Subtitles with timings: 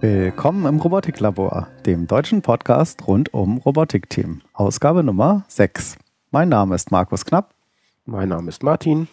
[0.00, 4.42] Willkommen im Robotiklabor, dem deutschen Podcast rund um Robotikthemen.
[4.52, 5.98] Ausgabe Nummer 6.
[6.30, 7.54] Mein Name ist Markus Knapp.
[8.04, 9.08] Mein Name ist Martin.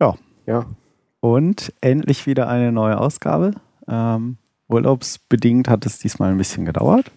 [0.00, 0.16] Ja.
[0.44, 0.66] Ja.
[1.20, 3.52] Und endlich wieder eine neue Ausgabe.
[3.86, 7.12] Ähm, urlaubsbedingt hat es diesmal ein bisschen gedauert.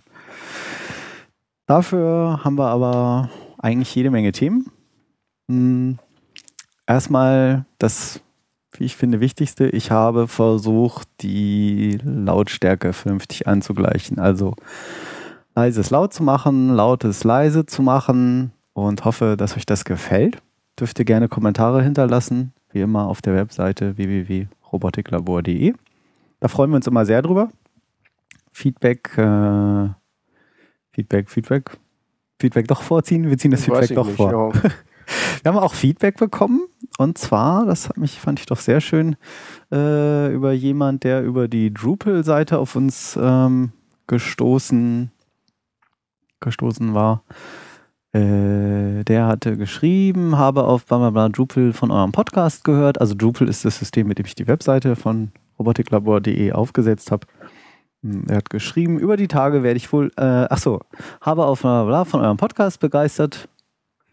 [1.65, 4.69] Dafür haben wir aber eigentlich jede Menge Themen.
[5.47, 5.97] Hm,
[6.85, 8.21] erstmal das
[8.73, 9.67] wie ich finde, wichtigste.
[9.69, 14.19] Ich habe versucht, die Lautstärke vernünftig anzugleichen.
[14.19, 14.55] Also
[15.55, 20.41] leises laut zu machen, lautes leise zu machen und hoffe, dass euch das gefällt.
[20.79, 25.73] Dürft ihr gerne Kommentare hinterlassen, wie immer auf der Webseite www.robotiklabor.de.
[26.39, 27.49] Da freuen wir uns immer sehr drüber.
[28.51, 29.89] Feedback, äh,
[30.91, 31.77] Feedback, Feedback,
[32.39, 33.29] Feedback doch vorziehen.
[33.29, 34.53] Wir ziehen das Feedback doch nicht, vor.
[34.53, 34.61] ja.
[35.43, 36.61] Wir haben auch Feedback bekommen
[36.97, 39.17] und zwar, das hat mich, fand ich doch sehr schön,
[39.71, 43.73] äh, über jemand, der über die Drupal-Seite auf uns ähm,
[44.07, 45.11] gestoßen,
[46.39, 47.23] gestoßen war.
[48.13, 53.01] Äh, der hatte geschrieben, habe auf bla bla bla Drupal von eurem Podcast gehört.
[53.01, 57.25] Also Drupal ist das System, mit dem ich die Webseite von robotiklabor.de aufgesetzt habe.
[58.03, 60.79] Hm, Er hat geschrieben, über die Tage werde ich wohl, äh, ach so,
[61.21, 63.49] habe auf bla bla bla von eurem Podcast begeistert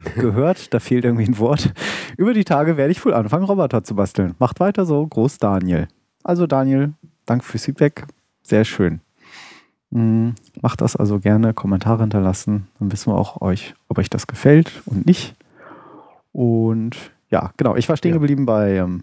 [0.16, 1.74] gehört, da fehlt irgendwie ein Wort.
[2.16, 4.34] Über die Tage werde ich wohl anfangen, Roboter zu basteln.
[4.38, 5.88] Macht weiter so, groß Daniel.
[6.24, 6.94] Also Daniel,
[7.26, 8.04] danke fürs Feedback,
[8.42, 9.00] sehr schön.
[9.90, 10.30] Mm,
[10.62, 14.82] Macht das also gerne, Kommentare hinterlassen, dann wissen wir auch euch, ob euch das gefällt
[14.86, 15.34] und nicht.
[16.32, 16.96] Und
[17.30, 18.18] ja, genau, ich war stehen Ja.
[18.18, 19.02] geblieben bei ähm,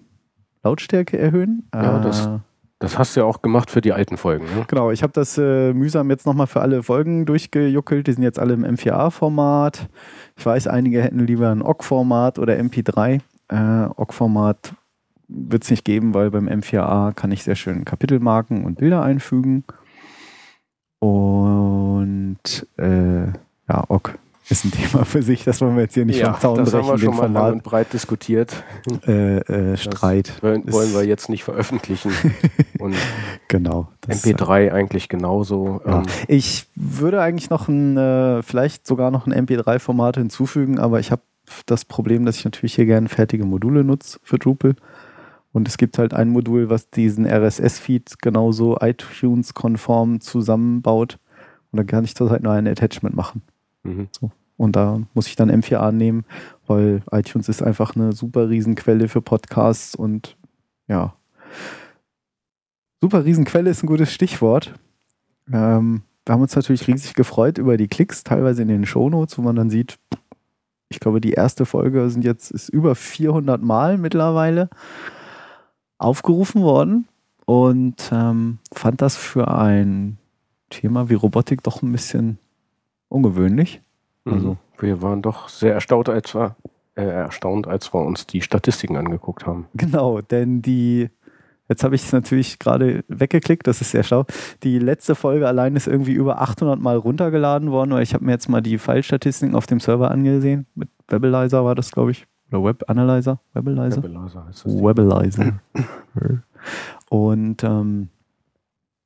[0.63, 1.67] Lautstärke erhöhen.
[1.73, 2.39] Ja, das- Äh,
[2.79, 4.45] Das hast du ja auch gemacht für die alten Folgen.
[4.45, 4.63] Ne?
[4.67, 8.05] Genau, ich habe das äh, mühsam jetzt nochmal für alle Folgen durchgejuckelt.
[8.05, 9.89] Die sind jetzt alle im M4A-Format.
[10.35, 13.19] Ich weiß, einige hätten lieber ein OGG-Format oder MP3.
[13.47, 14.73] Äh, OGG-Format
[15.27, 19.63] wird es nicht geben, weil beim M4A kann ich sehr schön Kapitelmarken und Bilder einfügen.
[20.99, 22.37] Und
[22.77, 24.11] äh, ja, OGG
[24.49, 25.43] ist ein Thema für sich.
[25.43, 27.33] Das wollen wir jetzt hier nicht vom Zaun das haben brechen, wir schon mal lang
[27.33, 28.63] Format und breit diskutiert.
[29.07, 30.41] äh, äh, Streit.
[30.41, 32.11] Wollen, wollen wir jetzt nicht veröffentlichen.
[32.79, 32.95] Und
[33.47, 33.87] Genau.
[34.01, 35.81] das, äh, MP3 eigentlich genauso.
[35.85, 35.99] Ja.
[35.99, 41.11] Ähm, Ich würde eigentlich noch ein, äh, vielleicht sogar noch ein MP3-Format hinzufügen, aber ich
[41.11, 41.21] habe
[41.65, 44.75] das Problem, dass ich natürlich hier gerne fertige Module nutze für Drupal.
[45.53, 51.17] Und es gibt halt ein Modul, was diesen RSS-Feed genauso iTunes-konform zusammenbaut.
[51.71, 53.41] Und da kann ich das halt nur ein Attachment machen.
[53.83, 54.09] mhm.
[54.57, 56.25] Und da muss ich dann M4A nehmen,
[56.65, 60.35] weil iTunes ist einfach eine super Riesenquelle für Podcasts und
[60.87, 61.13] ja.
[62.99, 64.73] Super Riesenquelle ist ein gutes Stichwort.
[65.53, 69.43] Ähm, wir haben uns natürlich riesig gefreut über die Klicks, teilweise in den Shownotes, wo
[69.43, 69.99] man dann sieht,
[70.89, 74.69] ich glaube, die erste Folge sind jetzt ist über 400 Mal mittlerweile
[75.97, 77.07] aufgerufen worden
[77.45, 80.17] und ähm, fand das für ein
[80.69, 82.37] Thema wie Robotik doch ein bisschen
[83.09, 83.81] ungewöhnlich.
[84.25, 84.57] Also- Mhm.
[84.79, 86.55] Wir waren doch sehr erstaunt, als wir,
[86.93, 89.65] äh, erstaunt, als wir uns die Statistiken angeguckt haben.
[89.73, 91.09] Genau, denn die,
[91.67, 94.25] jetzt habe ich es natürlich gerade weggeklickt, das ist sehr schlau.
[94.61, 98.33] Die letzte Folge allein ist irgendwie über 800 Mal runtergeladen worden, weil ich habe mir
[98.33, 100.67] jetzt mal die File-Statistiken auf dem Server angesehen.
[100.75, 102.27] Mit Webalizer war das, glaube ich.
[102.51, 103.39] Oder Web Analyzer?
[103.53, 104.03] Webalizer?
[104.03, 104.73] Webalizer heißt das.
[104.73, 105.59] Webalizer.
[107.09, 108.09] Und ähm,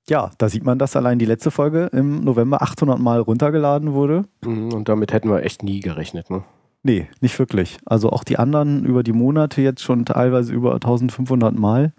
[0.09, 4.25] ja, da sieht man, dass allein die letzte Folge im November 800 Mal runtergeladen wurde.
[4.43, 6.29] Mhm, Und damit hätten wir echt nie gerechnet.
[6.29, 6.43] Ne?
[6.83, 7.77] Nee, nicht wirklich.
[7.85, 11.93] Also auch die anderen über die Monate jetzt schon teilweise über 1500 Mal.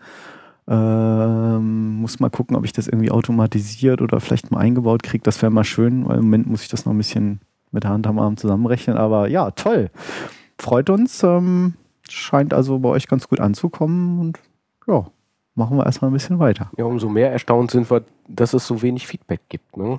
[0.68, 5.22] Ähm, muss mal gucken, ob ich das irgendwie automatisiert oder vielleicht mal eingebaut kriege.
[5.22, 7.40] Das wäre mal schön, weil im Moment muss ich das noch ein bisschen
[7.72, 8.96] mit der Hand am Arm zusammenrechnen.
[8.96, 9.90] Aber ja, toll.
[10.62, 11.22] Freut uns.
[11.24, 11.74] Ähm,
[12.08, 14.20] scheint also bei euch ganz gut anzukommen.
[14.20, 14.38] Und
[14.86, 15.06] ja,
[15.56, 16.70] machen wir erstmal ein bisschen weiter.
[16.78, 19.76] Ja, umso mehr erstaunt sind wir, dass es so wenig Feedback gibt.
[19.76, 19.98] Ne?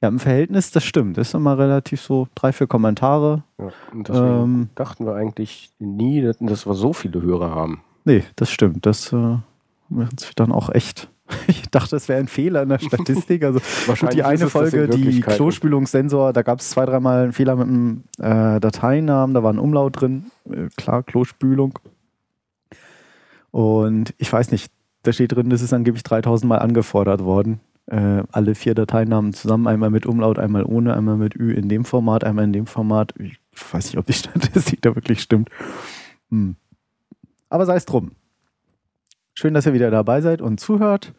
[0.00, 1.18] Ja, im Verhältnis, das stimmt.
[1.18, 3.42] Das ist immer relativ so drei, vier Kommentare.
[3.58, 7.80] Ja, und deswegen Ähm, dachten wir eigentlich nie, dass- wir so viele Hörer haben.
[8.04, 8.86] Nee, das stimmt.
[8.86, 9.42] Das äh, haben
[9.88, 11.08] wir uns dann auch echt.
[11.46, 13.44] Ich dachte, es wäre ein Fehler in der Statistik.
[13.44, 15.20] Also gut, die eine das Folge, die.
[15.20, 19.58] Klospülungssensor, da gab es zwei, dreimal einen Fehler mit dem äh, Dateinamen, da war ein
[19.58, 20.26] Umlaut drin.
[20.48, 21.78] Äh, klar, Klospülung.
[23.50, 24.72] Und ich weiß nicht,
[25.02, 27.60] da steht drin, das ist angeblich 3000 Mal angefordert worden.
[27.86, 31.84] Äh, alle vier Dateinamen zusammen, einmal mit Umlaut, einmal ohne, einmal mit Ü in dem
[31.84, 33.12] Format, einmal in dem Format.
[33.18, 33.38] Ich
[33.72, 35.50] weiß nicht, ob die Statistik da wirklich stimmt.
[36.30, 36.56] Hm.
[37.50, 38.12] Aber sei es drum.
[39.36, 41.12] Schön, dass ihr wieder dabei seid und zuhört.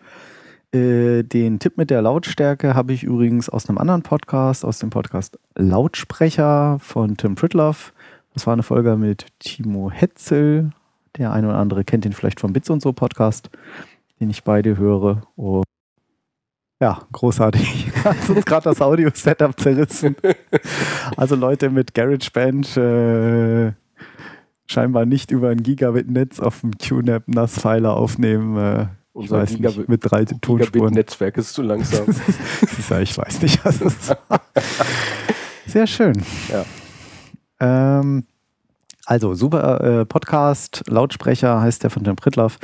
[0.73, 4.89] Äh, den Tipp mit der Lautstärke habe ich übrigens aus einem anderen Podcast, aus dem
[4.89, 7.93] Podcast Lautsprecher von Tim Pritloff.
[8.33, 10.71] Das war eine Folge mit Timo Hetzel.
[11.17, 13.49] Der eine oder andere kennt ihn vielleicht vom Bits und so Podcast,
[14.21, 15.23] den ich beide höre.
[15.35, 15.65] Und
[16.81, 17.91] ja, großartig.
[18.05, 20.15] Hat uns gerade das Audio-Setup zerrissen.
[21.17, 23.73] Also Leute mit GarageBand äh,
[24.67, 28.57] scheinbar nicht über ein Gigabit-Netz auf dem QNAP NAS-Filer aufnehmen.
[28.57, 30.59] Äh, ich weiß Gigabit- nicht, mit drei Tonspuren.
[30.71, 32.05] Gigabit-Netzwerk ist zu langsam.
[32.07, 34.41] Ist ja, ich weiß nicht, was es war.
[35.67, 36.21] Sehr schön.
[36.49, 36.65] Ja.
[37.59, 38.25] Ähm,
[39.05, 42.57] also, super äh, Podcast, Lautsprecher heißt der von Tim Pritloff,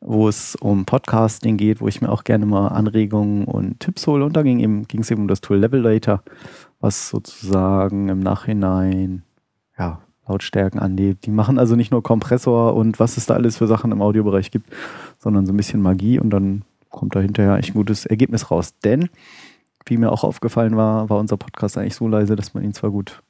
[0.00, 4.24] wo es um Podcasting geht, wo ich mir auch gerne mal Anregungen und Tipps hole.
[4.24, 6.22] Und da ging eben, ging es eben um das Tool Levelator,
[6.80, 9.22] was sozusagen im Nachhinein
[9.78, 11.26] ja, Lautstärken anlebt.
[11.26, 14.50] Die machen also nicht nur Kompressor und was es da alles für Sachen im Audiobereich
[14.50, 14.72] gibt,
[15.18, 18.74] sondern so ein bisschen Magie und dann kommt da hinterher echt ein gutes Ergebnis raus.
[18.84, 19.08] Denn,
[19.86, 22.90] wie mir auch aufgefallen war, war unser Podcast eigentlich so leise, dass man ihn zwar
[22.90, 23.22] gut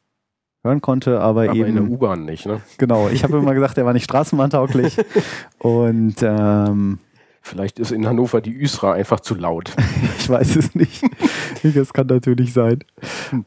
[0.63, 2.61] hören konnte, aber, Aber in der eben, U-Bahn nicht, ne?
[2.79, 4.97] genau, ich habe immer gesagt, er war nicht straßenbahntauglich
[5.59, 6.99] und ähm,
[7.47, 9.71] Vielleicht ist in Hannover die Üsra einfach zu laut.
[10.19, 11.05] ich weiß es nicht.
[11.63, 12.79] Das kann natürlich sein.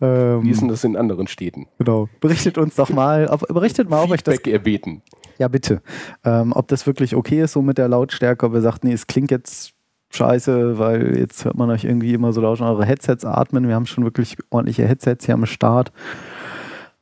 [0.01, 1.65] Ähm, Wie ist denn das in anderen Städten?
[1.79, 2.07] genau.
[2.21, 5.01] Berichtet uns doch mal, ob, berichtet mal, ob euch das erbeten.
[5.39, 5.81] Ja, bitte.
[6.23, 9.07] Ähm, ob das wirklich okay ist, so mit der Lautstärke, ob ihr sagt, nee, es
[9.07, 9.73] klingt jetzt
[10.11, 13.67] scheiße, weil jetzt hört man euch irgendwie immer so laut in eure Headsets atmen.
[13.67, 15.91] Wir haben schon wirklich ordentliche Headsets hier am Start.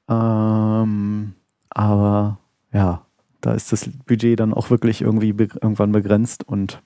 [0.10, 1.34] Ähm,
[1.70, 2.40] aber
[2.72, 3.05] ja,
[3.46, 6.82] da ist das Budget dann auch wirklich irgendwie be irgendwann begrenzt und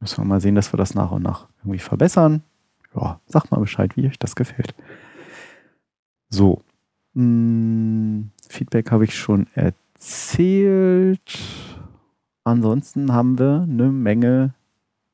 [0.00, 2.42] müssen wir mal sehen, dass wir das nach und nach irgendwie verbessern.
[2.94, 4.74] Ja, sagt mal Bescheid, wie euch das gefällt.
[6.30, 6.62] So.
[7.14, 11.38] Hm, Feedback habe ich schon erzählt.
[12.44, 14.54] Ansonsten haben wir eine Menge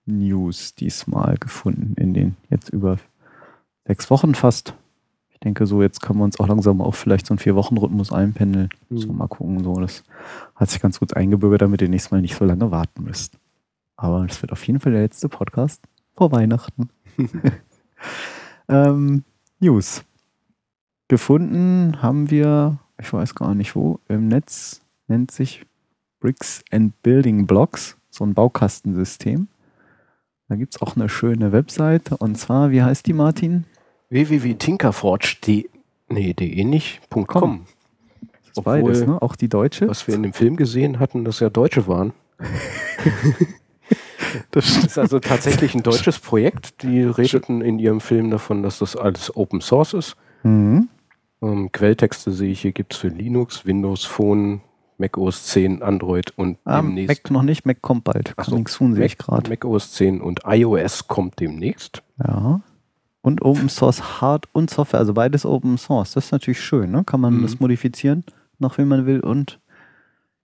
[0.06, 2.98] News diesmal gefunden in den jetzt über
[3.86, 4.74] sechs Wochen fast.
[5.44, 8.70] Ich denke so, jetzt können wir uns auch langsam auf vielleicht so einen Vier-Wochen-Rhythmus einpendeln.
[8.88, 9.78] So, mal gucken, so.
[9.78, 10.02] Das
[10.54, 13.36] hat sich ganz gut eingebürgert, damit ihr nächstes Mal nicht so lange warten müsst.
[13.94, 15.82] Aber das wird auf jeden Fall der letzte Podcast
[16.14, 16.88] vor Weihnachten.
[18.70, 19.22] ähm,
[19.60, 20.02] News.
[21.08, 25.66] Gefunden haben wir, ich weiß gar nicht wo, im Netz nennt sich
[26.20, 29.48] Bricks and Building Blocks, so ein Baukastensystem.
[30.48, 33.66] Da gibt es auch eine schöne Webseite und zwar, wie heißt die, Martin?
[34.14, 35.68] www.tinkerforge.de
[36.08, 37.66] nee, de nicht, .com.
[38.56, 39.20] Obwohl- beides, ne?
[39.20, 39.88] Auch die deutsche.
[39.88, 42.12] Was wir in dem Film gesehen hatten, dass ja Deutsche waren.
[44.50, 46.82] Das Das ist also tatsächlich ein deutsches Projekt.
[46.82, 50.16] Die redeten in ihrem Film davon, dass das alles Open Source ist.
[50.42, 50.88] Mhm.
[51.40, 54.60] Ähm, Quelltexte sehe ich hier, gibt es für Linux, Windows Phone,
[54.98, 58.34] Mac OS 10, Android und Ah, demnächst Mac noch nicht, Mac kommt bald.
[58.38, 59.48] So, Coming soon sehe ich gerade.
[59.48, 62.02] Mac OS 10 und iOS kommt demnächst.
[62.18, 62.60] Ja.
[63.24, 66.12] Und Open Source Hard und Software, also beides Open Source.
[66.12, 67.04] Das ist natürlich schön, ne?
[67.04, 67.42] Kann man Mhm.
[67.42, 68.22] das modifizieren,
[68.58, 69.20] nach wie man will.
[69.20, 69.58] Und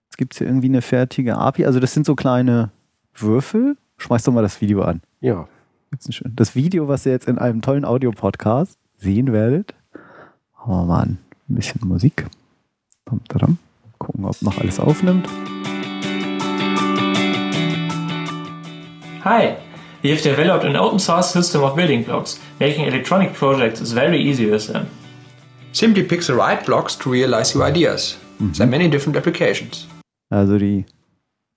[0.05, 1.67] jetzt gibt es hier irgendwie eine fertige API.
[1.67, 2.71] Also das sind so kleine
[3.13, 3.77] Würfel.
[3.97, 5.01] Schmeiß doch mal das Video an.
[5.19, 5.47] Ja,
[6.23, 9.75] Das Video, was ihr jetzt in einem tollen Audio-Podcast sehen werdet.
[10.57, 11.17] Aber mal ein
[11.49, 12.25] bisschen Musik.
[13.05, 15.27] Gucken, ob noch alles aufnimmt.
[19.23, 19.55] Hi,
[20.03, 22.39] we have developed an open source system of building blocks.
[22.59, 24.87] Making electronic projects is very easy with them.
[25.73, 28.17] Simply pick the right blocks to realize your ideas.
[28.39, 29.87] There are many different applications.
[30.29, 30.85] Also die,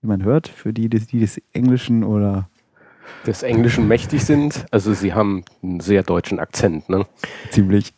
[0.03, 2.49] wie man hört, für die, die, die des Englischen oder
[3.27, 4.67] des Englischen mächtig sind.
[4.71, 6.89] Also sie haben einen sehr deutschen Akzent.
[6.89, 7.07] Ne?
[7.51, 7.95] ziemlich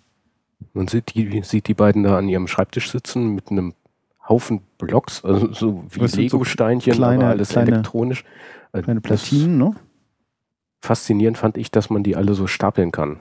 [0.72, 3.74] Man sieht die, sieht die beiden da an ihrem Schreibtisch sitzen mit einem
[4.28, 8.24] Haufen Blocks, also so wie so Lego-Steinchen, kleine- aber alles kleine- elektronisch.
[8.72, 9.74] Äh, kleine das Platinen, ne?
[10.80, 13.18] Faszinierend fand ich, dass man die alle so stapeln kann.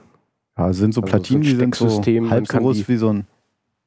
[0.56, 2.96] Ja, sind so Also Platinen, so ein die sind so halb so groß die- wie
[2.96, 3.26] so ein.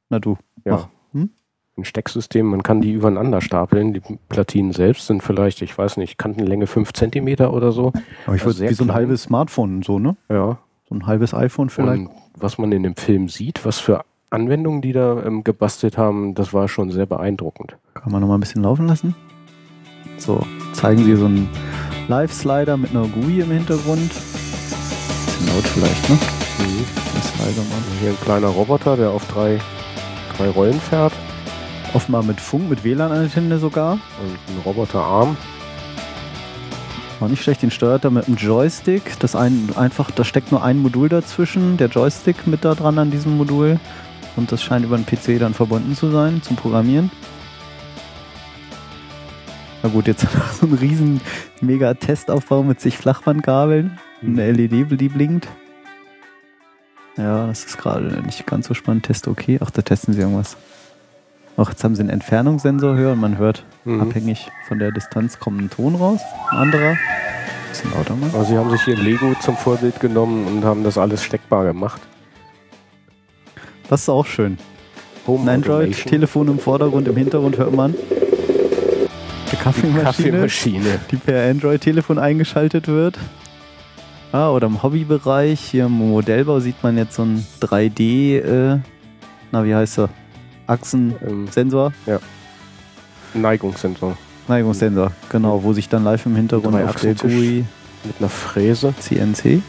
[0.08, 0.36] Na du.
[0.64, 0.88] Ja.
[1.12, 1.30] Hm?
[1.76, 3.94] Ein Stecksystem, man kann die übereinander stapeln.
[3.94, 7.92] Die Platinen selbst sind vielleicht, ich weiß nicht, Kantenlänge 5 Zentimeter oder so.
[8.26, 8.96] Aber ich Also würde wie so ein klein.
[8.96, 10.16] halbes Smartphone, so, ne?
[10.28, 10.58] Ja.
[10.88, 12.06] So ein halbes iPhone vielleicht.
[12.06, 16.34] Und was man in dem Film sieht, was für Anwendungen die da ähm, gebastelt haben,
[16.34, 17.76] das war schon sehr beeindruckend.
[17.94, 19.14] Kann man noch mal ein bisschen laufen lassen.
[20.18, 21.48] So, zeigen Sie so einen
[22.10, 24.10] Live-Slider mit einer GUI im Hintergrund.
[24.10, 26.18] Bisschen laut vielleicht, ne?
[27.14, 27.84] Das leiser machen.
[28.00, 29.60] Hier ein kleiner Roboter, der auf drei,
[30.36, 31.12] drei Rollen fährt
[31.94, 33.92] Offenbar mit Funk, mit WLAN-Antenne sogar.
[33.92, 35.36] und ein Roboterarm.
[37.20, 39.16] War nicht schlecht, den steuert er mit einem Joystick.
[39.20, 43.12] Das ein, einfach, da steckt nur ein Modul dazwischen, der Joystick mit da dran an
[43.12, 43.78] diesem Modul.
[44.34, 47.12] Und das scheint über den PC dann verbunden zu sein zum Programmieren.
[49.82, 50.26] Na gut, jetzt
[50.60, 51.20] so ein riesen
[51.60, 53.98] mega Testaufbau mit sich Flachbandkabeln.
[54.22, 55.48] Eine LED, die blinkt.
[57.16, 59.04] Ja, das ist gerade nicht ganz so spannend.
[59.06, 59.58] Test okay.
[59.62, 60.56] Ach, da testen sie irgendwas.
[61.56, 64.02] Auch jetzt haben sie einen Entfernungssensor höher und man hört Mhm.
[64.02, 66.20] abhängig von der Distanz kommt ein Ton raus.
[66.50, 66.96] Ein anderer.
[67.70, 68.28] Bisschen lauter mal.
[68.34, 72.00] Also sie haben sich hier Lego zum Vorbild genommen und haben das alles steckbar gemacht.
[73.88, 74.58] Das ist auch schön.
[75.26, 75.82] Home Ein Automation.
[75.84, 77.94] Android-Telefon im Vordergrund, im Hintergrund hört man
[79.52, 81.00] die Kaffeemaschine, Kaffeemaschine.
[81.10, 83.18] die per Android-Telefon eingeschaltet wird.
[84.32, 88.78] Ah, oder im Hobbybereich, hier im Modellbau sieht man jetzt so ein 3D, äh,
[89.50, 90.08] na wie heißt er?
[90.68, 92.18] Achsensensor, Ähm,
[93.34, 94.16] Neigungssensor
[94.46, 97.14] Neigungssensor, genau, wo sich dann live im Hintergrund auf der.
[97.14, 97.64] GUI
[98.04, 98.94] mit einer Fräse.
[99.00, 99.62] CNC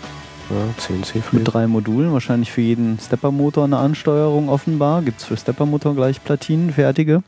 [0.50, 1.44] Ja, CNC mit Fräse.
[1.44, 5.02] drei Modulen, wahrscheinlich für jeden Stepper-Motor eine Ansteuerung offenbar.
[5.02, 7.24] Gibt es für Stepper-Motor gleich Platinen, fertige?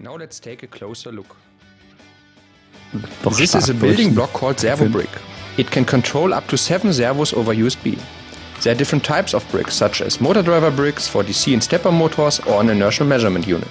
[0.00, 1.36] Now let's take a closer look.
[3.22, 5.08] Doch This is a building block called Servo Brick.
[5.56, 7.98] It can control up to seven servos over USB.
[8.62, 11.90] There are different types of bricks, such as motor driver bricks for DC and stepper
[11.90, 13.68] motors or an inertial measurement unit.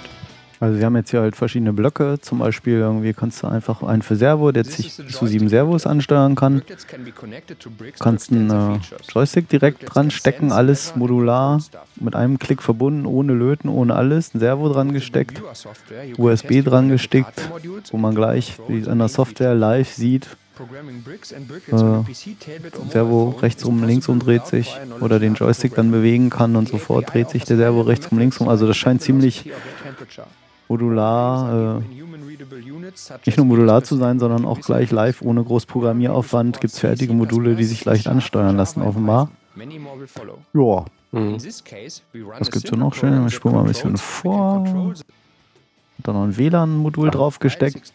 [0.62, 2.20] Also wir haben jetzt hier halt verschiedene Blöcke.
[2.20, 6.36] Zum Beispiel irgendwie kannst du einfach einen für Servo, der sich zu sieben Servos ansteuern
[6.36, 6.62] kann.
[7.98, 8.78] Kannst einen äh.
[9.12, 11.60] Joystick direkt dran stecken, alles modular,
[11.96, 14.34] mit einem Klick verbunden, ohne Löten, ohne alles.
[14.34, 15.40] Ein Servo dran gesteckt,
[16.06, 17.50] you can USB dran gesteckt,
[17.90, 20.28] wo man gleich an der Software live sieht.
[20.60, 22.04] Mobile
[22.88, 27.12] Servo rechts rum, links rum dreht sich oder den Joystick dann bewegen kann und sofort
[27.12, 28.48] dreht sich der Servo rechts rum, links rum.
[28.48, 29.50] Also das scheint ziemlich
[30.72, 31.82] modular, äh,
[33.26, 36.60] nicht nur modular zu sein, sondern auch gleich live ohne groß Programmieraufwand.
[36.60, 39.30] Gibt es fertige Module, die sich leicht ansteuern lassen, offenbar.
[40.54, 41.34] Ja, Mhm.
[41.34, 43.26] Was gibt's da noch schön?
[43.26, 44.64] Ich spule mal ein bisschen vor.
[45.98, 47.92] dann noch ein WLAN-Modul drauf gesteckt.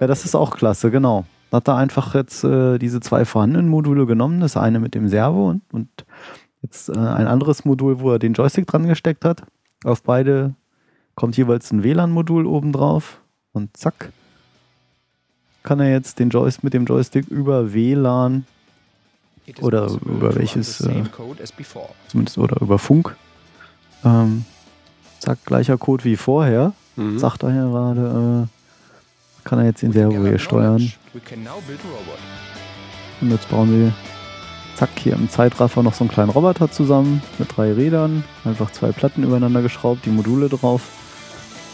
[0.00, 1.24] Ja, das ist auch klasse, genau.
[1.50, 5.50] Hat da einfach jetzt äh, diese zwei vorhandenen Module genommen, das eine mit dem Servo
[5.50, 5.88] und, und
[6.62, 9.42] jetzt äh, ein anderes Modul, wo er den Joystick dran gesteckt hat.
[9.84, 10.54] Auf beide
[11.14, 13.18] kommt jeweils ein WLAN-Modul oben drauf
[13.52, 14.10] und zack,
[15.62, 18.44] kann er jetzt den Joystick mit dem Joystick über WLAN
[19.60, 21.02] Oder über welches, äh,
[22.08, 23.16] zumindest oder über Funk,
[24.04, 24.44] ähm,
[25.18, 27.18] zack, gleicher Code wie vorher, Mhm.
[27.18, 30.92] sagt er ja gerade, äh, kann er jetzt den Servo hier steuern.
[33.20, 33.92] Und jetzt bauen wir,
[34.76, 38.24] zack, hier im Zeitraffer noch so einen kleinen Roboter zusammen mit drei Rädern.
[38.44, 40.82] Einfach zwei Platten übereinander geschraubt, die Module drauf.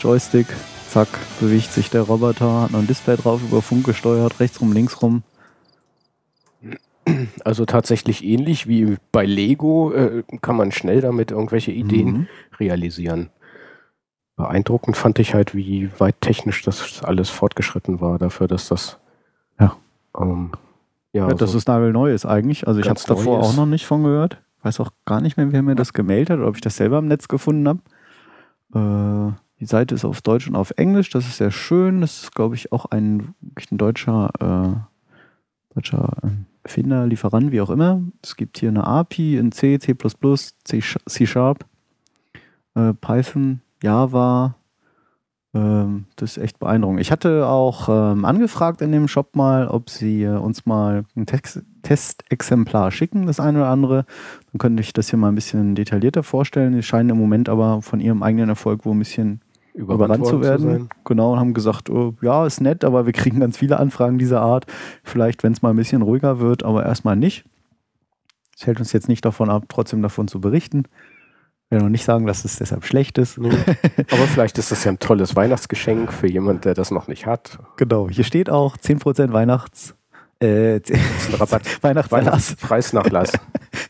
[0.01, 0.47] Joystick,
[0.89, 1.09] zack,
[1.41, 5.03] bewegt sich der Roboter, hat noch ein Display drauf, über Funk gesteuert, rechts rum, links
[5.03, 5.23] rum.
[7.45, 12.27] Also tatsächlich ähnlich wie bei Lego äh, kann man schnell damit irgendwelche Ideen Mhm.
[12.61, 13.31] realisieren.
[14.37, 18.99] Beeindruckend fand ich halt, wie weit technisch das alles fortgeschritten war, dafür, dass das
[19.59, 19.77] Ja.
[20.21, 20.53] ähm,
[21.15, 22.69] ja, Ja, das so- ist nagelneu ist eigentlich.
[22.69, 24.39] Also ich habe es davor neu auch noch nicht von gehört.
[24.63, 26.99] Weiß auch gar nicht mehr, wer mir das gemeldet hat oder ob ich das selber
[26.99, 27.81] im Netz gefunden habe.
[28.75, 31.11] Äh, die Seite ist auf Deutsch und auf Englisch.
[31.11, 32.01] Das ist sehr schön.
[32.01, 33.35] Das ist, glaube ich, auch ein,
[33.71, 38.03] ein deutscher, äh, deutscher ähm, Erfinder, Lieferant, wie auch immer.
[38.23, 39.95] Es gibt hier eine API in C, C++,
[40.65, 41.65] C, C Sharp,
[42.75, 44.55] äh, Python, Java.
[45.55, 47.01] Ähm, das ist echt beeindruckend.
[47.01, 51.27] Ich hatte auch ähm, angefragt in dem Shop mal, ob sie äh, uns mal ein
[51.27, 54.05] Text Testexemplar schicken, das eine oder andere.
[54.53, 56.75] Dann könnte ich das hier mal ein bisschen detaillierter vorstellen.
[56.75, 59.41] Sie scheinen im Moment aber von ihrem eigenen Erfolg wohl ein bisschen
[59.79, 60.67] überrannt zu werden.
[60.67, 60.89] sein.
[61.05, 64.41] genau, und haben gesagt, oh, ja, ist nett, aber wir kriegen ganz viele Anfragen dieser
[64.41, 64.67] Art.
[65.03, 67.45] Vielleicht, wenn es mal ein bisschen ruhiger wird, aber erstmal nicht.
[68.57, 70.85] Es hält uns jetzt nicht davon ab, trotzdem davon zu berichten.
[71.71, 73.39] Ich will noch nicht sagen, dass es deshalb schlecht ist.
[73.39, 73.51] Nee.
[74.11, 77.59] Aber vielleicht ist das ja ein tolles Weihnachtsgeschenk für jemand, der das noch nicht hat.
[77.77, 79.95] Genau, hier steht auch 10% Weihnachts...
[80.41, 80.81] Äh,
[81.33, 81.83] Rabatt.
[81.83, 82.57] Weihnachtserlass.
[82.57, 83.33] Preisnachlass.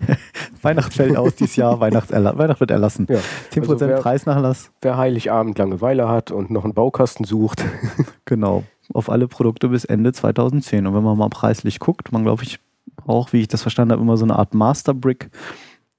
[0.62, 3.06] Weihnacht fällt aus dieses Jahr, Weihnachtserla Weihnacht wird erlassen.
[3.08, 3.18] Ja.
[3.52, 4.70] 10% Also wer- Preisnachlass.
[4.82, 7.64] Wer Heiligabend Langeweile hat und noch einen Baukasten sucht,
[8.24, 10.86] Genau, auf alle Produkte bis Ende 2010.
[10.86, 12.58] Und wenn man mal preislich guckt, man glaube ich
[12.96, 15.30] braucht, wie ich das verstanden habe, immer so eine Art Master Brick.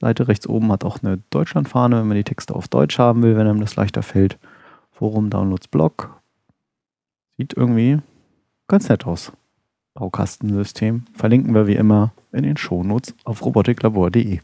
[0.00, 3.36] Seite rechts oben hat auch eine Deutschlandfahne, wenn man die Texte auf Deutsch haben will,
[3.36, 4.38] wenn einem das leichter fällt.
[4.92, 6.20] Forum, Downloads, Blog.
[7.38, 7.98] Sieht irgendwie
[8.68, 9.32] ganz nett aus.
[9.94, 11.04] Baukastensystem.
[11.14, 14.40] Verlinken wir wie immer in den Shownotes auf robotiklabor.de.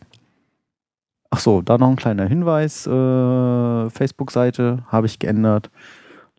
[1.31, 2.87] Ach so, da noch ein kleiner Hinweis.
[2.87, 5.71] Äh, Facebook-Seite habe ich geändert.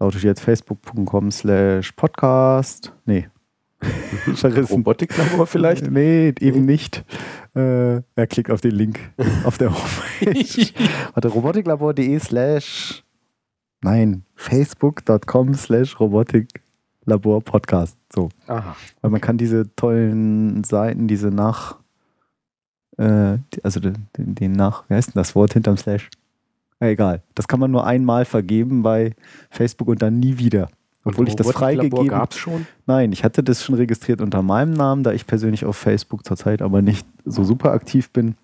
[0.04, 2.92] Lautet jetzt facebook.com slash podcast.
[3.06, 3.30] Nee.
[4.36, 4.76] Verrissen.
[4.76, 5.90] Robotiklabor vielleicht?
[5.90, 7.06] Nee, eben nicht.
[7.56, 9.00] Äh, er klickt auf den Link
[9.46, 10.74] auf der Homepage.
[11.14, 13.06] Warte, robotiklabor.de slash
[13.82, 17.98] nein, facebook.com slash robotiklabor podcast.
[18.14, 18.28] So.
[18.48, 18.76] Aha.
[19.00, 21.78] Weil man kann diese tollen Seiten, diese nach,
[22.98, 26.10] äh, also den, den nach, wie heißt denn das Wort hinterm Slash?
[26.90, 27.22] Egal.
[27.36, 29.14] Das kann man nur einmal vergeben bei
[29.50, 30.70] Facebook und dann nie wieder.
[31.06, 32.66] Obwohl ich das freigegeben gab es schon.
[32.86, 36.62] Nein, ich hatte das schon registriert unter meinem Namen, da ich persönlich auf Facebook zurzeit
[36.62, 38.36] aber nicht so super aktiv bin.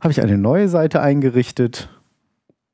[0.00, 1.88] Habe ich eine neue Seite eingerichtet,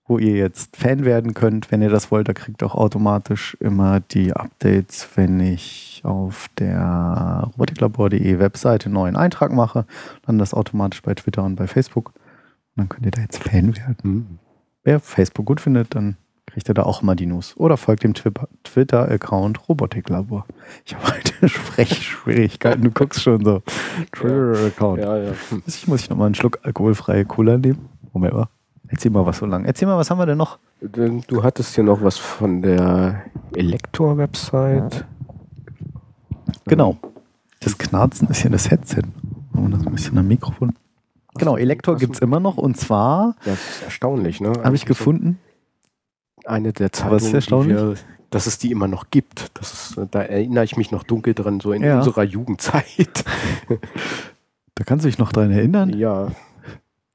[0.06, 2.28] wo ihr jetzt Fan werden könnt, wenn ihr das wollt.
[2.28, 8.94] Da kriegt ihr auch automatisch immer die Updates, wenn ich auf der robotiklabor.de Webseite einen
[8.94, 9.86] neuen Eintrag mache.
[10.26, 12.12] Dann das automatisch bei Twitter und bei Facebook.
[12.76, 13.96] Und dann könnt ihr da jetzt Fan werden.
[14.02, 14.38] Hm.
[14.84, 16.16] Wer Facebook gut findet, dann
[16.46, 17.56] kriegt ihr da auch immer die News.
[17.56, 18.32] Oder folgt dem Twi-
[18.64, 20.46] Twitter-Account Robotiklabor.
[20.84, 23.62] Ich habe heute Sprechschwierigkeiten, du guckst schon so.
[24.12, 25.00] Twitter-Account.
[25.00, 25.32] Ja, ja.
[25.66, 27.88] Ich muss ich noch mal einen Schluck alkoholfreie Cola nehmen.
[28.12, 28.48] Moment mal.
[28.88, 29.64] Erzähl mal was so lang.
[29.64, 30.58] Erzähl mal, was haben wir denn noch?
[30.80, 33.22] Du hattest hier noch was von der
[33.54, 35.04] Elektor-Website.
[36.66, 36.96] Genau.
[37.60, 39.02] Das Knarzen ist ja das Headset.
[39.52, 40.74] Und das ein bisschen am Mikrofon.
[41.38, 42.56] Genau, Elektor was- gibt es immer noch.
[42.56, 44.48] Und zwar Das ist erstaunlich, ne?
[44.48, 45.38] habe ich Eigentlich so gefunden,
[46.44, 47.76] Eine der Was ist Zeitungen, erstaunlich?
[47.76, 47.94] wir,
[48.30, 49.50] dass es die immer noch gibt.
[49.58, 51.98] Das ist, da erinnere ich mich noch dunkel dran, so in Ja.
[51.98, 53.24] unserer Jugendzeit.
[54.74, 56.28] da kannst du dich noch dran erinnern, ja,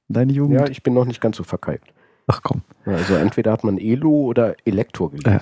[0.10, 0.60] deine Jugend.
[0.60, 1.94] ja, ich bin noch nicht ganz so verkalkt.
[2.28, 2.62] Ach komm.
[2.86, 5.40] Also entweder hat man Elo oder Elektor gelesen.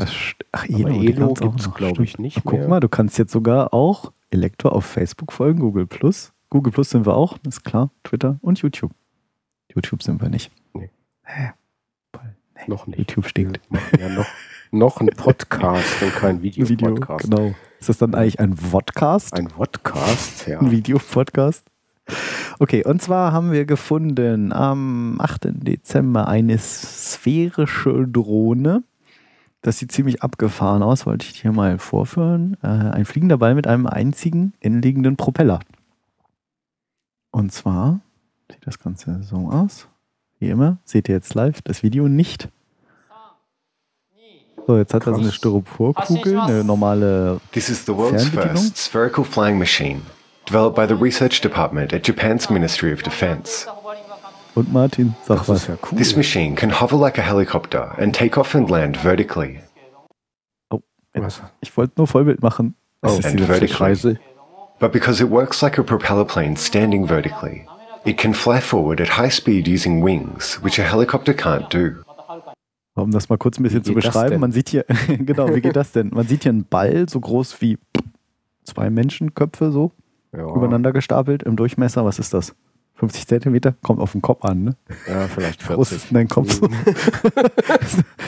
[0.51, 2.67] Ach, Elo, Elo gibt es, glaube ich, nicht Ach, guck mehr.
[2.67, 6.31] mal, du kannst jetzt sogar auch Elektor auf Facebook folgen, Google Plus.
[6.49, 7.91] Google Plus sind wir auch, ist klar.
[8.03, 8.91] Twitter und YouTube.
[9.73, 10.51] YouTube sind wir nicht.
[10.73, 10.89] Nee.
[11.23, 11.51] Hä?
[12.55, 12.61] Nee.
[12.67, 12.97] Noch nicht.
[12.97, 13.59] YouTube stinkt.
[13.99, 14.25] Ja noch,
[14.71, 17.29] noch ein Podcast und kein Video, Videopodcast.
[17.29, 17.53] genau.
[17.79, 19.33] Ist das dann eigentlich ein Vodcast?
[19.33, 20.59] Ein Podcast, ja.
[20.59, 21.65] Ein Videopodcast?
[22.57, 25.49] Okay, und zwar haben wir gefunden am 8.
[25.51, 28.83] Dezember eine sphärische Drohne.
[29.61, 32.57] Das sieht ziemlich abgefahren aus, wollte ich hier mal vorführen.
[32.63, 35.59] Äh, ein fliegender Ball mit einem einzigen innenliegenden Propeller.
[37.39, 38.01] Und zwar
[38.51, 39.87] sieht das Ganze so aus.
[40.39, 42.49] Wie immer, seht ihr jetzt live das Video nicht.
[44.67, 45.31] So, jetzt hat er so eine.
[45.31, 50.01] Styroporkugel, eine normale This is the world's first spherical flying machine,
[50.47, 53.67] developed by the research department at Japan's Ministry of Defense.
[54.55, 55.61] Und Martin, sag Das was.
[55.61, 55.97] ist ja cool.
[55.97, 59.61] This machine can hover like a helicopter and take off and land vertically.
[61.13, 61.41] Was?
[61.61, 62.75] Ich wollte nur Vollbild machen.
[63.01, 63.77] Das Oh, ist and die letzte vertical.
[63.77, 64.19] Kreise.
[64.79, 67.65] But because it works like a propeller plane standing vertically,
[68.05, 72.03] it can fly forward at high speed using wings, which a helicopter can't do.
[72.95, 75.91] Um das mal kurz ein bisschen zu beschreiben, man sieht hier, genau, wie geht das
[75.91, 76.09] denn?
[76.13, 77.77] Man sieht hier einen Ball so groß wie
[78.63, 79.91] zwei Menschenköpfe so
[80.33, 82.05] Ja, übereinander gestapelt im Durchmesser.
[82.05, 82.55] Was ist das?
[82.95, 83.75] 50 Zentimeter?
[83.81, 84.75] Kommt auf den Kopf an, ne?
[85.07, 85.97] ja vielleicht Wie groß 40.
[85.97, 86.67] ist denn dein Kopf so?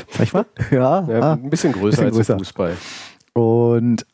[0.10, 0.46] Zeig mal.
[0.72, 1.08] Ja.
[1.10, 1.34] Ja, ah.
[1.34, 2.34] ein bisschen größer bisschen als größer.
[2.36, 2.78] ein Fußball.
[3.34, 4.06] Und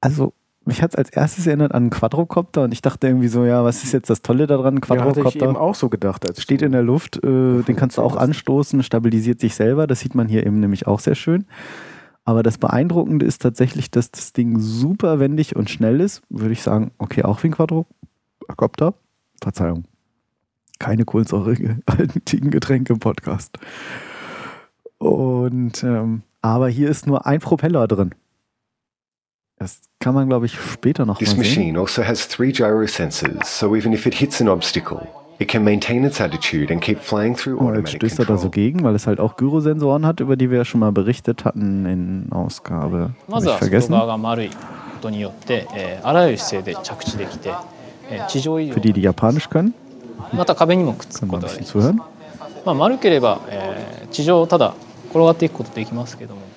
[0.00, 0.32] also,
[0.66, 3.64] mich hat es als erstes erinnert an einen Quadrocopter und ich dachte irgendwie so, ja,
[3.64, 4.76] was ist jetzt das Tolle daran?
[4.76, 6.28] Ein Ja, hatte ich Quadrocopter eben auch so gedacht.
[6.28, 9.86] Als steht in der Luft, äh, den kannst du auch anstoßen, stabilisiert sich selber.
[9.86, 11.46] Das sieht man hier eben nämlich auch sehr schön.
[12.24, 16.22] Aber das Beeindruckende ist tatsächlich, dass das Ding super wendig und schnell ist.
[16.30, 18.94] Würde ich sagen, okay, auch wie ein Quadrocopter.
[19.42, 19.84] Verzeihung.
[20.78, 21.82] Keine kohlensäurigen
[22.50, 23.58] Getränke im Podcast.
[24.98, 28.14] Und, ähm, aber hier ist nur ein Propeller drin.
[29.58, 31.76] Das kann man, glaube ich, später noch This mal sehen.
[31.76, 35.06] also has three gyro sensors, so even if it hits an obstacle,
[35.38, 38.50] it can maintain its attitude and keep flying through oh, automatic stößt er da so
[38.50, 41.86] gegen, weil es halt auch Gyrosensoren hat, über die wir ja schon mal berichtet hatten
[41.86, 43.10] in Ausgabe.
[43.30, 43.94] Habe ich vergessen.
[48.72, 49.74] Für die, die Japanisch können.
[50.30, 52.00] Können wir ein bisschen zuhören.
[52.64, 54.74] まあ、丸ければ、えー、地上をただ
[55.10, 56.53] 転がっていくことできますけども。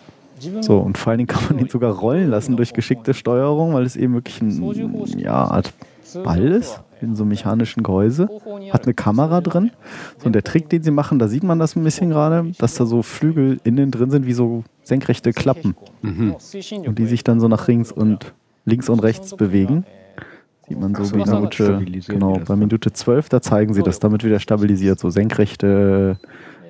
[0.62, 3.84] So, und vor allen Dingen kann man ihn sogar rollen lassen durch geschickte Steuerung, weil
[3.84, 5.74] es eben wirklich ein, ja, Art
[6.24, 8.30] Ball ist, in so einem mechanischen Gehäuse.
[8.72, 9.72] Hat eine Kamera drin.
[10.20, 12.76] So, und der Trick, den sie machen, da sieht man das ein bisschen gerade, dass
[12.76, 15.76] da so Flügel innen drin sind, wie so senkrechte Klappen.
[16.02, 18.34] Und die sich dann so nach links und
[18.66, 19.86] links und rechts bewegen.
[20.68, 22.56] Sieht man so Ach so, wie das Minute, genau, bei.
[22.56, 26.20] Minute 12, da zeigen sie das damit wieder stabilisiert, so senkrechte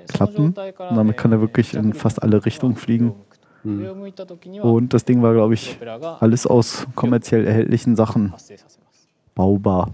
[0.08, 0.53] Klappen.
[0.56, 3.13] Und damit kann er wirklich in fast alle Richtungen fliegen.
[3.63, 5.78] Und das Ding war, glaube ich,
[6.20, 8.34] alles aus kommerziell erhältlichen Sachen
[9.38, 9.91] baubar.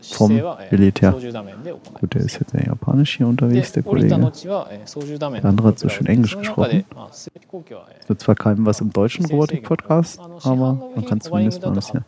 [0.00, 1.12] vom Militär.
[1.12, 4.08] Gut, der ist jetzt sehr japanisch hier unterwegs, der Kollege.
[4.08, 6.84] Der andere hat so schön Englisch gesprochen.
[7.12, 12.04] Es wird zwar keinem was im deutschen Robotik-Podcast, aber man kann zumindest mal ein bisschen.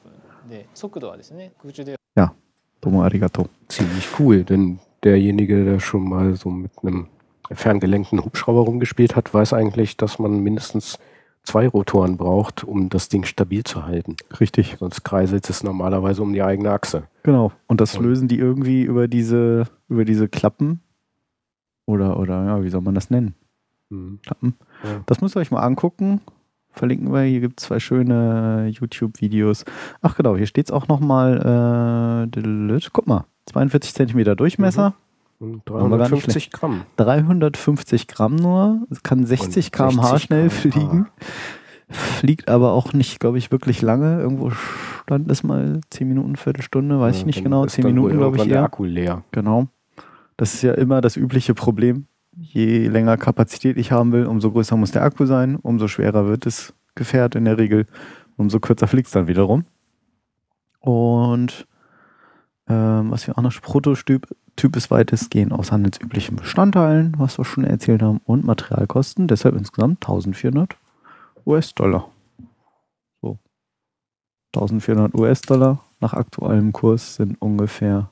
[2.81, 3.47] Domo arigato.
[3.69, 7.07] Ziemlich cool, denn derjenige, der schon mal so mit einem
[7.51, 10.99] ferngelenkten Hubschrauber rumgespielt hat, weiß eigentlich, dass man mindestens
[11.43, 14.17] zwei Rotoren braucht, um das Ding stabil zu halten.
[14.39, 17.05] Richtig, Sonst kreiselt es normalerweise um die eigene Achse.
[17.25, 17.51] genau.
[17.67, 20.81] Und das Und- lösen die irgendwie über diese, über diese Klappen.
[21.85, 23.35] Oder, oder, ja, wie soll man das nennen?
[23.91, 24.21] Mhm.
[24.23, 24.55] Klappen.
[24.85, 25.01] Ja.
[25.07, 26.21] Das müsst ihr euch mal angucken.
[26.71, 27.23] Verlinken wir.
[27.23, 29.65] Hier gibt es zwei schöne YouTube-Videos.
[30.01, 32.31] Ach genau, hier steht es auch nochmal.
[32.33, 34.95] Äh, guck mal, 42 Zentimeter Durchmesser, Und
[35.43, 36.83] Haben wir gar nicht 350 Gramm.
[36.97, 38.87] 350 Gramm nur.
[38.91, 41.09] Es kann 60 Und km/h 60 schnell fliegen.
[41.89, 44.21] Fliegt aber auch nicht, glaube ich, wirklich lange.
[44.21, 47.65] Irgendwo stand es mal 10 Minuten, Viertelstunde, weiß ich Ja, nicht dann genau.
[47.65, 48.65] ist 10 dann Minuten, glaube ich, irgendwann der eher.
[48.65, 49.25] Akku leer.
[49.33, 49.67] Genau.
[50.37, 52.07] Das ist ja immer das übliche Problem.
[52.35, 56.47] Je länger Kapazität ich haben will, umso größer muss der Akku sein, umso schwerer wird
[56.47, 57.87] das Gefährt in der Regel,
[58.37, 59.65] umso kürzer fliegt es dann wiederum.
[60.81, 61.67] Und
[62.69, 67.65] ähm, was wir auch noch, Prototyp Typ ist weitestgehend aus handelsüblichen Bestandteilen, was wir schon
[67.65, 70.77] erzählt haben, und Materialkosten, deshalb insgesamt 1400
[71.47, 72.09] US-Dollar.
[73.21, 73.39] So.
[74.55, 78.11] 1400 US-Dollar nach aktuellem Kurs sind ungefähr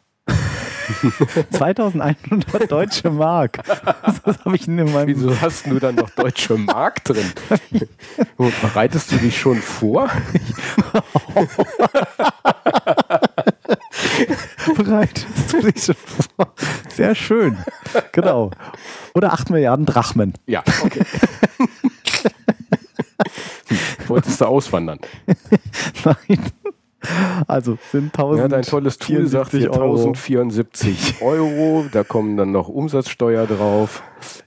[1.51, 3.59] 2100 deutsche Mark.
[4.25, 5.09] Das habe ich in meinem.
[5.09, 7.33] Wieso hast du dann noch deutsche Mark drin?
[8.37, 10.11] Und Bereitest du dich schon vor?
[14.77, 15.95] Bereitest du dich schon
[16.37, 16.55] vor?
[16.89, 17.57] Sehr schön.
[18.13, 18.51] Genau.
[19.15, 20.35] Oder 8 Milliarden Drachmen.
[20.47, 21.03] Ja, okay.
[24.09, 24.99] Wolltest du auswandern?
[26.05, 26.41] Nein.
[27.47, 28.39] Also sind 1000.
[28.41, 29.95] Ja, dein tolles Tool sagt hier Euro.
[29.97, 31.87] 1074 Euro.
[31.91, 34.03] Da kommen dann noch Umsatzsteuer drauf.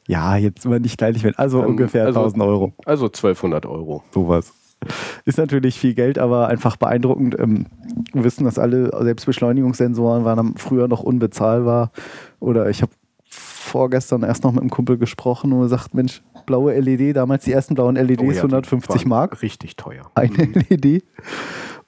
[0.08, 1.40] Ja, jetzt mal nicht gleich mit.
[1.40, 2.74] Also Dann- ungefähr also- 1000 Euro.
[2.86, 4.04] Also 1200 Euro.
[4.14, 4.54] Sowas.
[5.26, 7.38] Ist natürlich viel Geld, aber einfach beeindruckend.
[7.40, 7.68] Ähm,
[8.14, 11.92] wir wissen, dass alle Selbstbeschleunigungssensoren waren früher noch unbezahlbar.
[12.40, 12.92] Oder ich habe
[13.30, 17.52] vorgestern erst noch mit einem Kumpel gesprochen und er sagt, Mensch, blaue LED, damals die
[17.54, 20.12] ersten blauen LEDs, Oh ja, die 150 waren Mark, Richtig teuer.
[20.16, 20.34] eine
[20.70, 21.04] LED.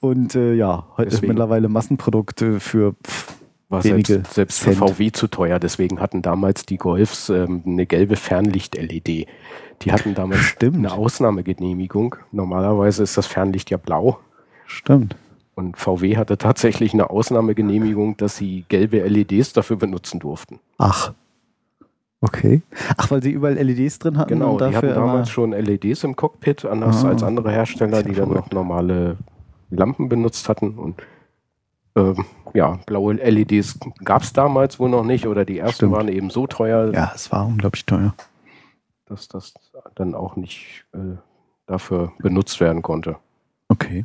[0.00, 3.34] Und äh, ja, heute ist Deswegen- mittlerweile Massenprodukte für pff,
[3.68, 4.72] War wenige selbst, selbst für.
[4.72, 5.58] VW zu teuer.
[5.58, 9.26] Deswegen hatten damals die Golfs ähm, eine gelbe Fernlicht-LED.
[9.82, 10.76] Die hatten damals Stimmt.
[10.76, 12.16] eine Ausnahmegenehmigung.
[12.32, 14.18] Normalerweise ist das Fernlicht ja blau.
[14.66, 15.16] Stimmt.
[15.56, 20.60] Und VW hatte tatsächlich eine Ausnahmegenehmigung, dass sie gelbe LEDs dafür benutzen durften.
[20.78, 21.12] Ach.
[22.20, 22.62] Okay.
[22.96, 26.04] Ach, weil sie überall LEDs drin hatten Genau, und die dafür hatten damals schon LEDs
[26.04, 27.08] im Cockpit, anders Ah.
[27.08, 29.16] als andere Hersteller, die dann noch normale
[29.70, 30.74] Lampen benutzt hatten.
[30.78, 31.02] Und
[31.96, 35.92] ähm, ja, blaue LEDs gab es damals wohl noch nicht oder die ersten Stimmt.
[35.92, 38.14] waren eben so teuer, Ja, es war unglaublich teuer.
[39.06, 39.54] dass das
[39.94, 41.16] dann auch nicht äh,
[41.66, 43.16] dafür benutzt werden konnte.
[43.68, 44.04] Okay.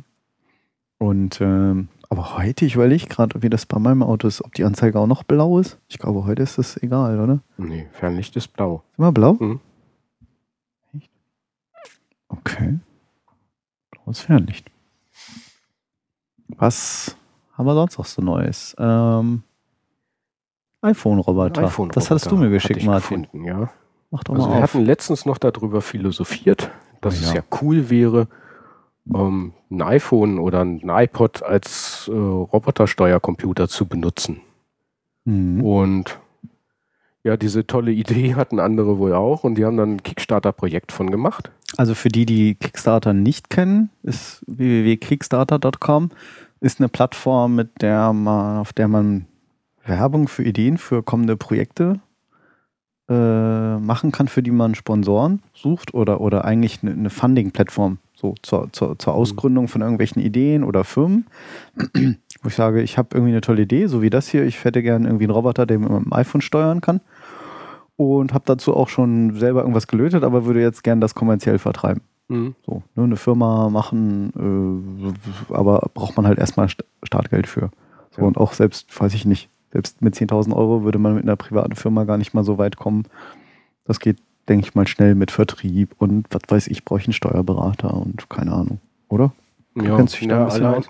[0.98, 4.64] Und ähm, aber heute, ich überlege gerade, wie das bei meinem Auto ist, ob die
[4.64, 5.78] Anzeige auch noch blau ist.
[5.88, 7.40] Ich glaube, heute ist das egal, oder?
[7.56, 8.82] Nee, Fernlicht ist blau.
[8.92, 9.32] Ist immer blau?
[9.40, 9.60] Mhm.
[10.94, 11.10] Echt?
[12.28, 12.78] Okay.
[13.90, 14.70] Blaues Fernlicht.
[16.48, 17.16] Was
[17.52, 18.74] haben wir sonst noch so Neues?
[18.78, 19.42] Ähm,
[20.82, 21.62] iPhone-Roboter.
[21.64, 23.22] iPhone-Roboter das hattest du mir geschickt, Martin.
[23.22, 23.70] Gefunden, ja.
[24.10, 24.74] Mach doch Also mal wir auf.
[24.74, 27.36] hatten letztens noch darüber philosophiert, dass Oh es ja.
[27.36, 28.28] ja cool wäre,
[29.12, 34.40] ähm, ein iPhone oder ein iPod als äh, Robotersteuercomputer zu benutzen.
[35.24, 35.62] Mhm.
[35.62, 36.18] Und
[37.24, 41.10] ja, diese tolle Idee hatten andere wohl auch und die haben dann ein Kickstarter-Projekt von
[41.10, 41.50] gemacht.
[41.76, 46.10] Also für die, die Kickstarter nicht kennen, ist www.kickstarter.com
[46.62, 49.26] ist eine Plattform, mit der man, auf der man
[49.84, 52.00] Werbung für Ideen für kommende Projekte
[53.08, 58.36] äh, machen kann, für die man Sponsoren sucht oder, oder eigentlich eine, eine Funding-Plattform so
[58.42, 61.26] zur, zur, zur Ausgründung von irgendwelchen Ideen oder Firmen,
[62.42, 64.82] wo ich sage, ich habe irgendwie eine tolle Idee, so wie das hier, ich hätte
[64.82, 67.00] gerne irgendwie einen Roboter, der mit dem iPhone steuern kann.
[67.96, 72.02] Und habe dazu auch schon selber irgendwas gelötet, aber würde jetzt gern das kommerziell vertreiben.
[72.32, 72.54] Mhm.
[72.66, 75.14] So, ne, eine Firma machen,
[75.50, 77.70] äh, aber braucht man halt erstmal St- Startgeld für.
[78.12, 78.26] So, Ja.
[78.26, 81.74] Und auch selbst, weiß ich nicht, selbst mit 10.000 Euro würde man mit einer privaten
[81.76, 83.04] Firma gar nicht mal so weit kommen.
[83.84, 84.18] Das geht,
[84.48, 88.28] denke ich mal, schnell mit Vertrieb und was weiß ich, brauche ich einen Steuerberater und
[88.28, 89.32] keine Ahnung, oder?
[89.74, 90.84] Ja, ja allein,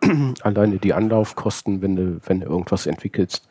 [0.42, 3.48] alleine die Anlaufkosten, wenn du, wenn du irgendwas entwickelst,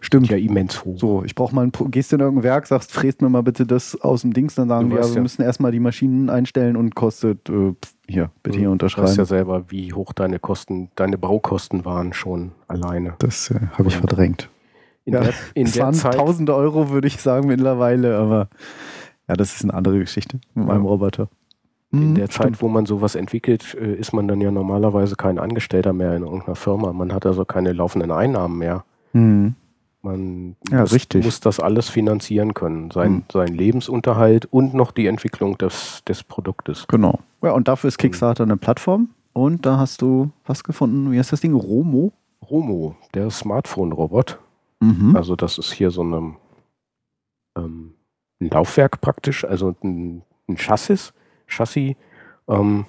[0.00, 0.28] Stimmt.
[0.28, 0.98] ja immens hoch.
[0.98, 3.42] So, ich brauche mal ein, Pro- gehst du in irgendein Werk, sagst, fräst mir mal
[3.42, 5.80] bitte das aus dem Dings, dann sagen Du die, ja, wir ja- müssen erstmal die
[5.80, 7.74] Maschinen einstellen und kostet, äh,
[8.08, 9.08] hier, bitte hier Du unterschreiben.
[9.08, 13.14] weißt ja selber, wie hoch deine Kosten, deine Baukosten waren schon alleine.
[13.18, 14.00] das äh, habe ich Ja.
[14.00, 14.50] verdrängt.
[15.04, 18.48] In Ja, der, in es waren Zeit, tausende Euro, würde ich sagen, mittlerweile, aber
[19.28, 20.84] ja, das ist eine andere Geschichte mit meinem.
[20.84, 21.28] Roboter.
[21.92, 25.38] in Mhm, der Zeit, wo man sowas entwickelt, äh, ist man dann ja normalerweise kein
[25.38, 26.92] Angestellter mehr in irgendeiner Firma.
[26.92, 28.84] Man hat also keine laufenden Einnahmen mehr.
[29.12, 29.54] Mhm.
[30.06, 31.24] Man Ja, muss, richtig.
[31.24, 32.90] muss das alles finanzieren können.
[32.92, 33.24] Sein, Mhm.
[33.32, 36.86] sein Lebensunterhalt und noch die Entwicklung des, des Produktes.
[36.88, 37.18] Genau.
[37.42, 39.08] Ja, und dafür ist Kickstarter eine Plattform.
[39.32, 41.10] Und da hast du was gefunden.
[41.10, 41.54] Wie heißt das Ding?
[41.54, 42.12] Romo?
[42.48, 44.38] Romo, der Smartphone-Robot.
[44.80, 45.16] Mhm.
[45.16, 46.36] Also das ist hier so eine,
[47.58, 47.94] ähm,
[48.40, 51.12] ein Laufwerk praktisch, also ein, ein Chassis,
[51.48, 51.94] Chassis
[52.48, 52.84] ähm,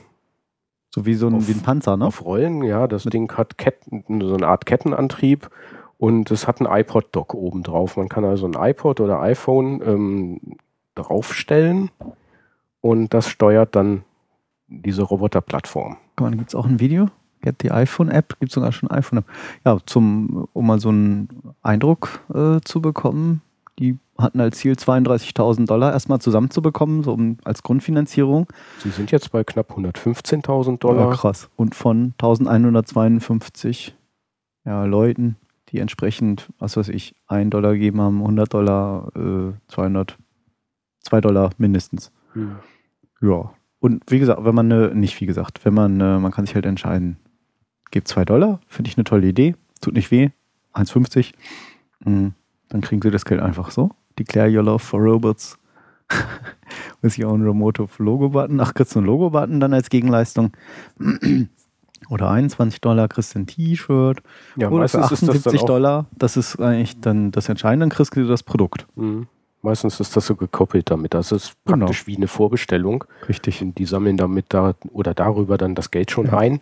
[0.94, 2.06] so wie so ein, auf- wie ein Panzer, ne?
[2.06, 2.64] auf Rollen.
[2.64, 5.50] Ja, das Ding hat Ketten, so eine Art Kettenantrieb
[5.98, 7.98] und es hat ein iPod-Dock oben drauf.
[7.98, 10.40] Man kann also ein iPod oder iPhone ähm,
[10.96, 11.92] draufstellen
[12.82, 14.04] und das steuert dann
[14.68, 15.98] diese Roboterplattform.
[16.16, 17.08] Guck mal, da gibt es auch ein Video.
[17.42, 19.26] Get die iPhone-App, gibt sogar schon iPhone-App.
[19.66, 23.42] Ja, zum, um mal so einen Eindruck äh, zu bekommen,
[23.80, 28.48] die hatten als Ziel 32.000 Dollar erstmal zusammenzubekommen, so um, als Grundfinanzierung.
[28.80, 31.12] Sie sind jetzt bei knapp 115.000 Ja, Dollar.
[31.12, 31.50] krass.
[31.56, 33.96] Und von 1152
[34.66, 35.36] ja, Leuten,
[35.70, 40.18] die entsprechend, was weiß ich, 1 Dollar gegeben haben, 100 Dollar, äh, 200,
[41.02, 42.12] 2 Dollar mindestens.
[42.34, 42.58] Hm.
[43.22, 43.54] Ja.
[43.80, 46.56] Und wie gesagt, wenn man, eine, nicht wie gesagt, wenn man, äh, man kann sich
[46.56, 47.18] halt entscheiden,
[47.92, 50.30] gibt 2 Dollar, finde ich eine tolle Idee, tut nicht weh,
[50.74, 51.34] 1,50,
[52.06, 52.30] mm,
[52.70, 53.92] dann kriegen sie das Geld einfach so.
[54.18, 55.58] Declare your love for robots
[57.02, 58.60] with your own remote Logo-Button.
[58.60, 60.52] Ach, kriegst du einen Logo-Button dann als Gegenleistung.
[62.10, 64.22] Oder 21 Dollar kriegst du ein T-Shirt.
[64.56, 67.50] Ja, Oder für meistens ist das 78 dann auch, Dollar, das ist eigentlich dann das
[67.50, 68.86] Entscheidende, dann kriegst du das Produkt.
[68.96, 69.28] Mhm.
[69.64, 71.14] Meistens ist das so gekoppelt damit.
[71.14, 71.80] Das ist Genau.
[71.88, 73.04] praktisch wie eine Vorbestellung.
[73.28, 73.62] Richtig.
[73.62, 76.38] Und die sammeln damit da oder darüber dann das Geld schon Ja.
[76.38, 76.62] ein,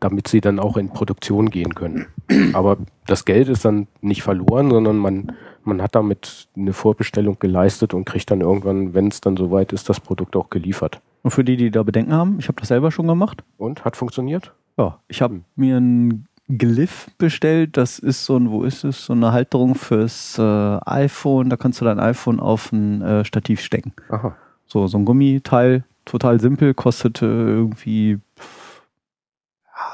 [0.00, 2.06] damit sie dann auch in Produktion gehen können.
[2.54, 5.32] Aber das Geld ist dann nicht verloren, sondern man,
[5.64, 9.88] man hat damit eine Vorbestellung geleistet und kriegt dann irgendwann, wenn es dann soweit ist,
[9.88, 11.00] das Produkt auch geliefert.
[11.22, 13.42] Und für die, die da Bedenken haben, ich habe das selber schon gemacht.
[13.58, 14.52] Und hat funktioniert?
[14.76, 15.44] Ja, ich habe Hm.
[15.56, 17.76] mir ein Glyph bestellt.
[17.76, 19.06] Das ist so ein, wo ist es?
[19.06, 20.42] So eine Halterung fürs äh,
[20.86, 21.50] iPhone.
[21.50, 23.92] Da kannst du dein iPhone auf ein äh, Stativ stecken.
[24.10, 24.36] Aha.
[24.66, 28.18] So, so ein Gummiteil, total simpel, kostete irgendwie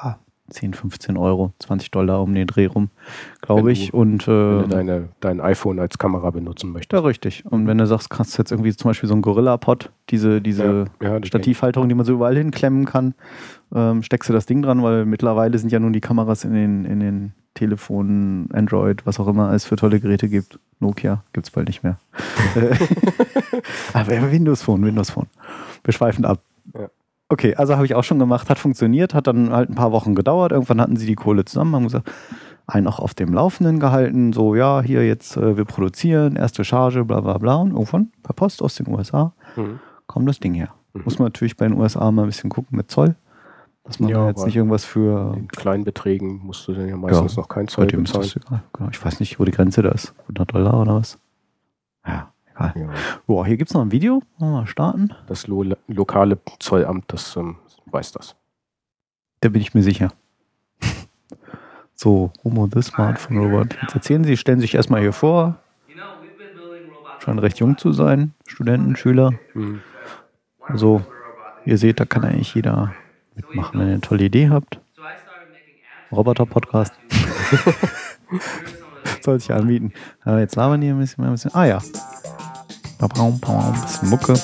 [0.04, 0.18] ja,
[0.52, 3.92] 10, 15 Euro, 20 Dollar um den Dreh rum, Wenn glaube ich.
[3.92, 7.04] Und Wenn äh, du deine, dein iPhone als Kamera benutzen ja, möchtest.
[7.04, 7.44] richtig.
[7.46, 10.86] Und wenn du sagst, kannst du jetzt irgendwie zum Beispiel so ein Gorilla-Pod, diese, diese
[11.00, 13.14] ja, die- Stativhalterung, die man so überall hinklemmen kann,
[13.74, 16.84] ähm, steckst du das Ding dran, weil mittlerweile sind ja nun die Kameras in den,
[16.84, 20.58] in den Telefonen, Android, was auch immer es für tolle Geräte gibt.
[20.80, 21.98] Nokia gibt es bald nicht mehr.
[23.92, 25.26] Aber Windows Phone, Windows Phone.
[25.84, 26.40] Wir schweifen ab.
[26.74, 26.88] Ja.
[27.32, 30.14] Okay, also habe ich auch schon gemacht, hat funktioniert, hat dann halt ein paar Wochen
[30.14, 30.52] gedauert.
[30.52, 32.10] Irgendwann hatten sie die Kohle zusammen, haben gesagt,
[32.66, 37.04] einen auch auf dem Laufenden gehalten, so ja, hier jetzt, äh, wir produzieren, erste Charge,
[37.06, 37.54] bla bla bla.
[37.56, 39.80] Und irgendwann per Post aus den USA Mhm.
[40.06, 40.74] kommt das Ding her.
[40.92, 41.02] Mhm.
[41.04, 43.16] Muss man natürlich bei den USA mal ein bisschen gucken mit Zoll.
[43.84, 45.34] Dass man Ja, da jetzt nicht irgendwas für.
[45.36, 48.30] In kleinen Beträgen musst du dann ja meistens noch kein Zoll bezahlen.
[48.74, 48.90] Genau.
[48.92, 50.12] Ich weiß nicht, wo die Grenze da ist.
[50.28, 51.18] 100 Dollar oder was?
[52.06, 52.31] Ja.
[52.76, 52.88] Ja.
[53.26, 54.22] Boah, hier gibt es noch ein Video.
[54.38, 55.14] Wollen wir mal starten?
[55.26, 58.36] Das lo lokale Zollamt, das ähm, weiß das.
[59.40, 60.08] Da bin ich mir sicher.
[61.94, 63.76] So, Homo the Smartphone Robot.
[63.80, 65.58] Jetzt erzählen Sie, stellen sich erstmal hier vor.
[67.20, 68.34] Scheinen recht jung zu sein.
[68.48, 69.30] Studenten, Schüler.
[69.54, 69.80] Mhm.
[70.66, 71.04] Also,
[71.64, 72.92] ihr seht, da kann eigentlich jeder
[73.36, 74.80] mitmachen, wenn ihr eine tolle Idee habt.
[76.10, 76.92] Roboter-Podcast.
[79.20, 79.92] Soll sich anbieten.
[80.24, 81.54] Aber jetzt labern die ein bisschen, ein bisschen.
[81.54, 81.80] Ah ja.
[83.02, 84.34] Ein bisschen Mucke.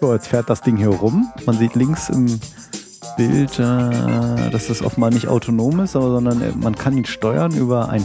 [0.00, 1.30] So, jetzt fährt das Ding hier rum.
[1.46, 2.38] Man sieht links im
[3.16, 7.52] Bild, äh, dass das offenbar nicht autonom ist, aber sondern äh, man kann ihn steuern
[7.52, 8.04] über ein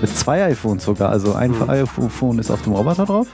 [0.00, 1.10] Mit zwei iPhones sogar.
[1.10, 1.70] Also ein Mhm.
[1.70, 3.28] iPhone ist auf dem Roboter drauf.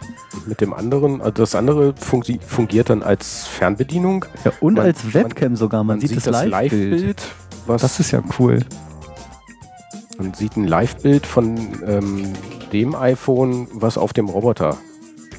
[0.47, 4.27] Mit dem anderen, also das andere fungi- fungiert dann als Fernbedienung.
[4.45, 5.83] Ja, und Man- als Webcam sogar.
[5.85, 6.51] Man, sieht, das Live-Bild.
[6.93, 7.23] Live-Bild.
[7.67, 8.61] was das ist ja cool.
[10.19, 12.35] Man sieht ein Live-Bild von ähm,
[12.73, 14.77] dem iPhone, was auf dem Roboter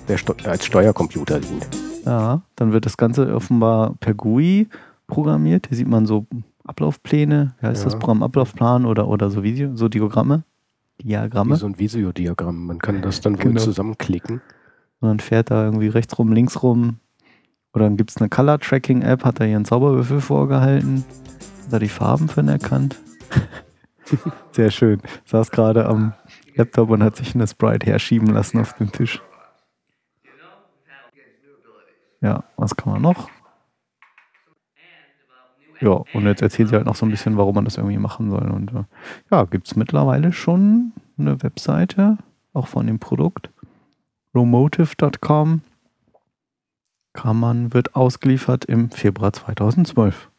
[0.08, 1.68] der Steu als Steuercomputer dient.
[2.06, 4.68] Ja, dann wird das Ganze offenbar per GUI
[5.08, 5.68] programmiert.
[5.68, 6.26] Hier sieht man so
[6.66, 7.54] Ablaufpläne.
[7.60, 7.90] Wie heißt Ja.
[7.90, 8.24] das Programm?
[8.24, 10.44] Ablaufplan oder, oder so Video, so Diagramme.
[10.98, 11.56] Wie Diagramme.
[11.56, 12.66] so ein Visiodiagramm.
[12.66, 13.62] Man kann das dann wohl Genau.
[13.62, 14.42] zusammenklicken.
[15.00, 16.98] Und dann fährt er irgendwie rechts rum, links rum.
[17.74, 21.04] Oder dann gibt es eine Color-Tracking-App, hat er hier einen Zauberwürfel vorgehalten.
[21.66, 22.98] Hat er die Farben von erkannt.
[24.52, 25.02] Sehr schön.
[25.26, 26.14] Saß gerade am
[26.56, 29.22] Laptop und hat sich eine Sprite herschieben lassen auf den Tisch.
[32.22, 33.30] Ja, was kann man noch?
[35.82, 38.30] Ja, und jetzt erzählt sie halt noch so ein bisschen, warum man das irgendwie machen
[38.30, 38.52] soll.
[38.52, 38.84] Und äh,
[39.32, 42.20] ja, gibt es mittlerweile schon eine Webseite,
[42.54, 43.50] auch von dem Produkt.
[44.36, 45.62] Romotive.com
[47.14, 50.30] kann man, wird ausgeliefert im Februar 2012.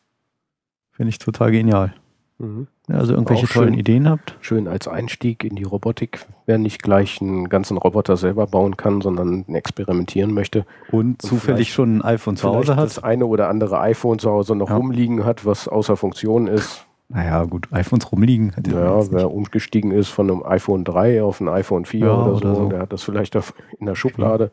[0.92, 1.95] Finde ich total genial.
[2.38, 2.66] Mhm.
[2.88, 3.79] Also irgendwelche Auch tollen schön.
[3.79, 4.37] Ideen habt.
[4.40, 9.01] Schön als Einstieg in die Robotik, wer nicht gleich einen ganzen Roboter selber bauen kann,
[9.01, 10.66] sondern experimentieren möchte.
[10.90, 12.85] Und zufällig vielleicht- schon ein iPhone zu Hause hat.
[12.85, 14.77] das eine oder andere iPhone zu Hause noch Ja.
[14.77, 16.87] rumliegen hat, was außer Funktion ist.
[17.09, 18.53] Naja, gut, iPhones rumliegen.
[18.66, 22.55] Ja wer umgestiegen ist von einem iPhone 3 auf ein iPhone 4 Ja, oder, oder
[22.55, 22.68] so, so.
[22.71, 23.35] der hat das vielleicht
[23.79, 24.51] in der Schublade.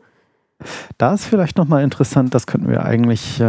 [0.98, 3.44] Da ist vielleicht nochmal interessant, das könnten wir eigentlich, äh,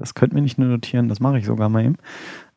[0.00, 1.96] das könnten wir nicht nur notieren, das mache ich sogar mal eben.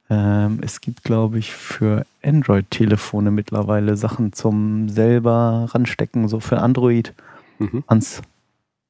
[0.10, 7.14] Ähm, es gibt, glaube ich, für Android-Telefone mittlerweile Sachen zum selber ranstecken, so für Android
[7.60, 7.84] Mhm.
[7.88, 8.22] ans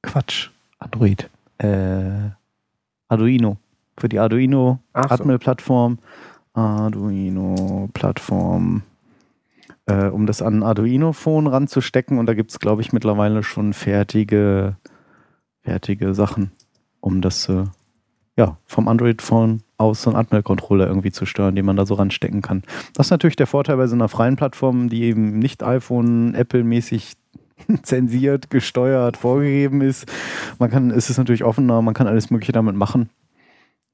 [0.01, 2.29] Quatsch, Android, äh,
[3.09, 3.57] Arduino.
[3.97, 5.15] Für die Arduino Ach so.
[5.15, 5.99] Atmel-Plattform,
[6.53, 8.83] Arduino-Plattform,
[9.85, 12.17] äh, um das an ein Arduino-Phone ranzustecken.
[12.17, 14.77] Und da gibt es, glaube ich, mittlerweile schon fertige,
[15.61, 16.51] fertige Sachen,
[17.01, 17.65] um das äh,
[18.35, 22.41] ja, vom Android-Phone aus so einen Atmel-Controller irgendwie zu steuern, den man da so ranstecken
[22.41, 22.63] kann.
[22.95, 27.13] Das ist natürlich der Vorteil bei so einer freien Plattform, die eben nicht iPhone, Apple-mäßig
[27.83, 30.11] zensiert, gesteuert, vorgegeben ist.
[30.59, 33.09] Man kann, es ist natürlich offener, man kann alles Mögliche damit machen.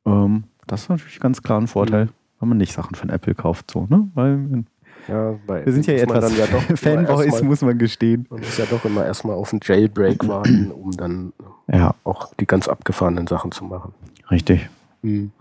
[0.06, 2.10] Ähm, das ist natürlich ganz klar ein Vorteil, Mhm.
[2.40, 4.10] wenn man nicht Sachen von Apple kauft, so, ne?
[4.14, 4.64] Weil
[5.08, 8.26] Ja, wir sind ja etwas ja Fanboys, muss man gestehen.
[8.30, 11.34] Man muss ja doch immer erstmal auf einen Jailbreak warten, um dann
[11.68, 13.94] Ja, auch die ganz abgefahrenen Sachen zu machen.
[14.32, 14.70] Richtig.
[15.02, 15.32] Mhm.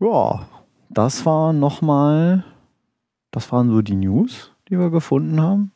[0.00, 0.46] Ja,
[0.90, 2.44] das war nochmal,
[3.30, 5.72] das waren so die News, die wir gefunden haben.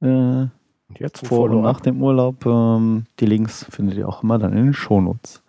[0.00, 2.46] Äh, Und jetzt vor und nach dem Urlaub.
[2.46, 5.42] Ähm, die Links findet ihr auch immer dann in den Shownotes.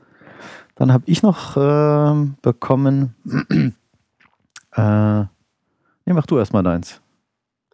[0.75, 3.15] Dann habe ich noch ähm, bekommen.
[4.75, 7.02] äh, nee, mach du erstmal deins.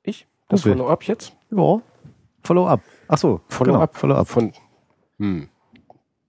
[0.04, 0.28] Ich?
[0.49, 0.78] Das Google.
[0.78, 1.36] Follow-up jetzt?
[1.51, 1.82] Ja.
[2.43, 2.82] Follow-up.
[3.08, 3.91] Achso, Follow-up.
[3.91, 4.28] Genau, Follow-up.
[4.28, 4.54] Von.
[5.19, 5.49] Hm.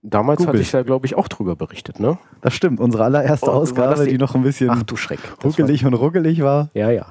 [0.09, 0.53] Damals Google.
[0.53, 2.17] hatte ich da, glaube ich, auch drüber berichtet, ne?
[2.41, 2.79] Das stimmt.
[2.79, 5.19] Unsere allererste Oh, Ausgabe, die- die noch ein bisschen Ach du Schreck.
[5.43, 6.69] Ruckelig und ruckelig war.
[6.73, 7.07] Ja, ja.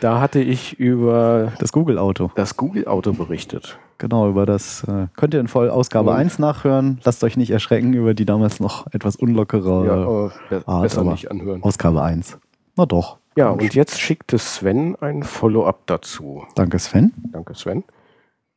[0.00, 2.30] Da hatte ich über Das Google-Auto.
[2.34, 3.78] das Google-Auto berichtet.
[3.98, 6.16] Genau, über das äh, könnt ihr in voll Ausgabe Und?
[6.16, 7.00] 1 nachhören.
[7.04, 11.30] Lasst euch nicht erschrecken über die damals noch etwas unlockere ja, be ah, besser nicht
[11.30, 11.62] anhören.
[11.62, 12.38] Ausgabe 1.
[12.76, 13.18] Na doch.
[13.36, 16.44] Ja, und jetzt schickte Sven ein Follow-up dazu.
[16.54, 17.12] Danke, Sven.
[17.32, 17.84] Danke, Sven.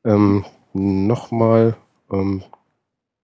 [0.06, 1.76] Ähm, Nochmal,
[2.12, 2.41] ähm,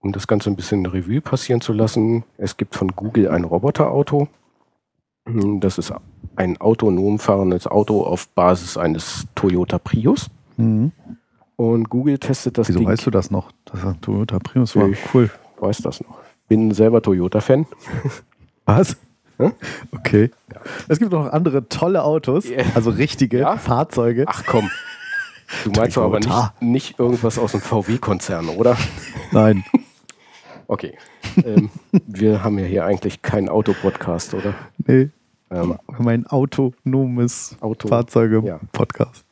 [0.02, 2.24] um das Ganze ein bisschen Revue passieren zu lassen.
[2.38, 4.28] Es gibt von Google ein Roboterauto.
[5.28, 5.94] Hm, Das ist
[6.36, 10.30] ein autonom fahrendes Auto auf Basis eines Toyota Prius.
[10.58, 10.92] Mhm.
[11.58, 12.88] Und Google testet das Wieso Ding.
[12.88, 13.52] weißt du das noch?
[13.66, 14.88] Dass er Toyota Prius war.
[14.88, 15.30] Ich Cool.
[15.60, 16.18] weiß das noch.
[16.48, 17.66] Bin selber Toyota-Fan.
[18.66, 18.96] Was?
[19.38, 19.52] Hä?
[19.92, 20.32] Okay.
[20.88, 22.64] Es gibt noch andere tolle Autos, Ja.
[22.76, 23.58] also richtige Ja?
[23.58, 24.24] Fahrzeuge.
[24.28, 24.70] Ach komm.
[25.64, 28.78] Du meinst doch aber nicht, nicht irgendwas aus dem VW-Konzern, oder?
[29.32, 29.64] Nein.
[30.70, 30.96] Okay.
[31.44, 31.72] ähm,
[32.06, 34.54] wir haben ja hier eigentlich keinen Autopodcast, oder?
[34.86, 35.10] Nee.
[35.50, 37.88] Ähm, Mein autonomes Auto.
[37.88, 37.96] Ja.
[37.96, 39.26] Fahrzeuge-Podcast.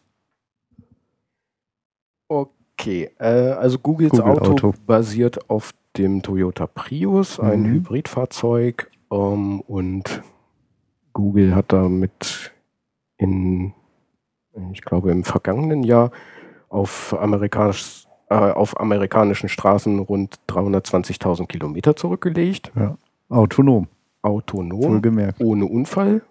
[2.28, 4.74] Okay, äh, also Googles Google Auto, Auto.
[4.88, 7.72] basiert auf dem Toyota Prius, ein Mhm.
[7.74, 8.90] Hybridfahrzeug.
[9.12, 10.24] Ähm, und
[11.14, 12.52] Google hat damit
[13.18, 13.74] in,
[14.72, 16.12] ich glaube, im vergangenen Jahr
[16.70, 22.72] auf, amerikanisch, äh, auf amerikanischen Straßen rund 320.000 Kilometer zurückgelegt.
[23.30, 23.88] Autonom,
[24.22, 25.40] Autonom, wohlgemerkt.
[25.42, 26.22] ohne Unfall.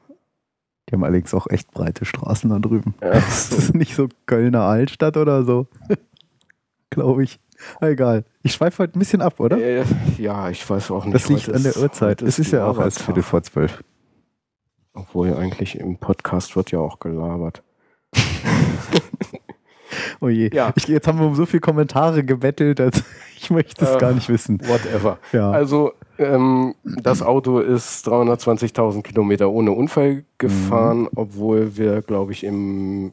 [0.89, 2.95] Die haben allerdings auch echt breite Straßen da drüben.
[3.01, 5.67] Äh, Das ist nicht so Kölner Altstadt oder so.
[6.91, 7.41] Glaube ich.
[7.81, 8.25] Egal.
[8.43, 9.57] Ich schweife heute ein bisschen ab, oder?
[9.59, 9.85] Äh,
[10.19, 11.15] ja, ich weiß auch nicht.
[11.15, 12.23] das liegt an der ist- Uhrzeit.
[12.23, 13.05] Es ist ja auch erst Marathon.
[13.07, 13.83] Viertel vor zwölf.
[14.93, 17.63] Obwohl eigentlich im Podcast wird ja auch gelabert.
[20.21, 20.51] Oh je.
[20.53, 20.73] Ja.
[20.77, 23.03] Ich, jetzt haben wir um so viele Kommentare gebettelt, als
[23.37, 24.61] ich möchte es Äh, gar nicht wissen.
[24.67, 25.19] Whatever.
[25.33, 25.51] Ja.
[25.51, 31.09] Also, ähm, das Auto ist 320.000 Kilometer ohne Unfall gefahren, Mhm.
[31.17, 33.13] obwohl wir, glaube ich, im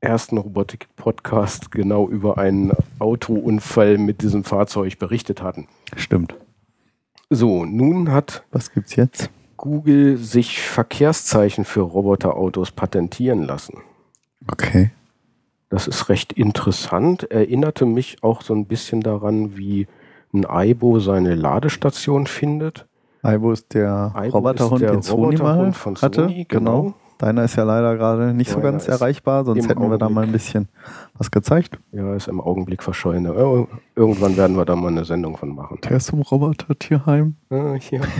[0.00, 5.68] ersten Robotik-Podcast genau über einen Autounfall mit diesem Fahrzeug berichtet hatten.
[5.96, 6.34] Stimmt.
[7.30, 9.30] So, nun hat Was gibt's jetzt?
[9.56, 13.78] Google sich Verkehrszeichen für Roboterautos patentieren lassen.
[14.50, 14.90] Okay.
[15.72, 17.30] Das ist recht interessant.
[17.30, 19.86] Erinnerte mich auch so ein bisschen daran, wie
[20.34, 22.86] ein Aibo seine Ladestation findet.
[23.22, 26.22] Aibo ist der Aibo Roboterhund, ist der den Sony mal hatte.
[26.24, 26.82] Sony, genau.
[26.82, 26.94] genau.
[27.18, 30.22] Deiner ist ja leider gerade nicht so Meiner ganz erreichbar, sonst hätten wir da mal
[30.22, 30.68] ein Augenblick- bisschen
[31.16, 31.78] was gezeigt.
[31.92, 33.24] Ja, ist im Augenblick verschollen.
[33.26, 35.78] Ir- Irgendwann werden wir da mal eine Sendung von machen.
[35.84, 37.36] Der ist im Roboter-Tierheim.
[37.48, 38.00] Ah, hier.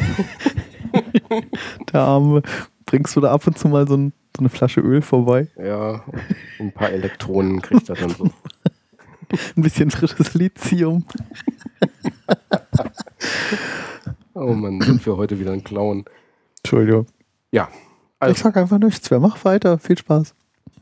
[1.92, 2.42] Der Arme.
[2.86, 5.48] Bringst du da ab und zu mal so, ein, so eine Flasche Öl vorbei?
[5.56, 6.04] Ja,
[6.58, 8.24] ein paar Elektronen kriegt er dann so.
[9.56, 11.04] Ein bisschen frisches Lithium.
[14.34, 16.04] Oh Mann, sind wir heute wieder ein Clown.
[16.58, 17.06] Entschuldigung.
[17.52, 17.80] Ja, ich
[18.18, 19.20] also, sag einfach nichts mehr.
[19.20, 19.78] Mach weiter.
[19.78, 20.34] Viel Spaß.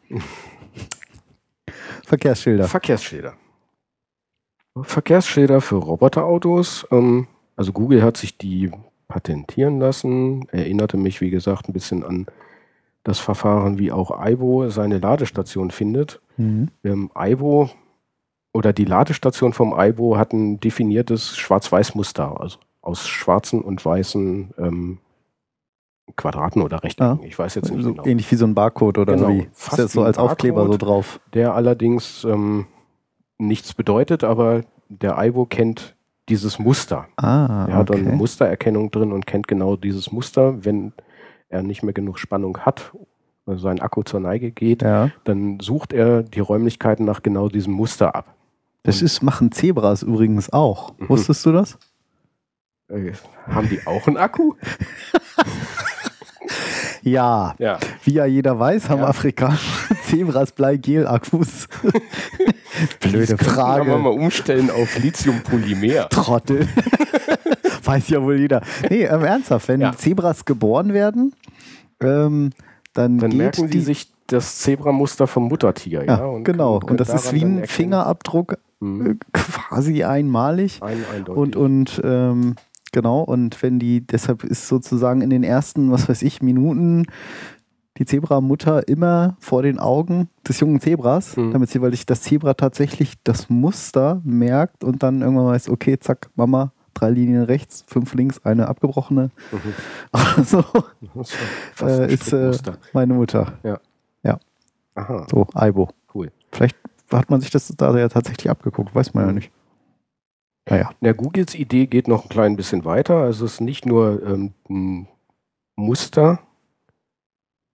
[2.06, 2.68] Verkehrsschilder.
[2.68, 3.34] Verkehrsschilder.
[4.82, 6.86] Verkehrsschilder für Roboterautos.
[6.90, 7.26] Ähm,
[7.56, 8.70] also Google hat sich die
[9.08, 10.48] patentieren lassen.
[10.50, 12.26] Erinnerte mich, wie gesagt, ein bisschen an
[13.04, 16.20] das Verfahren, wie auch Aibo seine Ladestation findet.
[16.36, 16.68] Mhm.
[16.84, 17.70] Ähm, Aibo
[18.52, 24.98] oder die Ladestation vom Aibo hat ein definiertes Schwarz-Weiß-Muster, also aus schwarzen und weißen ähm,
[26.16, 27.22] Quadraten oder Rechtecken.
[27.22, 28.04] Ich weiß jetzt nicht So genau.
[28.04, 29.32] Ähnlich wie so ein Barcode oder Genau, so.
[29.34, 29.38] Wie.
[29.42, 30.82] Ist fast jetzt so als Aufkleber so Barcode.
[30.82, 31.20] drauf.
[31.34, 32.66] Der allerdings ähm,
[33.38, 35.94] nichts bedeutet, aber der Aibo kennt
[36.28, 37.06] dieses Muster.
[37.16, 38.16] Ah, Er hat dann eine okay.
[38.16, 40.64] Mustererkennung drin und kennt genau dieses Muster.
[40.64, 40.92] Wenn
[41.50, 42.92] er nicht mehr genug Spannung hat,
[43.46, 45.10] also sein Akku zur Neige geht, Ja.
[45.24, 48.34] dann sucht er die Räumlichkeiten nach genau diesem Muster ab.
[48.84, 50.94] Das ist, machen Zebras übrigens auch.
[50.98, 51.08] Mhm.
[51.10, 51.76] Wusstest du das?
[52.88, 53.12] Äh,
[53.46, 54.54] haben die auch einen Akku?
[57.02, 57.54] Ja.
[57.58, 57.78] Ja.
[58.04, 59.06] Wie ja jeder weiß, haben Ja.
[59.08, 61.68] afrikanische Zebras Bleigel-Akkus.
[63.00, 63.96] Blöde Kann man Frage.
[63.96, 66.08] mal umstellen auf Lithiumpolymer.
[66.10, 66.68] Trottel.
[67.84, 68.60] weiß ja wohl jeder.
[68.88, 69.92] Nee, ähm, ernsthaft, wenn Ja.
[69.96, 71.34] Zebras geboren werden,
[72.02, 72.50] ähm,
[72.94, 76.04] dann, Dann merken die die sich das Zebramuster vom Muttertier.
[76.04, 76.78] Ja, Ja, und genau.
[76.80, 79.06] können- Und das ist wie ein Fingerabdruck, Mhm.
[79.06, 80.80] äh, quasi einmalig.
[80.82, 81.36] Ein, eindeutig.
[81.36, 82.54] Und, und ähm,
[82.92, 87.06] genau, und wenn die, deshalb ist sozusagen in den ersten, was weiß ich, Minuten
[87.98, 91.52] die Zebramutter immer vor den Augen des jungen Zebras, Mhm.
[91.52, 95.98] damit sie, weil sich das Zebra tatsächlich das Muster merkt und dann irgendwann weiß, okay,
[95.98, 99.30] zack, Mama, drei Linien rechts, fünf links, eine abgebrochene.
[99.52, 99.74] Mhm.
[100.12, 100.64] Also
[101.82, 102.52] äh, ist äh,
[102.92, 103.58] meine Mutter.
[104.96, 105.88] Aha, So, Aibo.
[106.14, 106.32] cool.
[106.50, 106.76] Vielleicht
[107.12, 109.34] hat man sich das da ja tatsächlich abgeguckt, weiß man ja Mhm.
[109.36, 109.52] nicht.
[110.68, 110.90] Naja.
[111.00, 113.16] Ja, Googles Idee geht noch ein klein bisschen weiter.
[113.18, 115.08] Also es ist nicht nur ähm, ein
[115.76, 116.40] Muster,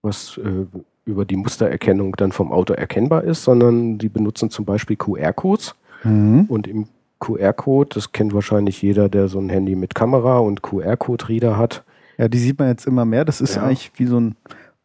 [0.02, 0.66] was äh,
[1.04, 5.74] über die Mustererkennung dann vom Auto erkennbar ist, sondern die benutzen zum Beispiel QR-Codes.
[6.04, 6.44] Mhm.
[6.48, 6.86] Und im
[7.20, 11.84] QR-Code, das kennt wahrscheinlich jeder, der so ein Handy mit Kamera und QR-Code-Reader hat.
[12.18, 13.24] Ja, die sieht man jetzt immer mehr.
[13.24, 13.62] Das ist Ja.
[13.64, 14.34] eigentlich wie so ein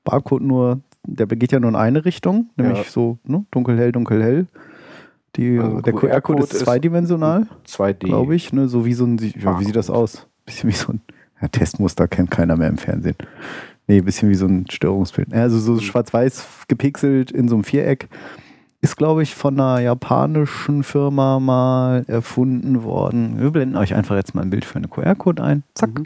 [0.04, 2.84] Barcode, nur der geht ja nur in eine Richtung, nämlich Ja.
[2.90, 4.48] so ne, dunkelhell, dunkelhell.
[5.38, 8.06] Die, Also der QR-Code ist zweidimensional, 2D.
[8.08, 8.52] glaube ich.
[8.54, 10.04] Ne, so wie so ein, ja, wie sieht das Barcode.
[10.04, 10.28] aus?
[10.46, 11.02] Bisschen wie so ein
[11.42, 13.16] ja, Testmuster, kennt keiner mehr im Fernsehen.
[13.88, 15.34] Nee, bisschen wie so ein Störungsbild.
[15.34, 15.80] Also so Mhm.
[15.80, 18.10] schwarz-weiß gepixelt in so einem Viereck.
[18.82, 23.40] Ist, glaube ich, von einer japanischen Firma mal erfunden worden.
[23.40, 25.64] Wir blenden euch einfach jetzt mal ein Bild für einen QR-Code ein.
[25.76, 26.00] Zack.
[26.00, 26.06] Mhm.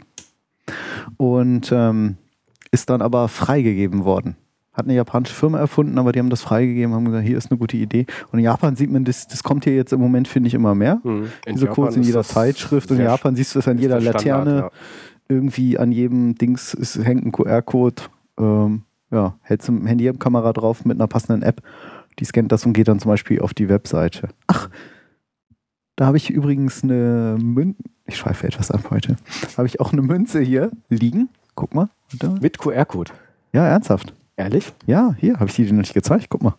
[1.16, 2.16] Und ähm,
[2.70, 4.36] ist dann aber freigegeben worden.
[4.74, 7.56] Hat eine japanische Firma erfunden, aber die haben das freigegeben, haben gesagt, hier ist eine
[7.56, 8.04] gute Idee.
[8.30, 10.74] Und in Japan sieht man, das, das kommt hier jetzt im Moment, finde ich, immer
[10.74, 11.00] mehr.
[11.02, 11.30] Mhm.
[11.46, 12.90] In Diese Codes in jeder das Zeitschrift.
[12.90, 14.58] Und in Japan siehst du es an jeder Standard, Laterne.
[14.58, 14.70] ja.
[15.28, 18.02] Irgendwie an jedem Dings ist, hängt ein QR-Code.
[18.38, 21.62] Ähm, ja, hältst du eine Handykamera drauf mit einer passenden App.
[22.18, 24.28] Die scannt das und geht dann zum Beispiel auf die Webseite.
[24.46, 24.70] Ach,
[25.96, 27.82] da habe ich übrigens eine Münze.
[28.06, 29.16] Ich schweife etwas ab heute.
[29.56, 31.28] Habe ich auch eine Münze hier liegen.
[31.54, 31.88] Guck mal.
[32.40, 33.10] Mit QR-Code.
[33.52, 34.14] Ja, ernsthaft.
[34.36, 34.72] Ehrlich?
[34.86, 36.26] Ja, hier habe ich die dir noch nicht gezeigt.
[36.28, 36.54] Guck mal.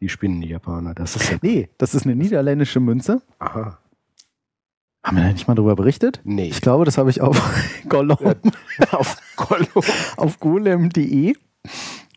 [0.00, 0.92] Die spinnen die Japaner.
[0.94, 1.38] Das ist ja.
[1.40, 3.22] Nee, das ist eine niederländische Münze.
[3.38, 3.78] Aha.
[5.04, 6.20] Haben wir da nicht mal drüber berichtet?
[6.24, 6.48] Nee.
[6.48, 7.40] Ich glaube, das habe ich auf
[7.88, 8.18] Gollum,
[8.90, 9.84] Auf Gollum.
[10.16, 11.34] auf golem.de.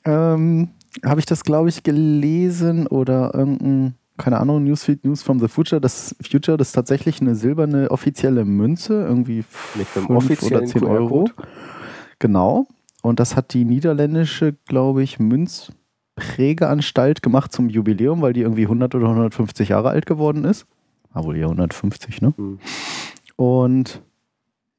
[0.06, 0.70] Ähm,
[1.04, 5.82] habe ich das, glaube ich, gelesen oder irgendein, keine Ahnung, Newsfeed News from the Future.
[5.82, 9.44] Das Future, das ist tatsächlich eine silberne offizielle Münze, irgendwie
[9.76, 11.30] Mit einem fünf offiziellen oder 10 Euro.
[12.20, 12.68] Genau.
[13.04, 18.96] Und das hat die niederländische, glaube ich, Münzprägeanstalt gemacht zum Jubiläum, weil die irgendwie 100
[18.96, 20.66] oder 150 Jahre alt geworden ist.
[21.14, 22.34] Ah, wohl eher 150, ne?
[22.36, 22.60] Hm.
[23.36, 24.02] Und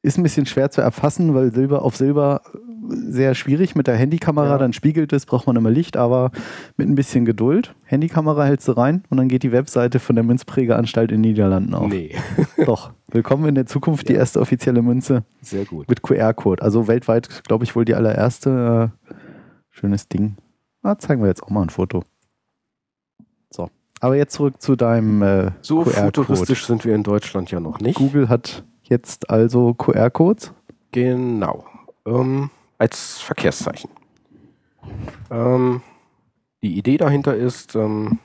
[0.03, 2.43] ist ein bisschen schwer zu erfassen, weil Silber auf Silber
[2.89, 4.59] sehr schwierig mit der Handykamera, Ja.
[4.59, 6.31] dann spiegelt es, braucht man immer Licht, aber
[6.77, 7.75] mit ein bisschen Geduld.
[7.85, 11.75] Handykamera hältst du rein und dann geht die Webseite von der Münzprägeanstalt in den Niederlanden
[11.75, 11.89] auf.
[11.89, 12.15] Nee,
[12.65, 12.93] Doch.
[13.11, 15.89] Willkommen in der Zukunft, die erste offizielle Münze sehr gut.
[15.89, 16.63] mit QR-Code.
[16.63, 18.93] Also weltweit, glaube ich, wohl die allererste.
[19.11, 19.15] Äh,
[19.71, 20.37] schönes Ding.
[20.83, 22.03] Ah, zeigen wir jetzt auch mal ein Foto.
[23.51, 23.71] So.
[24.01, 27.97] Aber jetzt zurück zu deinem äh, So futuristisch sind wir in Deutschland ja noch nicht.
[27.97, 30.53] Google hat jetzt also QR-Codes.
[30.93, 31.65] Genau.
[32.07, 33.91] Ähm, als Verkehrszeichen.
[35.31, 35.83] Ähm,
[36.63, 38.19] die Idee dahinter ist, ähm,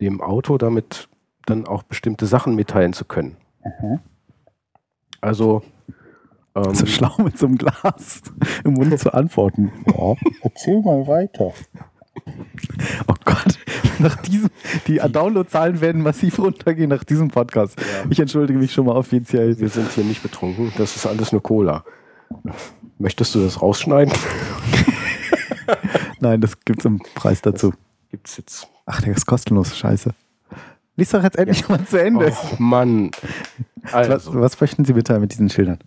[0.00, 1.08] dem Auto damit
[1.46, 3.36] dann auch bestimmte Sachen mitteilen zu können.
[5.20, 5.62] Also,
[6.54, 8.22] ähm, So schlau mit so einem Glas
[8.64, 9.72] im Mund zu antworten.
[9.86, 11.52] Ja, erzähl mal weiter.
[13.06, 13.58] Oh Gott,
[13.98, 14.50] nach diesem,
[14.86, 17.80] die Downloadzahlen werden massiv runtergehen nach diesem Podcast.
[18.10, 19.58] Ich entschuldige mich schon mal offiziell.
[19.58, 21.84] wir sind hier nicht betrunken, das ist alles nur Cola.
[22.98, 24.12] Möchtest du das rausschneiden?
[26.20, 27.72] Nein, das gibt's im Preis dazu.
[28.10, 28.68] Gibt's jetzt.
[28.86, 30.14] Ach, der ist kostenlos, scheiße.
[30.96, 32.32] Lies doch jetzt endlich mal zu Ende.
[32.32, 33.10] Oh Mann.
[33.82, 35.78] was, Also, was möchten Sie mitteilen mit diesen Schildern?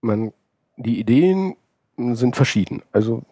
[0.00, 0.32] man,
[0.76, 1.56] die Ideen
[1.98, 2.82] sind verschieden.
[2.92, 3.22] Also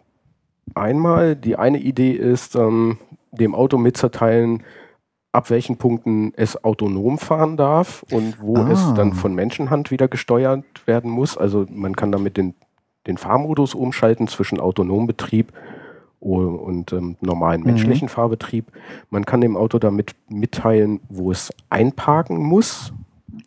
[0.75, 2.97] einmal, die eine Idee ist, ähm,
[3.31, 4.63] dem Auto mitzuteilen,
[5.31, 8.69] ab welchen Punkten es autonom fahren darf und wo Ah.
[8.71, 11.37] es dann von Menschenhand wieder gesteuert werden muss.
[11.37, 12.55] Also man kann damit den,
[13.05, 15.53] den Fahrmodus umschalten zwischen Autonombetrieb
[16.19, 17.67] o- und ähm, normalen Mhm.
[17.67, 18.65] menschlichen Fahrbetrieb.
[19.09, 22.91] Man kann dem Auto damit mitteilen, wo es einparken muss,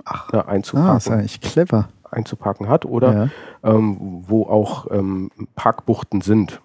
[0.04, 0.30] Ach.
[0.30, 1.88] da Ah, einzuparken, ist eigentlich clever.
[2.10, 3.28] einzuparken hat oder
[3.64, 3.74] ja.
[3.74, 6.62] ähm, wo auch ähm, Parkbuchten sind,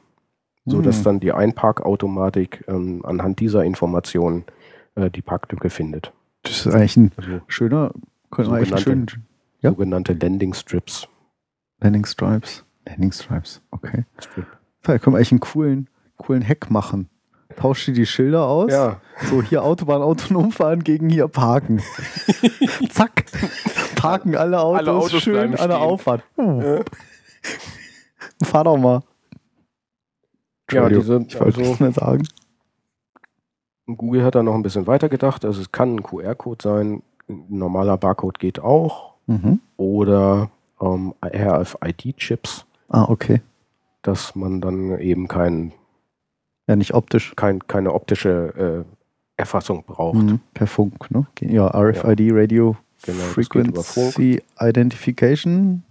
[0.66, 1.04] sodass Hm.
[1.04, 4.46] dann die Einparkautomatik ähm, anhand dieser Informationen
[4.98, 6.12] äh, die Parklücke findet.
[6.44, 7.92] Das ist eigentlich ein Also schöner,
[8.32, 9.18] könnte man eigentlich Sogenannte-
[9.62, 9.70] Ja.
[9.72, 11.08] sogenannte Landing Strips.
[11.80, 12.64] Landing Stripes.
[12.86, 14.06] Landing Stripes, okay.
[14.84, 17.10] Da können wir eigentlich einen coolen, coolen Hack machen.
[17.56, 18.72] Tauscht ihr die Schilder aus?
[18.72, 21.82] Ja, So, hier Autobahn autonom fahren gegen hier parken.
[22.92, 23.26] Zack.
[23.96, 25.80] Parken alle Autos, Alle Autos schön an der.
[25.80, 26.24] Auffahrt.
[26.38, 26.82] Uh.
[28.44, 29.02] Fahr doch mal.
[30.72, 32.28] Ja, diese- ich wollte also- nichts mehr sagen.
[33.88, 35.46] Google hat da noch ein bisschen weiter gedacht.
[35.46, 39.60] Also es kann ein QR-Code sein, ein normaler Barcode geht auch Mhm.
[39.78, 40.50] oder
[40.82, 43.42] ähm, RFID-Chips, Ah, okay.
[44.02, 45.74] dass man dann eben kein,
[46.68, 47.34] Ja, nicht optisch.
[47.36, 48.94] kein, keine optische äh,
[49.38, 50.16] Erfassung braucht.
[50.24, 50.40] Mhm.
[50.54, 51.28] Per Funk, ne?
[51.42, 53.24] Ja, RFID, Radio Genau.
[53.24, 55.84] Frequency Identification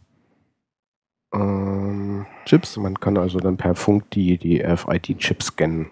[1.35, 2.77] Ähm, Chips.
[2.77, 5.91] Man kann also dann per Funk die, die RFID-Chips scannen.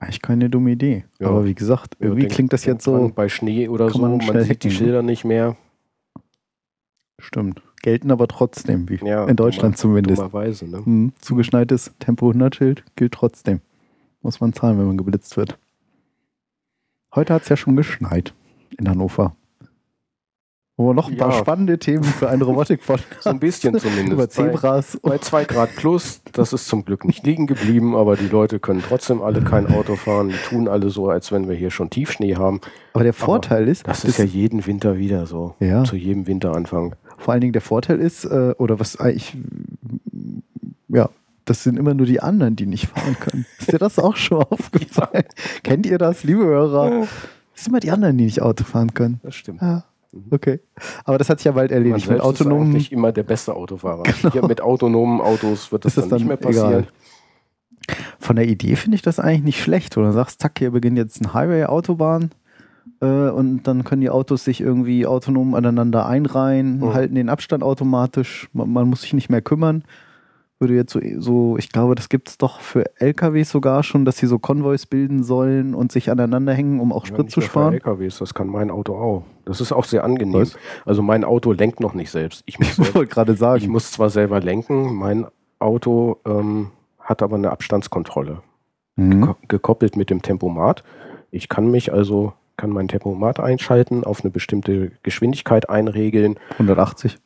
[0.00, 1.04] Eigentlich keine dumme Idee.
[1.18, 1.28] Ja.
[1.28, 3.10] Aber wie gesagt, irgendwie Denk- klingt das jetzt so.
[3.14, 4.74] Bei Schnee oder so, man man, sieht die ne?
[4.74, 5.56] Schilder nicht mehr.
[7.18, 7.62] Stimmt.
[7.82, 10.18] Gelten aber trotzdem, wie Ja, in Deutschland zumindest.
[10.18, 10.84] Dummerweise, ne?
[10.84, 13.60] Hm, zugeschneites Tempo 100 Schild gilt trotzdem.
[14.22, 15.58] Muss man zahlen, wenn man geblitzt wird.
[17.14, 18.34] Heute hat es ja schon geschneit
[18.78, 19.34] in Hannover.
[20.78, 21.38] Wo wir noch ein paar Ja.
[21.38, 22.80] spannende Themen für einen robotik
[23.20, 24.12] So ein bisschen zumindest.
[24.12, 24.96] Über Zebras.
[25.02, 28.80] Bei 2 Grad plus, das ist zum Glück nicht liegen geblieben, aber die Leute können
[28.86, 30.28] trotzdem alle kein Auto fahren.
[30.28, 32.60] Die tun alle so, als wenn wir hier schon Tiefschnee haben.
[32.94, 35.56] Aber der Vorteil ist, Das ist ja jeden Winter wieder so.
[35.58, 36.94] ja, Zu jedem Winteranfang.
[37.18, 39.36] vor allen Dingen der Vorteil ist, äh, oder was eigentlich,
[40.88, 41.10] ja,
[41.44, 43.46] das sind immer nur die anderen, die nicht fahren können.
[43.58, 45.24] Ist dir das auch schon aufgefallen?
[45.64, 47.06] Kennt ihr das, liebe Hörer?
[47.54, 49.18] Es sind immer die anderen, die nicht Auto fahren können.
[49.22, 49.60] Das stimmt.
[49.62, 49.84] Ja,
[50.30, 50.60] okay.
[51.04, 52.08] Aber das hat sich ja bald Man erledigt.
[52.08, 54.04] Mit selbst ist autonomen eigentlich immer der beste Autofahrer.
[54.32, 56.70] Hier mit autonomen Autos wird das, das dann, nicht mehr dann passieren.
[56.70, 56.86] egal?
[58.18, 59.96] Von der Idee finde ich das eigentlich nicht schlecht.
[59.96, 62.30] Oder du sagst, zack, hier beginnt jetzt ein Highway, Autobahn.
[63.00, 66.94] Äh, und dann können die Autos sich irgendwie autonom aneinander einreihen, Mhm.
[66.94, 68.48] halten den Abstand automatisch.
[68.52, 69.84] Man, man muss sich nicht mehr kümmern.
[70.60, 74.16] Würde jetzt so, so ich glaube, das gibt es doch für LKWs sogar schon, dass
[74.18, 77.40] sie so Konvois bilden sollen und sich aneinander hängen, um auch Ja, Sprit nicht zu
[77.40, 77.74] nur für sparen.
[77.74, 79.22] LKWs, das kann mein Auto auch.
[79.44, 80.40] Das ist auch sehr angenehm.
[80.40, 80.56] Was?
[80.84, 82.42] Also mein Auto lenkt noch nicht selbst.
[82.46, 83.68] Ich muss, Ich wollte gerade ich sagen.
[83.68, 85.26] muss zwar selber lenken, mein
[85.60, 88.42] Auto ähm, hat aber eine Abstandskontrolle.
[88.96, 89.20] Mhm.
[89.26, 90.82] Ko- Gekoppelt mit dem Tempomat.
[91.30, 96.36] Ich kann mich also, kann mein Tempomat einschalten, auf eine bestimmte Geschwindigkeit einregeln.
[96.54, 97.16] 180.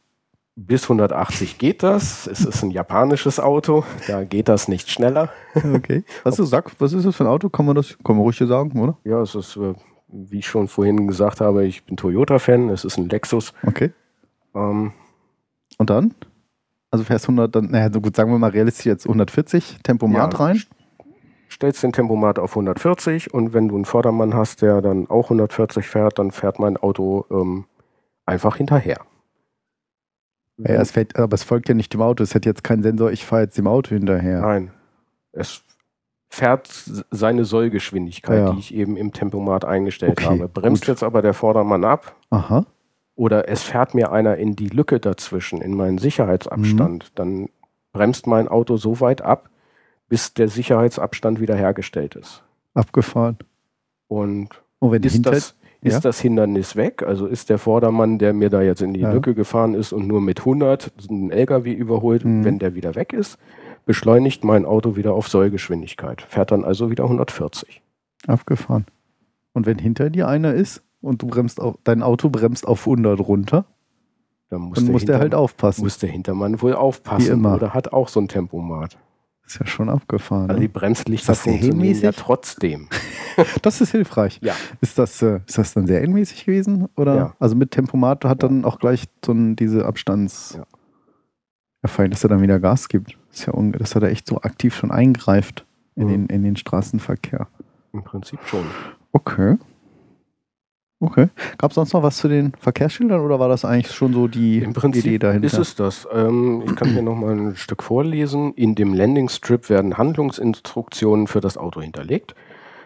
[0.54, 2.26] Bis 180 geht das.
[2.26, 5.30] Es ist ein japanisches Auto, da geht das nicht schneller.
[5.74, 6.04] Okay.
[6.24, 7.48] Was, du sag, was ist das für ein Auto?
[7.48, 8.96] Kann man das kann man ruhig hier sagen, oder?
[9.04, 9.74] Ja, es ist, äh,
[10.08, 12.68] wie ich schon vorhin gesagt habe, ich bin Toyota-Fan.
[12.68, 13.52] Es ist ein Lexus.
[13.66, 13.92] Okay.
[14.54, 14.92] Ähm,
[15.78, 16.14] Und dann?
[16.90, 20.38] Also fährst 100, dann, naja, so gut, sagen wir mal realistisch jetzt 140 Tempomat Ja.
[20.38, 20.62] rein.
[21.50, 25.86] Stellst den Tempomat auf 140 und wenn du einen Vordermann hast, der dann auch 140
[25.86, 27.64] fährt, dann fährt mein Auto ähm,
[28.26, 29.00] einfach hinterher.
[30.58, 32.22] Ja, es fährt, aber es folgt ja nicht dem Auto.
[32.22, 34.40] Es hat jetzt keinen Sensor, ich fahre jetzt dem Auto hinterher.
[34.42, 34.70] Nein.
[35.32, 35.62] Es
[36.28, 36.68] fährt
[37.10, 38.52] seine Sollgeschwindigkeit, Ja.
[38.52, 40.48] die ich eben im Tempomat eingestellt Okay, habe.
[40.48, 40.88] Bremst gut.
[40.88, 42.64] jetzt aber der Vordermann ab Aha.
[43.14, 47.08] oder es fährt mir einer in die Lücke dazwischen, in meinen Sicherheitsabstand, Mhm.
[47.14, 47.48] dann
[47.92, 49.50] bremst mein Auto so weit ab,
[50.08, 52.42] bis der Sicherheitsabstand wiederhergestellt ist.
[52.74, 53.38] Abgefahren.
[54.08, 54.48] Und
[54.78, 56.00] Und wenn ist das, ist ja.
[56.00, 57.02] das Hindernis weg?
[57.02, 59.12] Also ist der Vordermann, der mir da jetzt in die Ja.
[59.12, 62.44] Lücke gefahren ist und nur mit 100 einen LKW überholt, Mhm.
[62.44, 63.38] wenn der wieder weg ist,
[63.84, 66.22] beschleunigt mein Auto wieder auf Sollgeschwindigkeit.
[66.22, 67.82] Fährt dann also wieder 140.
[68.26, 68.86] abgefahren.
[69.52, 73.18] Und wenn hinter dir einer ist und du bremst auf, dein Auto bremst auf 100
[73.20, 73.64] runter,
[74.50, 75.82] Dann muss, dann der, muss der halt aufpassen.
[75.82, 77.54] muss der Hintermann wohl aufpassen immer.
[77.56, 78.96] oder hat auch so ein Tempomat.
[79.46, 80.48] Ist ja schon abgefahren.
[80.48, 80.72] Also die ne?
[80.72, 82.88] Bremslichter funktionieren ja trotzdem.
[83.62, 84.38] Das ist hilfreich.
[84.42, 84.54] Ja.
[84.82, 86.88] Ist das, äh, ist das dann serienmäßig gewesen?
[86.96, 87.14] Oder?
[87.16, 87.34] Ja.
[87.38, 90.54] Also mit Tempomat hat dann auch gleich so ein, diese Abstands.
[90.58, 90.64] Ja.
[91.82, 93.16] Ja, fein, dass er dann wieder Gas gibt.
[93.32, 95.64] Ist ja unge dass er da echt so aktiv schon eingreift
[95.96, 96.08] in, Mhm.
[96.10, 97.48] den, in den Straßenverkehr.
[97.94, 98.66] Im Prinzip schon.
[99.12, 99.56] Okay.
[101.04, 101.28] Okay.
[101.58, 104.58] Gab es sonst noch was zu den Verkehrsschildern oder war das eigentlich schon so die
[104.58, 105.46] Im Prinzip Idee dahinter?
[105.46, 106.06] ist es das.
[106.14, 108.54] Ähm, ich kann hier noch mal ein Stück vorlesen.
[108.54, 112.36] In dem Landing-Strip werden Handlungsinstruktionen für das Auto hinterlegt.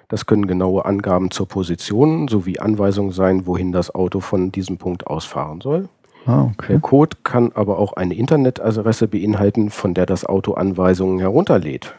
[0.09, 5.07] Das können genaue Angaben zur Position sowie Anweisungen sein, wohin das Auto von diesem Punkt
[5.07, 5.89] aus fahren soll.
[6.25, 6.79] ah, Der okay.
[6.81, 11.95] Code kann aber auch eine Internetadresse beinhalten, von der das Auto Anweisungen herunterlädt.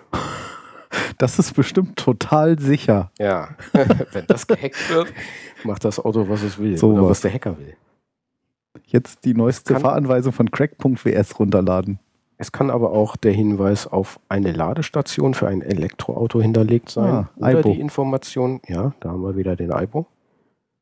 [1.17, 3.11] Das ist bestimmt total sicher.
[3.19, 3.49] Ja,
[4.13, 5.11] wenn das gehackt wird,
[5.63, 6.77] macht das Auto, was es will.
[6.77, 7.09] So oder was.
[7.11, 7.75] was der Hacker will.
[8.85, 11.99] Jetzt die neueste Kann- Fahranweisung von crack.ws runterladen.
[12.39, 17.11] Es kann aber auch der Hinweis auf eine Ladestation für ein Elektroauto hinterlegt sein.
[17.11, 17.73] Ah, oder Aibo.
[17.73, 20.05] die Information, ja, da haben wir wieder den Aibo.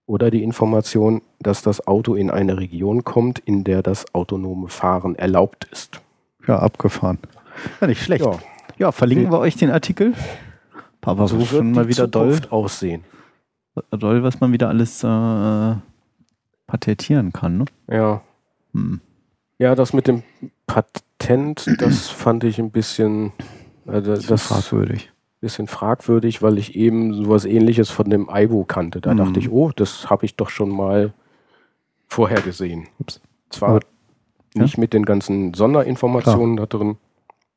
[0.06, 5.16] Oder die Information, dass das Auto in eine Region kommt, in der das autonome Fahren
[5.16, 6.02] erlaubt ist.
[6.46, 7.18] Ja, abgefahren.
[7.80, 8.26] Ja, nicht schlecht.
[8.26, 8.38] Ja,
[8.78, 10.14] Ja, verlinken wir euch den Artikel.
[11.00, 13.04] Papa, so wird schon mal wieder doll, Zukunft aussehen.
[13.92, 15.76] Doll, was man wieder alles äh,
[16.68, 17.58] patentieren kann.
[17.60, 17.66] Ne?
[17.90, 18.22] Ja.
[18.74, 19.00] Hm.
[19.60, 20.24] ja, das mit dem
[20.68, 23.32] Patent, das fand ich ein bisschen,
[23.86, 25.12] äh, das, ist fragwürdig.
[25.42, 29.00] bisschen fragwürdig, weil ich eben sowas ähnliches von dem Aibo kannte.
[29.02, 29.18] Da Mhm.
[29.18, 31.14] dachte ich, oh, das habe ich doch schon mal
[32.08, 32.88] vorher gesehen.
[33.00, 33.22] Ups.
[33.50, 33.80] Zwar Aber-
[34.56, 36.98] nicht mit den ganzen Sonderinformationen da drin,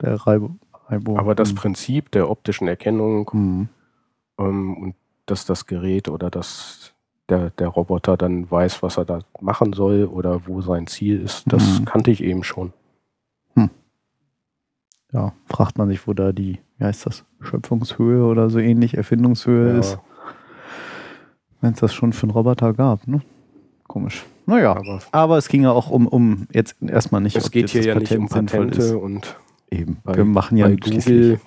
[0.00, 0.50] Der Reibo.
[0.88, 1.56] Reibo aber das hm.
[1.56, 3.68] Prinzip der optischen Erkennung Hm.
[4.38, 4.94] ähm, und
[5.31, 6.93] dass das Gerät oder dass
[7.29, 11.45] der, der Roboter dann weiß, was er da machen soll oder wo sein Ziel ist,
[11.53, 11.85] das Mhm.
[11.85, 12.72] kannte ich eben schon.
[15.11, 19.72] Ja, fragt man sich, wo da die, wie heißt das, Schöpfungshöhe oder so ähnlich, Erfindungshöhe
[19.72, 19.99] Ja, ist,
[21.62, 23.07] wenn es das schon für einen Roboter gab.
[23.09, 23.22] Ne?
[23.87, 24.26] Komisch.
[24.45, 27.85] Naja, aber aber es ging ja auch um, um jetzt erstmal nicht, es geht hier
[27.85, 29.37] ja nicht um Patent Patente und
[29.70, 29.97] Eben.
[30.05, 31.41] Bei- wir machen ja bei Google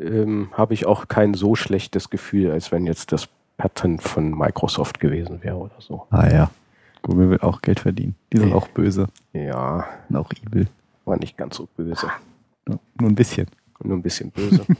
[0.00, 5.00] ähm, habe ich auch kein so schlechtes Gefühl, als wenn jetzt das Patent von Microsoft
[5.00, 6.06] gewesen wäre oder so.
[6.10, 6.50] Ah ja.
[7.02, 8.14] Google will auch Geld verdienen.
[8.32, 10.66] Die sind auch böse Ja, und auch evil.
[11.04, 12.08] war nicht ganz so böse.
[12.68, 13.46] Ja, nur ein bisschen.
[13.82, 14.64] Nur ein bisschen böse.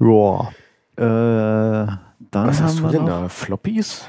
[0.00, 0.48] Ja.
[0.96, 1.86] Äh,
[2.30, 3.28] dann Was hast haben du wir denn noch, da?
[3.28, 4.08] Floppies?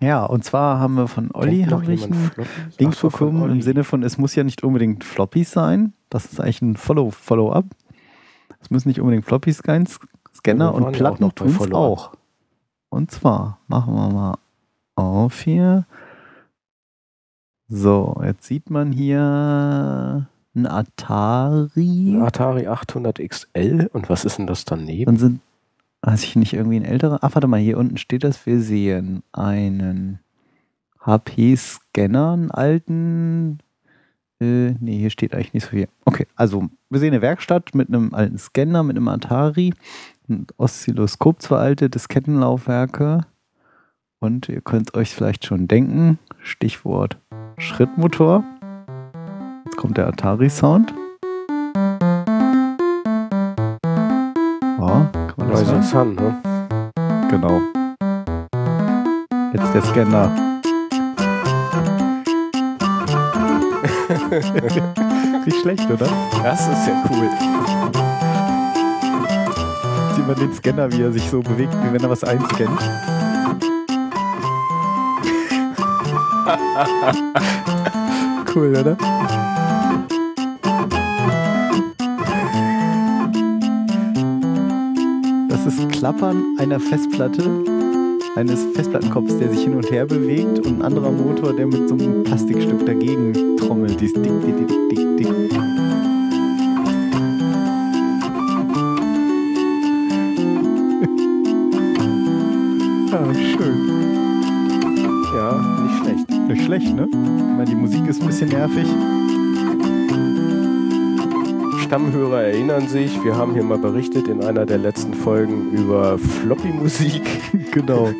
[0.00, 2.76] Ja, und zwar haben wir von Olli habe ich jemand ein Floppies?
[2.78, 3.62] Ding Ach so, von bekommen im.
[3.62, 5.92] Sinne von, es muss ja nicht unbedingt Floppies sein.
[6.08, 7.10] Das ist eigentlich ein Follow-
[8.60, 9.88] Es müssen nicht unbedingt Floppies sein.
[10.34, 12.12] Scanner Ja, wir und auch Platten noch bei tun es auch.
[12.88, 14.38] Und zwar machen wir mal
[14.96, 15.86] auf hier.
[17.68, 22.18] So, jetzt sieht man hier ein Atari.
[22.20, 25.04] Atari 800 XL und was ist denn das daneben?
[25.06, 25.40] Dann sind,
[26.02, 27.20] weiß ich nicht, irgendwie ein älterer.
[27.22, 28.44] Ach, warte mal, hier unten steht das.
[28.44, 30.18] Wir sehen einen
[31.04, 33.60] HP-Scanner, einen alten.
[34.40, 35.88] Äh, nee, hier steht eigentlich nicht so viel.
[36.06, 39.74] Okay, also wir sehen eine Werkstatt mit einem alten Scanner, mit einem Atari,
[40.28, 43.26] ein Oszilloskop, zwei alte Diskettenlaufwerke.
[44.18, 47.18] Und ihr könnt euch vielleicht schon denken, Stichwort
[47.58, 48.44] Schrittmotor.
[49.64, 50.94] Jetzt kommt der Atari-Sound.
[54.78, 55.82] Ja, kann man das hören?
[55.82, 56.42] Sun, ne?
[57.30, 57.60] Genau.
[59.52, 60.49] Jetzt der Scanner.
[65.44, 66.06] Nicht schlecht, oder?
[66.42, 67.28] Das ist ja cool.
[70.14, 72.80] Sieht man den Scanner, wie er sich so bewegt, wie wenn er was einscannt.
[78.52, 78.96] Cool, oder?
[85.48, 87.44] Das ist Klappern einer Festplatte,
[88.34, 91.94] eines Festplattenkopfs, der sich hin und her bewegt und ein anderer Motor, der mit so
[91.94, 94.00] einem Plastikstück dagegen trommelt.
[94.00, 95.28] Dies dick, dick, dick, dick, dick.
[103.12, 103.76] Ja, schön.
[105.36, 105.48] Ja,
[105.82, 106.48] nicht schlecht.
[106.48, 107.06] Nicht schlecht, ne?
[107.12, 108.86] Ich meine, die Musik ist ein bisschen nervig.
[111.84, 117.22] Stammhörer erinnern sich, wir haben hier mal berichtet in einer der letzten Folgen über Floppy-Musik.
[117.72, 118.10] Genau.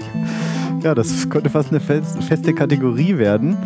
[0.84, 3.56] Ja, das könnte fast eine fest, feste Kategorie werden.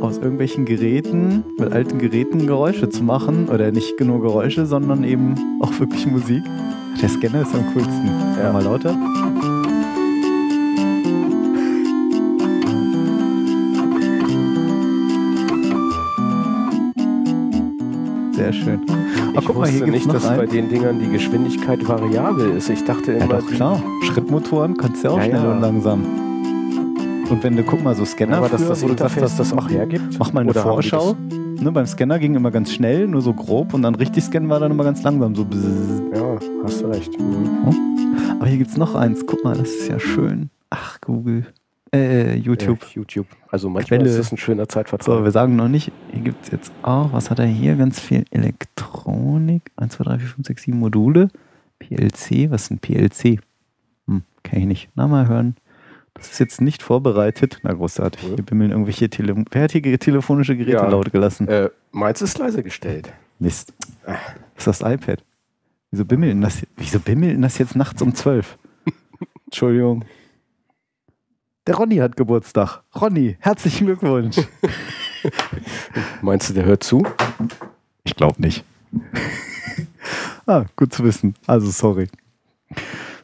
[0.00, 3.48] Aus irgendwelchen Geräten, mit alten Geräten Geräusche zu machen.
[3.48, 6.42] Oder nicht nur Geräusche, sondern eben auch wirklich Musik.
[7.00, 8.10] Der Scanner ist am coolsten.
[8.42, 8.52] Ja.
[8.52, 8.94] Mal lauter.
[18.32, 18.80] Sehr schön.
[19.32, 20.38] Ich Ah, guck mal, hier wusste nicht, dass einen.
[20.38, 22.68] bei den Dingern die Geschwindigkeit variabel ist.
[22.70, 23.82] Ich dachte Ja, immer, doch, klar.
[24.04, 25.52] Schrittmotoren kannst du ja auch Ja, schnell ja.
[25.52, 26.04] und langsam.
[27.30, 29.36] Und wenn du, guck mal, so Scanner aber dass früher, das wo du sagst, Interface
[29.36, 30.18] das auch hergibt.
[30.18, 31.14] Mach mal eine Oder Vorschau.
[31.60, 34.58] Ne, beim Scanner ging immer ganz schnell, nur so grob und dann richtig scannen war
[34.58, 35.36] dann immer ganz langsam.
[35.36, 35.46] So
[36.12, 37.20] ja, hast du recht.
[37.20, 38.36] Mhm.
[38.40, 39.24] Aber hier gibt's noch eins.
[39.26, 40.50] Guck mal, das ist ja schön.
[40.70, 41.46] Ach, Google.
[41.94, 42.80] Äh, YouTube.
[42.82, 43.26] Ja, YouTube.
[43.48, 44.10] Also manchmal Quelle.
[44.10, 45.22] ist das ein schöner So, Zeitvertrag.
[45.22, 47.76] wir sagen noch nicht, hier gibt's jetzt auch, was hat er hier?
[47.76, 49.70] Ganz viel Elektronik.
[49.76, 51.28] 1, 2, 3, 4, 5, 6, 7 Module.
[51.78, 53.40] PLC, was ist ein PLC?
[54.08, 54.88] Hm, kann ich nicht.
[54.96, 55.54] Na, mal hören.
[56.20, 57.58] Das ist jetzt nicht vorbereitet.
[57.62, 58.20] Na, großartig.
[58.22, 60.88] Hier bimmeln irgendwelche Tele Wer hat hier telefonische Geräte Ja.
[60.88, 61.48] laut gelassen?
[61.48, 63.12] äh, meins ist leise gestellt.
[63.38, 63.72] Mist.
[64.04, 64.18] Das
[64.58, 65.24] ist das iPad.
[65.90, 68.58] Wieso bimmelt denn das, wieso bimmelt denn das jetzt nachts um 12?
[69.46, 70.04] Entschuldigung.
[71.66, 72.82] Der Ronny hat Geburtstag.
[73.00, 74.36] Ronny, herzlichen Glückwunsch.
[76.22, 77.02] Meinst du, der hört zu?
[78.04, 78.64] Ich glaube nicht.
[80.46, 81.34] ah, gut zu wissen.
[81.46, 82.08] Also sorry.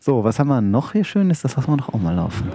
[0.01, 1.43] So, was haben wir noch hier Schönes?
[1.43, 2.51] Das lassen wir doch auch mal laufen.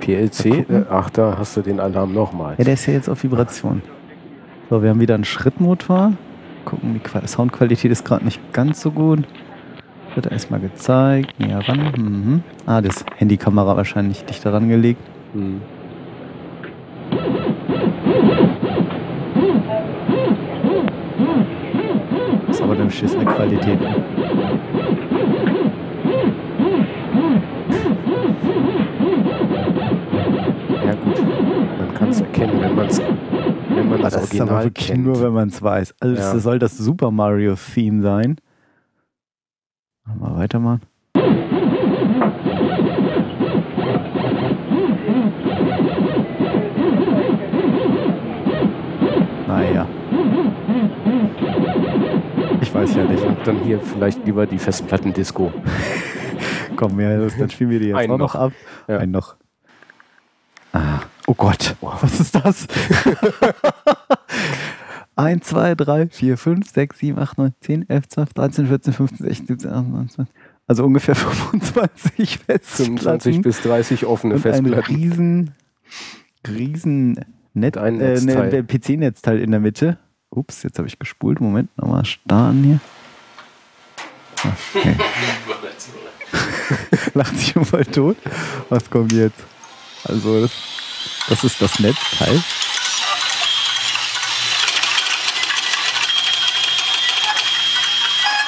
[0.00, 0.46] PLC?
[0.46, 2.54] Äh, ach, da hast du den Alarm nochmal.
[2.58, 3.82] Ja, der ist ja jetzt auf Vibration.
[4.68, 6.12] So, wir haben wieder einen Schrittmotor.
[6.64, 9.24] Gucken, die Qua- Soundqualität ist gerade nicht ganz so gut.
[10.14, 11.38] Wird erstmal gezeigt.
[11.38, 11.92] Näher ran.
[11.96, 12.42] Mhm.
[12.66, 15.00] Ah, das Handykamera wahrscheinlich dichter rangelegt.
[15.34, 15.60] Hm.
[22.48, 23.78] Ist aber eine beschissene Qualität.
[32.40, 33.00] Erkennen, wenn man es
[33.72, 35.04] wenn man das, das ist aber Original wirklich kennt.
[35.04, 35.94] nur, wenn man es weiß.
[36.00, 36.32] Also Ja.
[36.34, 38.36] das soll das Super Mario Theme sein.
[40.18, 40.80] Mal weitermachen.
[49.46, 49.86] Naja.
[52.60, 53.24] Ich weiß ja nicht.
[53.44, 55.52] Dann hier vielleicht lieber die Festplattendisco.
[56.76, 58.40] Komm, ja, dann spielen wir die jetzt Einen auch noch, noch.
[58.40, 58.52] ab.
[58.88, 58.98] Ja.
[58.98, 59.36] Ein noch.
[61.30, 62.66] Oh Gott, was ist das?
[65.14, 69.26] 1, 2, 3, 4, 5, 6, 7, 8, 9, 10, 11, 12, 13, 14, 15,
[69.28, 70.34] 16, 17, 18, 19, 20.
[70.66, 72.98] Also ungefähr 25 Festplatten.
[72.98, 74.96] 25 bis 30 offene und ein Festplatten.
[74.96, 75.54] riesen,
[76.48, 77.24] riesen
[77.54, 78.50] Net, ein äh, Netzteil.
[78.50, 79.98] ne, PC-Netzteil in der Mitte.
[80.30, 81.40] Ups, jetzt habe ich gespult.
[81.40, 82.80] Moment, nochmal starten hier.
[84.74, 84.96] Okay.
[87.14, 88.16] Lacht sich schon voll tot.
[88.68, 89.38] Was kommt jetzt?
[90.02, 90.50] Also, das,
[91.28, 92.42] das ist das Netzteil.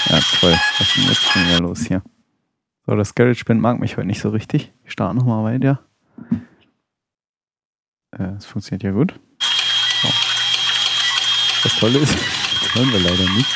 [0.09, 0.59] Ja, toll.
[0.79, 2.03] Was ist denn jetzt schon wieder los hier?
[2.87, 4.73] So, das GarageBand mag mich heute nicht so richtig.
[4.85, 5.81] Ich starte nochmal weiter.
[8.19, 9.15] Äh, Es funktioniert ja gut.
[10.03, 10.09] So.
[11.63, 12.13] Das Tolle ist,
[12.63, 13.55] jetzt hören wir leider nichts.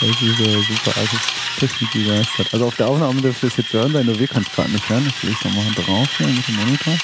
[0.00, 1.16] Weil diese super alte
[1.58, 2.48] Technik begeistert.
[2.52, 4.88] Also auf der Aufnahme dürfte es jetzt hören sein, nur wir können es gerade nicht
[4.88, 5.04] hören.
[5.08, 6.94] Ich lege es nochmal drauf hier mit dem Monitor.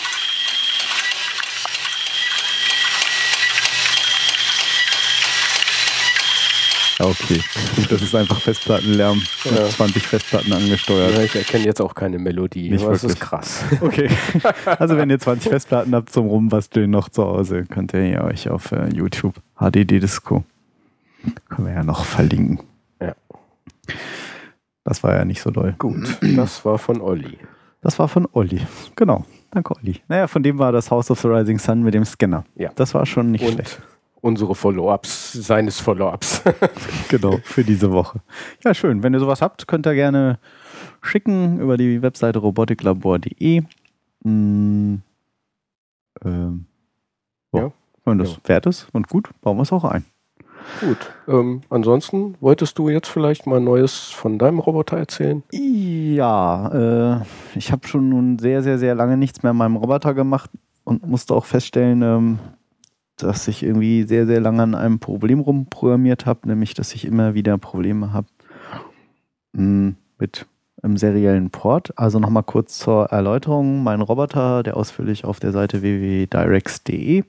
[7.00, 7.40] Okay.
[7.76, 9.22] Gut, das ist einfach Festplattenlärm.
[9.44, 9.68] Ja.
[9.68, 11.16] 20 Festplatten angesteuert.
[11.16, 12.70] Ja, ich erkenne jetzt auch keine Melodie.
[12.70, 13.64] Nicht aber das ist krass.
[13.80, 14.08] Okay.
[14.78, 18.72] Also wenn ihr 20 Festplatten habt zum Rumbasteln noch zu Hause, könnt ihr euch auf
[18.72, 20.44] äh, YouTube HDD Disco
[21.48, 22.60] können wir ja noch verlinken.
[23.00, 23.14] Ja.
[24.84, 25.74] Das war ja nicht so doll.
[25.78, 27.38] Gut, das war von Olli.
[27.80, 28.60] Das war von Olli.
[28.96, 29.24] Genau.
[29.50, 30.00] Danke, Olli.
[30.08, 32.44] Naja, von dem war das House of the Rising Sun mit dem Scanner.
[32.56, 32.70] Ja.
[32.74, 33.82] Das war schon nicht Und schlecht.
[34.24, 36.42] Unsere Follow-ups, seines Follow-ups.
[37.08, 38.20] Genau, für diese Woche.
[38.64, 39.02] Ja, schön.
[39.02, 40.38] Wenn ihr sowas habt, könnt ihr gerne
[41.02, 43.62] schicken über die Webseite robotiklabor.de.
[44.24, 44.94] Mm,
[46.24, 46.66] ähm,
[47.52, 47.70] Ja.
[48.06, 48.38] Wenn das Ja.
[48.46, 50.04] wert ist und gut, bauen wir es auch ein.
[50.80, 51.12] Gut.
[51.28, 55.42] Ähm, ansonsten wolltest du jetzt vielleicht mal Neues von deinem Roboter erzählen?
[55.52, 60.14] Ja, äh, ich habe schon nun sehr, sehr, sehr lange nichts mehr an meinem Roboter
[60.14, 60.50] gemacht
[60.84, 62.38] und musste auch feststellen, ähm,
[63.16, 67.34] dass ich irgendwie sehr, sehr lange an einem Problem rumprogrammiert habe, nämlich dass ich immer
[67.34, 68.26] wieder Probleme habe
[69.52, 70.46] mh, mit
[70.82, 71.92] einem seriellen Port.
[71.96, 73.82] Also nochmal kurz zur Erläuterung.
[73.82, 77.24] Mein Roboter, der ausführlich auf der Seite www.directs.de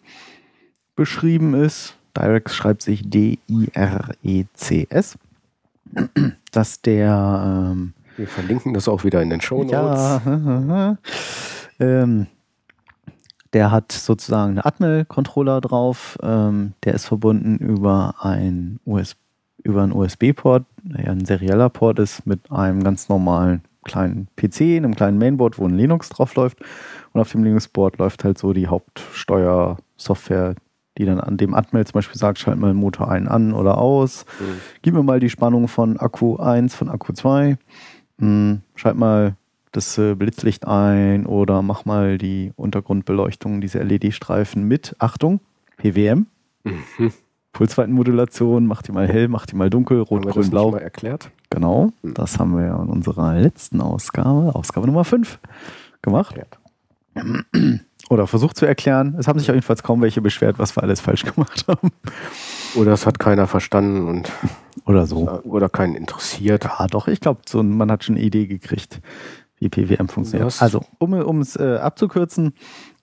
[0.95, 3.57] beschrieben ist, Directs schreibt sich D-I-R-E-C-S,
[6.51, 10.21] dass der ähm, Wir verlinken das auch wieder in den Show Notes.
[10.25, 10.97] ja.
[11.79, 12.27] ähm,
[13.53, 16.17] der hat sozusagen einen Atmel-Controller drauf.
[16.21, 19.15] Ähm, der ist verbunden über ein US
[19.65, 24.77] über einen USB-Port, der ja ein serieller Port ist, mit einem ganz normalen kleinen PC,
[24.77, 26.59] einem kleinen Mainboard, wo ein Linux drauf läuft.
[27.13, 30.55] Und auf dem Linux-Board läuft halt so die Hauptsteuersoftware,
[30.97, 33.77] die dann an dem Atmel zum Beispiel sagt, schalt mal den Motor ein an oder
[33.79, 34.25] aus.
[34.39, 34.61] Mhm.
[34.81, 37.57] Gib mir mal die Spannung von Akku 1, von Akku 2.
[38.19, 39.35] Hm, schalt mal
[39.75, 45.39] das äh, Blitzlicht ein oder mach mal die Untergrundbeleuchtung, diese LED-Streifen mit, Achtung,
[45.77, 46.27] PWM.
[46.63, 47.11] Mhm.
[47.53, 50.71] Pulsweitenmodulation, mach die mal hell, mach die mal dunkel, Haben rot, das grün, blau.
[50.71, 51.31] mal erklärt?
[51.49, 52.13] Genau, Mhm.
[52.13, 55.39] das haben wir ja in unserer letzten Ausgabe, Ausgabe Nummer 5,
[56.01, 56.35] gemacht.
[56.37, 56.59] Erklärt.
[58.09, 59.15] Oder versucht zu erklären.
[59.17, 61.91] Es haben sich auf jeden Fall kaum welche beschwert, was wir alles falsch gemacht haben.
[62.75, 64.31] Oder es hat keiner verstanden und
[64.85, 65.41] Oder so.
[65.43, 66.65] oder keinen interessiert.
[66.65, 68.99] Ja, doch, ich glaube, so, man hat schon eine Idee gekriegt,
[69.59, 70.47] wie PWM funktioniert.
[70.47, 72.53] Das- Also, um es äh, abzukürzen,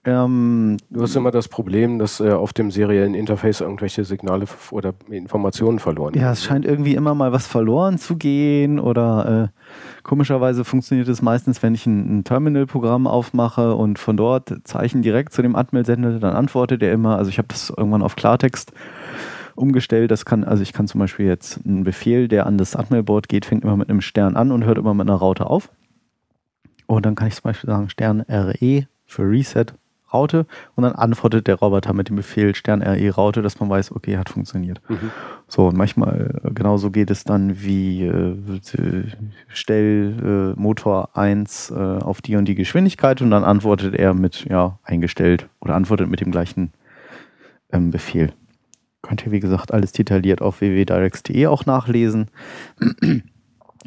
[0.05, 4.95] ähm, Du hast immer das Problem, dass äh, auf dem seriellen Interface irgendwelche Signale oder
[5.09, 6.33] Informationen verloren ja, werden.
[6.33, 11.63] es scheint irgendwie immer mal was verloren zu gehen oder äh, komischerweise funktioniert es meistens,
[11.63, 16.19] wenn ich ein, ein Terminal-Programm aufmache und von dort Zeichen direkt zu dem Atmel sende,
[16.19, 17.17] dann antwortet er immer.
[17.17, 18.73] Also ich habe das irgendwann auf Klartext
[19.55, 20.11] umgestellt.
[20.11, 23.45] Das kann, also ich kann zum Beispiel jetzt einen Befehl, der an das Atmel-Board geht,
[23.45, 25.71] fängt immer mit einem Stern an und hört immer mit einer Raute auf.
[26.97, 29.67] Und dann kann ich zum Beispiel sagen Stern RE für Reset
[30.13, 33.93] Raute und dann antwortet der Roboter mit dem Befehl Stern RE Raute, dass man weiß,
[33.93, 34.79] okay, hat funktioniert.
[34.91, 35.11] Mhm.
[35.49, 38.37] So, und manchmal äh, genauso geht es dann wie äh,
[38.77, 39.05] äh,
[39.49, 44.45] stell äh, Motor 1 äh, auf die und die Geschwindigkeit und dann antwortet er mit
[44.51, 46.73] ja eingestellt oder antwortet mit dem gleichen
[47.73, 48.35] ähm, Befehl.
[49.01, 52.29] Könnt ihr, wie gesagt, alles detailliert auf www.directs.de auch nachlesen.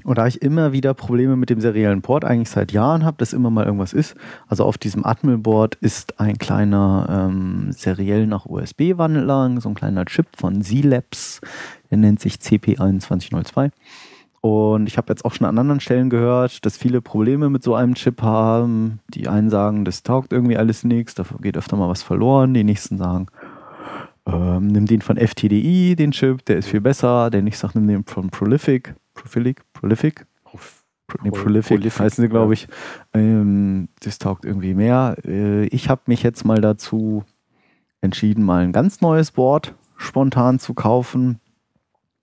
[0.05, 3.33] Und da ich immer wieder Probleme mit dem seriellen Port eigentlich seit Jahren habe, dass
[3.33, 4.15] immer mal irgendwas ist.
[4.47, 10.27] Also auf diesem Atmel-Board ist ein kleiner ähm, seriell nach USB-Wandler, so ein kleiner Chip
[10.37, 11.41] von Z-Labs.
[11.89, 13.71] Der nennt sich CP2102.
[14.41, 17.73] Und ich habe jetzt auch schon an anderen Stellen gehört, dass viele Probleme mit so
[17.73, 18.99] einem Chip haben.
[19.07, 22.53] Die einen sagen, das taugt irgendwie alles nichts, da geht öfter mal was verloren.
[22.53, 23.25] Die nächsten sagen,
[24.27, 27.31] ähm, nimm den von FTDI, den Chip, der ist viel besser.
[27.31, 28.93] Der nächste sagt, nimm den von Prolific.
[29.15, 29.63] Prolific?
[29.73, 30.27] Prolific?
[31.07, 32.67] Pro, nee, Pro- Prolific, Prolific, heißen sie, glaube ich.
[33.13, 35.17] Ähm, das taugt irgendwie mehr.
[35.25, 37.23] Äh, ich habe mich jetzt mal dazu
[38.01, 41.39] entschieden, mal ein ganz neues Board spontan zu kaufen.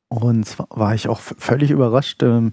[0.08, 2.52] Und zwar war ich auch völlig überrascht, ähm,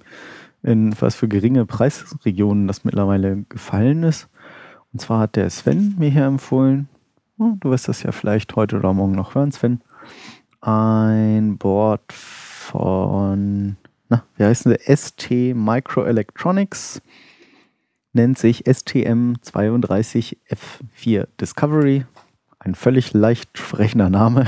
[0.64, 4.30] in was für geringe Preisregionen das mittlerweile gefallen ist.
[4.94, 6.90] Und zwar hat der Sven mir hier empfohlen,
[7.38, 9.82] oh, du wirst das ja vielleicht heute oder morgen noch hören, Sven,
[10.62, 13.78] ein Board von,
[14.10, 14.80] na, wie heißt der?
[14.96, 17.02] ST Microelectronics,
[18.14, 22.06] nennt sich STM32F4 Discovery,
[22.60, 24.46] ein völlig leicht sprechender Name,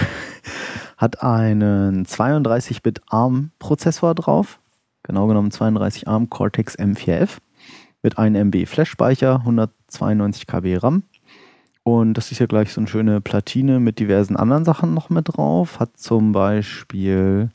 [0.97, 4.59] hat einen 32-Bit ARM-Prozessor drauf,
[5.03, 7.37] genau genommen 32 ARM Cortex M4F
[8.01, 11.03] mit 1 MB Flash-Speicher, 192 KB RAM.
[11.83, 15.35] Und das ist ja gleich so eine schöne Platine mit diversen anderen Sachen noch mit
[15.35, 15.79] drauf.
[15.79, 17.49] Hat zum Beispiel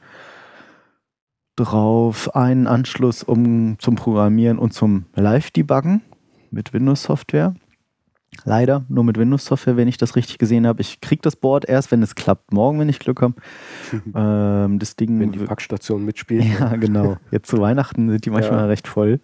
[1.56, 6.02] drauf einen Anschluss um, zum Programmieren und zum Live-Debuggen
[6.50, 7.54] mit Windows-Software.
[8.44, 10.82] Leider nur mit Windows-Software, wenn ich das richtig gesehen habe.
[10.82, 12.52] Ich kriege das Board erst, wenn es klappt.
[12.52, 13.34] Morgen, wenn ich Glück habe.
[14.14, 16.44] ähm, das Ding Wenn die Packstation mitspielt.
[16.60, 17.16] ja, genau.
[17.30, 18.66] Jetzt zu Weihnachten sind die manchmal Ja.
[18.66, 19.20] recht voll.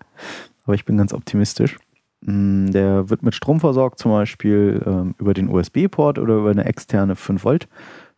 [0.64, 1.78] Aber ich bin ganz optimistisch.
[2.22, 6.64] Mm, Der wird mit Strom versorgt, zum Beispiel ähm, über den USB-Port oder über eine
[6.64, 7.68] externe 5 Volt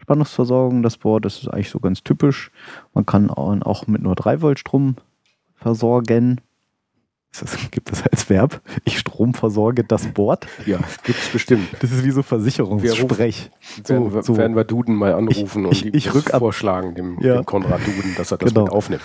[0.04, 0.82] Spannungsversorgung.
[0.82, 2.50] Das Board, das ist eigentlich so ganz typisch.
[2.92, 4.96] Man kann auch mit nur 3 Volt Strom
[5.56, 6.40] versorgen.
[7.40, 8.60] Das gibt es als Verb.
[8.84, 10.46] Ich Strom versorge das Board.
[10.66, 11.66] Ja, gibt's bestimmt.
[11.80, 13.50] Das ist wie so Versicherungssprech.
[13.86, 14.36] werden, wir, so.
[14.36, 17.36] werden wir Duden mal anrufen Ich- und ich ab- vorschlagen, dem, Ja.
[17.36, 18.64] dem Konrad Duden, dass er das Genau.
[18.64, 19.02] mit aufnimmt.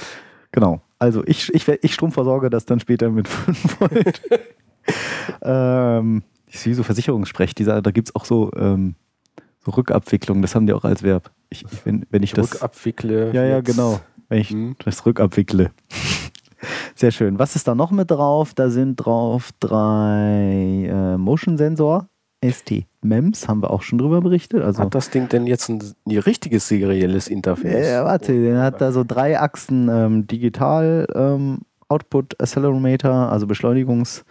[0.52, 0.82] Genau.
[1.00, 4.22] Also ich, ich, ich Strom versorge das dann später mit 5 Volt.
[5.41, 7.56] ähm, das ist wie so Versicherungssprech.
[7.56, 8.95] Dieser, da gibt es auch so ähm,
[9.66, 11.32] So Rückabwicklung, das haben die auch als Verb.
[11.49, 12.53] Ich, wenn, wenn ich das.
[12.53, 13.34] Rückabwickle.
[13.34, 13.99] Ja, ja, genau.
[14.30, 14.76] Wenn ich Hm.
[14.86, 15.72] das rückabwickle.
[16.95, 17.39] Sehr schön.
[17.39, 18.53] Was ist da noch mit drauf?
[18.53, 22.07] Da sind drauf drei äh, Motion-Sensor,
[22.43, 24.62] ST MEMS, haben wir auch schon drüber berichtet.
[24.64, 27.88] Also, Hat das Ding denn jetzt ein, ein richtiges serielles Interface?
[27.88, 34.24] äh, warte, der hat da so drei Achsen ähm, Digital ähm, Output Accelerometer, also Beschleunigungs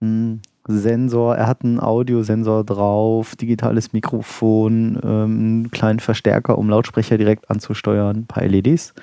[0.00, 0.38] mh,
[0.70, 1.36] Sensor.
[1.36, 8.18] Er hat einen Audiosensor drauf, digitales Mikrofon, ähm, einen kleinen Verstärker, um Lautsprecher direkt anzusteuern,
[8.18, 8.94] ein paar LEDs,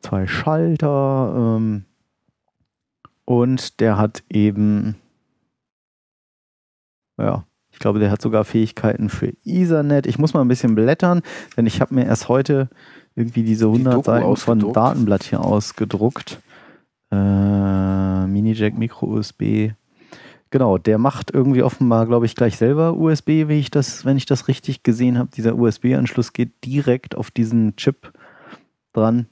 [0.00, 1.84] zwei Schalter ähm,
[3.26, 4.94] und der hat eben,
[7.18, 10.06] ja, ich glaube, der hat sogar Fähigkeiten für Ethernet.
[10.06, 11.20] Ich muss mal ein bisschen blättern,
[11.56, 12.70] denn ich habe mir erst heute
[13.16, 14.72] irgendwie diese 100 Doku Seiten von.
[14.72, 16.40] Datenblatt hier ausgedruckt.
[17.10, 19.72] Äh, Mini-Jack, Micro-USB.
[20.50, 24.26] Genau, der macht irgendwie offenbar, glaube ich, gleich selber USB, wie ich das, wenn ich
[24.26, 25.30] das richtig gesehen habe.
[25.36, 28.12] Dieser USB-Anschluss geht direkt auf diesen Chip
[28.92, 29.26] dran.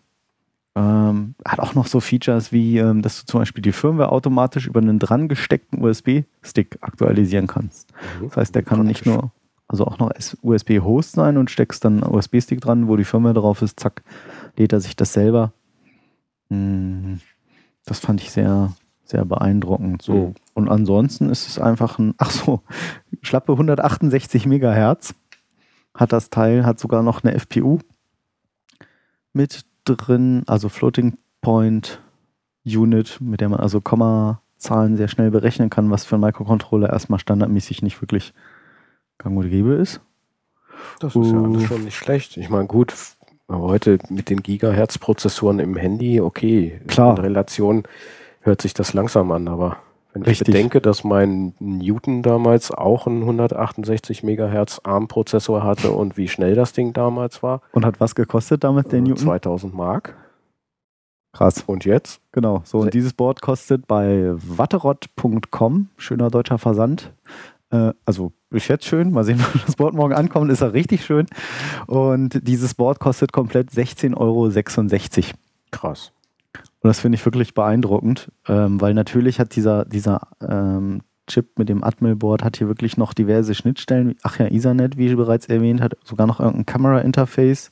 [0.77, 4.67] Ähm, hat auch noch so Features wie, ähm, dass du zum Beispiel die Firmware automatisch
[4.67, 7.93] über einen dran gesteckten USB-Stick aktualisieren kannst.
[8.21, 8.29] Mhm.
[8.29, 9.31] Das heißt, der kann nicht nur,
[9.69, 10.11] also auch noch
[10.43, 14.03] USB-Host sein und steckst dann einen USB-Stick dran, wo die Firmware drauf ist, zack,
[14.57, 15.53] lädt er sich das selber.
[16.51, 17.21] Hm,
[17.87, 18.73] Das fand ich sehr,
[19.05, 20.03] sehr beeindruckend.
[20.03, 20.13] So.
[20.13, 20.35] Mhm.
[20.55, 22.61] Und ansonsten ist es einfach ein, ach so,
[23.23, 25.15] schlappe 168 Megahertz
[25.95, 27.79] hat das Teil, hat sogar noch eine FPU
[29.33, 32.01] mit drin, also Floating Point
[32.65, 37.21] Unit, mit der man also Kommazahlen sehr schnell berechnen kann, was für einen Microcontroller erstmal
[37.21, 38.33] standardmäßig nicht wirklich
[39.19, 40.01] gang und gäbe ist.
[41.01, 42.37] Das ist ja alles schon nicht schlecht.
[42.37, 42.95] Ich meine, gut,
[43.47, 47.17] aber heute mit den Gigahertz-Prozessoren im Handy, okay, Klar.
[47.17, 47.83] in Relation
[48.45, 49.79] hört sich das langsam an, aber
[50.13, 50.49] wenn Richtig.
[50.49, 56.55] ich bedenke, dass mein Newton damals auch einen 168 Megahertz ARM-Prozessor hatte und wie schnell
[56.55, 59.25] das Ding damals war, Und hat was gekostet damals, der äh, Newton?
[59.25, 60.17] 2000 Mark.
[61.33, 61.65] Krass.
[61.67, 62.21] Und jetzt?
[62.31, 67.13] Genau, so und dieses Board kostet bei watterott.com, schöner deutscher Versand.
[67.71, 71.05] Äh, also ist jetzt schön, mal sehen, wenn das Board morgen ankommt, ist er richtig
[71.05, 71.27] schön.
[71.89, 75.39] Und dieses Board kostet komplett 16,66 Euro.
[75.73, 76.13] Krass.
[76.85, 81.71] Und das finde ich wirklich beeindruckend, ähm, weil natürlich hat dieser, dieser ähm, Chip mit
[81.71, 84.17] dem Atmel-Board hat hier wirklich noch diverse Schnittstellen.
[84.23, 87.71] Ach ja, Ethernet, wie bereits erwähnt, hat sogar noch irgendein Camera-Interface.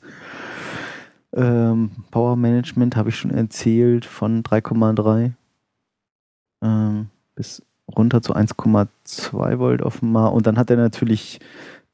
[1.31, 5.33] Ähm, Power Management habe ich schon erzählt von 3,3
[6.63, 7.61] ähm, bis
[7.95, 10.33] runter zu 1,2 Volt offenbar.
[10.33, 11.39] Und dann hat er natürlich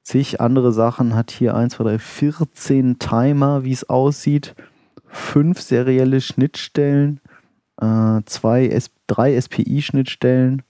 [0.04, 4.56] zig andere Sachen, hat hier 1, 2, 3, 14 Timer, wie es aussieht,
[5.10, 7.20] fünf serielle Schnittstellen,
[7.82, 10.62] äh, zwei S drei SPI-Schnittstellen,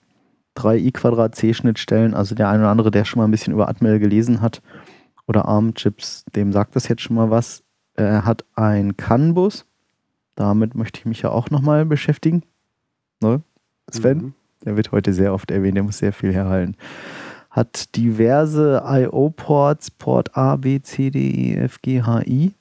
[0.56, 2.14] drei I-Quadrat-C-Schnittstellen.
[2.14, 4.62] Also der eine oder andere, der schon mal ein bisschen über Atmel gelesen hat
[5.28, 7.64] oder ARM-Chips, dem sagt das jetzt schon mal was.
[7.96, 9.66] Er hat ein CAN-Bus.
[10.36, 12.44] Damit möchte ich mich ja auch nochmal beschäftigen.
[13.22, 13.42] Ne?
[13.92, 14.18] Sven?
[14.18, 14.34] Mhm.
[14.66, 16.76] Der wird heute sehr oft erwähnt, der muss sehr viel herhalten.
[17.50, 22.54] Hat diverse I.O.-Ports, Port A, B, C, D, E, F, G, H, I.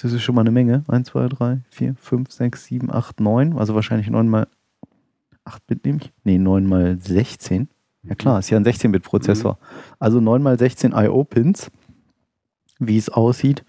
[0.00, 0.84] Das ist schon mal eine Menge.
[0.88, 3.58] 1, 2, 3, 4, 5, 6, 7, 8, 9.
[3.58, 4.46] Also wahrscheinlich 9 mal
[5.44, 6.12] 8 Bit nehme ich.
[6.24, 7.68] Nee, 9 mal 16.
[8.02, 9.58] Ja klar, ist ja ein 16-Bit-Prozessor.
[9.98, 11.70] Also 9 mal 16 I.O.-Pins,
[12.78, 13.64] wie es aussieht.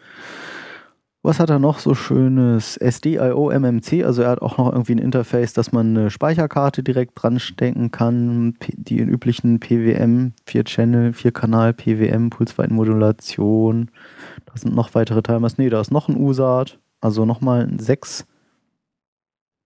[1.28, 2.78] Was hat er noch so schönes?
[2.78, 7.22] SDIO MMC, also er hat auch noch irgendwie ein Interface, dass man eine Speicherkarte direkt
[7.22, 8.56] dran stecken kann.
[8.78, 13.92] Die üblichen PWM, 4-Channel, 4-Kanal PWM, Pulsweitenmodulation.
[14.46, 15.58] Da sind noch weitere Timers.
[15.58, 18.26] Nee, da ist noch ein USART, also nochmal sechs,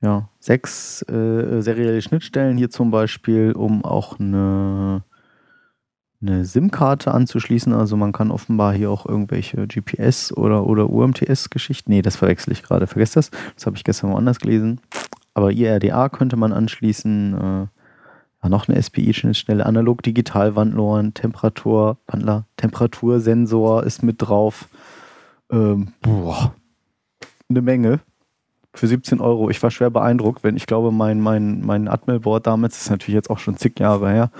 [0.02, 5.04] ja, sechs äh, serielle Schnittstellen hier zum Beispiel, um auch eine
[6.22, 7.74] eine SIM-Karte anzuschließen.
[7.74, 11.92] Also man kann offenbar hier auch irgendwelche GPS oder, oder UMTS-Geschichten.
[11.92, 12.88] Nee, das verwechsel ich gerade.
[12.88, 13.32] Vergesst das.
[13.56, 14.80] Das habe ich gestern woanders gelesen.
[15.34, 17.34] Aber IRDA könnte man anschließen.
[17.34, 17.68] Äh,
[18.44, 24.68] ja, noch eine SPI-Schnittstelle, Analog-Digital-Wandler, Temperatur, Wandler, Temperatursensor ist mit drauf.
[25.52, 26.56] Ähm, boah,
[27.50, 28.00] eine Menge.
[28.74, 29.50] Für 17 Euro.
[29.50, 33.30] Ich war schwer beeindruckt, wenn ich glaube, mein, mein, mein Atmel-Board damals ist natürlich jetzt
[33.30, 34.32] auch schon zig Jahre her,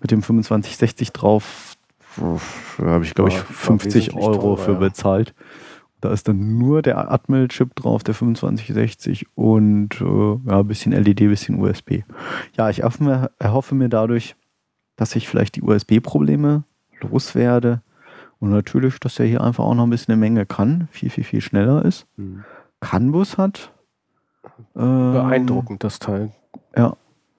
[0.00, 1.76] mit dem 2560 drauf,
[2.18, 4.78] habe ich glaube ich War- war 50 wesentlich Euro teurer, für ja.
[4.78, 5.34] bezahlt.
[6.02, 10.04] Da ist dann nur der Atmel-Chip drauf, der 2560 und äh,
[10.50, 12.02] ja, ein bisschen LED, ein bisschen USB.
[12.56, 14.36] Ja, ich erhoffe mir, erhoffe mir dadurch,
[14.96, 16.64] dass ich vielleicht die USB-Probleme
[17.00, 17.80] loswerde
[18.38, 21.24] und natürlich, dass er hier einfach auch noch ein bisschen eine Menge kann, viel, viel,
[21.24, 22.06] viel schneller ist.
[22.16, 22.44] Mhm.
[22.80, 23.72] CAN-Bus hat.
[24.76, 26.30] Ähm, Beeindruckend, das Teil.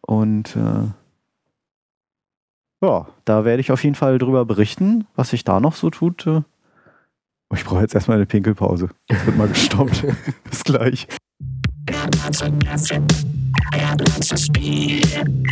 [0.02, 0.90] Und äh,
[2.82, 6.28] Ja, da werde ich auf jeden Fall drüber berichten, was sich da noch so tut.
[6.28, 6.42] äh.
[7.50, 8.90] Oh, ich brauche jetzt erstmal eine Pinkelpause.
[9.10, 10.06] Jetzt wird mal gestoppt.
[10.50, 11.08] Bis gleich.
[13.72, 15.06] I got lots of speed.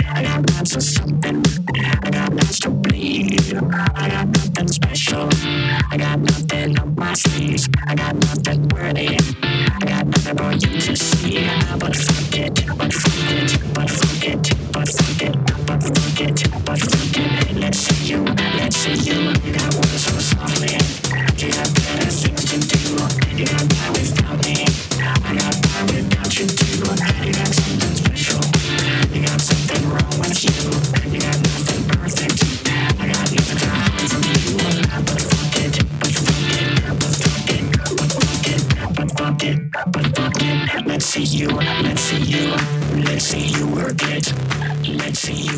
[0.08, 1.44] I got lots of something.
[2.04, 3.54] I got lots to bleed.
[3.96, 5.30] I got nothing special.
[5.92, 7.70] I got nothing up my sleeves.
[7.88, 9.18] I got nothing pretty.
[9.44, 11.46] I got nothing for you to see.
[11.48, 11.96] I got
[12.36, 12.66] it.
[12.78, 13.74] But fuck it.
[13.74, 14.44] But fuck it.
[14.72, 15.36] But fuck it.
[15.66, 16.66] But fuck it.
[16.66, 17.56] But fuck it.
[17.56, 18.24] Let's see you.
[18.60, 19.32] Let's see you.
[19.44, 20.78] You got words so softly.
[21.38, 22.80] You got better things to do.
[23.36, 23.46] You
[23.94, 24.66] without me.
[25.24, 27.26] I got by without you too.
[27.26, 28.05] You got something.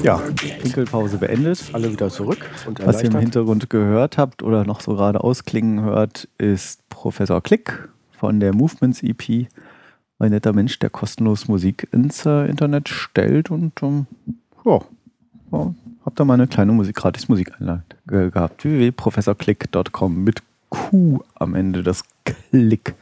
[0.03, 0.21] Ja,
[0.61, 1.59] Pinkelpause beendet.
[1.73, 2.49] Alle wieder zurück
[2.83, 3.19] Was ihr im.
[3.19, 9.03] Hintergrund gehört habt oder noch so gerade ausklingen hört, ist Professor Klick von der Movements
[9.03, 9.47] EP.
[10.19, 14.07] Ein netter Mensch, der kostenlos Musik ins äh, Internet stellt und ähm,
[14.65, 14.81] ja,
[15.51, 18.63] ja, habt da mal eine kleine Musik, gratis Musikeinlage ge gehabt.
[18.63, 22.95] www.professorklick.com mit Q am Ende, das Klick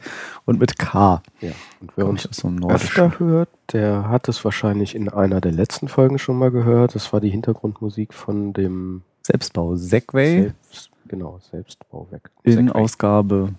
[0.44, 1.22] und mit K.
[1.40, 1.50] Ja.
[1.80, 2.72] Und wer uns aus Nordischen.
[2.72, 6.94] öfter hört, der hat es wahrscheinlich in einer der letzten Folgen schon mal gehört.
[6.94, 12.30] Das war die Hintergrundmusik von dem Selbstbau Segway Selbst, genau, Selbstbauwerk.
[12.44, 12.72] in Segway.
[12.72, 13.54] Ausgabe,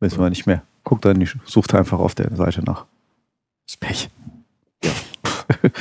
[0.00, 0.62] wissen wir nicht mehr.
[0.84, 2.86] Guckt da nicht, sucht einfach auf der Seite nach.
[3.66, 4.10] Das ist Pech.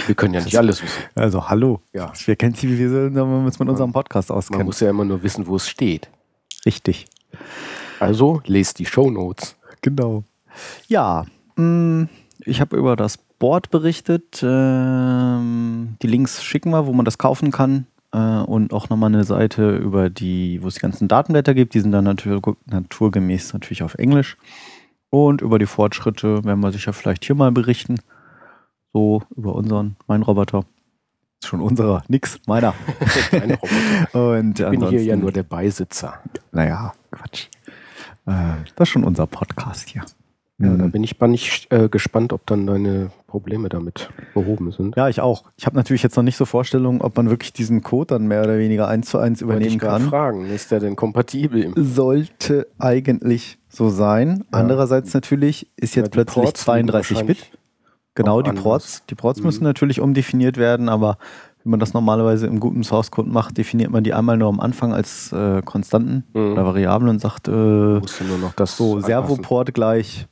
[0.05, 1.01] Wir können ja nicht alles wissen.
[1.15, 1.81] Also hallo.
[1.93, 2.11] Ja.
[2.25, 4.65] Wir kennen sie, wie wir sind, wenn wir uns mit unserem Podcast Man auskennen.
[4.65, 6.09] muss ja immer nur wissen, wo es steht.
[6.65, 7.07] Richtig.
[7.99, 9.55] Also lest die Shownotes.
[9.81, 10.23] Genau.
[10.87, 11.25] Ja,
[11.55, 12.07] mh,
[12.41, 14.41] ich habe über das Board berichtet.
[14.43, 17.87] Ähm, die Links schicken wir, wo man das kaufen kann.
[18.11, 21.73] Äh, und auch nochmal eine Seite, über die, wo es die ganzen Datenblätter gibt.
[21.73, 24.37] Die sind dann natur, naturgemäß natürlich auf Englisch.
[25.11, 27.99] Und über die Fortschritte werden wir sicher vielleicht hier mal berichten.
[28.93, 30.63] So über unseren, mein Roboter.
[31.41, 32.73] Ist schon unserer, nix, meiner.
[33.31, 34.37] Deine Roboter.
[34.37, 36.15] Und Ich bin hier ja nur der Beisitzer.
[36.51, 37.47] Naja, Quatsch.
[38.25, 38.31] Äh,
[38.75, 40.03] das ist schon unser Podcast hier.
[40.59, 40.91] Ja, da Mhm.
[40.91, 44.95] bin ich mal nicht äh, gespannt, ob dann deine Probleme damit behoben sind.
[44.95, 45.43] Ja, ich auch.
[45.57, 48.43] Ich habe natürlich jetzt noch nicht so Vorstellungen, ob man wirklich diesen Code dann mehr
[48.43, 50.03] oder weniger eins zu eins übernehmen ich kann.
[50.03, 51.73] fragen, ist der denn kompatibel?
[51.75, 54.39] Sollte eigentlich so sein.
[54.51, 54.59] Ja.
[54.59, 57.51] Andererseits natürlich ist jetzt Ja, plötzlich Ports liegen 32 Bit.
[58.15, 58.63] Genau, die anders.
[58.63, 59.03] Ports.
[59.09, 59.45] Die Ports Mhm.
[59.45, 61.17] müssen natürlich umdefiniert werden, aber
[61.63, 64.59] wie man das normalerweise im guten Source Code macht, definiert man die einmal nur am
[64.59, 66.51] Anfang als äh, Konstanten Mhm.
[66.53, 68.01] oder Variablen und sagt, äh, nur
[68.41, 68.99] noch das So.
[68.99, 70.27] Servoport gleich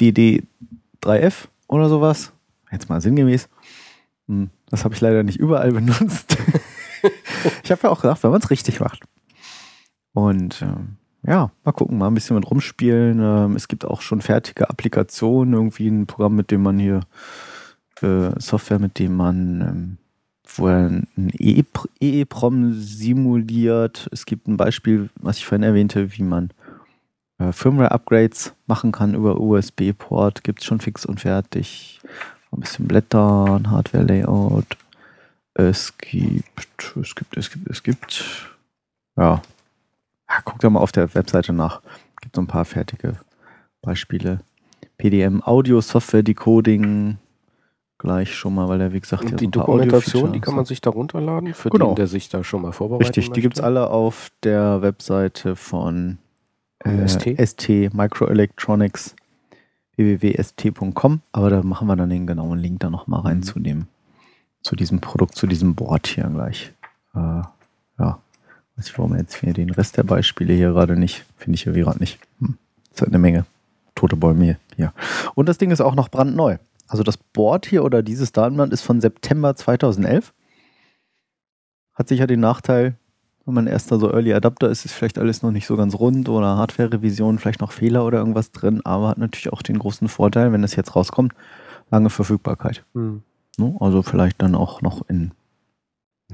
[0.00, 2.32] DD3F oder sowas.
[2.70, 3.48] Jetzt mal sinngemäß.
[4.28, 6.36] Hm, Das habe ich leider nicht überall benutzt.
[7.64, 9.02] ich habe ja auch gedacht, wenn man es richtig macht.
[10.14, 10.96] Und ähm,
[11.26, 13.20] ja, mal gucken, mal ein bisschen mit rumspielen.
[13.20, 17.00] Ähm, es gibt auch schon fertige Applikationen, irgendwie ein Programm, mit dem man hier
[18.00, 19.98] äh, Software, mit dem man ähm,
[20.58, 21.06] wo er ein
[21.38, 21.62] E
[22.00, 24.08] EEPROM simuliert.
[24.12, 26.50] Es gibt ein Beispiel, was ich vorhin erwähnte, wie man
[27.38, 30.44] äh, Firmware-Upgrades machen kann über USB-Port.
[30.44, 32.00] Gibt es schon fix und fertig.
[32.50, 34.76] Ein bisschen blättern, Hardware-Layout.
[35.54, 38.24] Es gibt, es gibt, es gibt, es gibt.
[39.16, 39.42] Ja.
[40.36, 41.80] Ja guckt da mal auf der Webseite nach.
[42.20, 43.16] Gibt so ein paar fertige
[43.82, 44.40] Beispiele.
[44.98, 47.18] PDM Audio Software Decoding
[47.98, 50.64] gleich schon mal, weil der wie gesagt ja so die paar Dokumentation, die kann man
[50.64, 51.88] sich da runterladen, für Genau.
[51.90, 53.08] den, der sich da schon mal vorbereitet.
[53.16, 56.18] Richtig, die gibt es alle auf der Webseite von
[56.82, 57.22] Von äh, ST?
[57.40, 59.14] ST Microelectronics
[59.96, 63.42] www.st.com, aber da machen wir dann den genauen Link da nochmal rein Mhm.
[63.42, 63.86] zu dem,
[64.62, 66.72] zu diesem Produkt, zu diesem Board hier gleich.
[67.14, 67.42] Äh,
[67.98, 68.18] ja,
[68.90, 71.98] ich, warum jetzt hier den Rest der Beispiele hier gerade nicht, finde ich hier gerade
[71.98, 72.18] nicht.
[72.40, 72.56] Hm.
[72.92, 73.46] Ist halt eine Menge
[73.94, 74.56] tote Bäume hier.
[74.76, 74.92] hier.
[75.34, 76.58] Und das Ding ist auch noch brandneu.
[76.88, 80.32] Also das Board hier oder dieses Datenblatt ist von September 2011.
[81.94, 82.96] Hat sicher den Nachteil,
[83.44, 86.28] wenn man erster so Early Adapter ist, ist vielleicht alles noch nicht so ganz rund
[86.28, 90.52] oder Hardware-Revision, vielleicht noch Fehler oder irgendwas drin, aber hat natürlich auch den großen Vorteil,
[90.52, 91.32] wenn es jetzt rauskommt,
[91.90, 92.84] lange Verfügbarkeit.
[92.94, 93.22] Hm.
[93.58, 93.76] Ne?
[93.80, 95.32] Also vielleicht dann auch noch in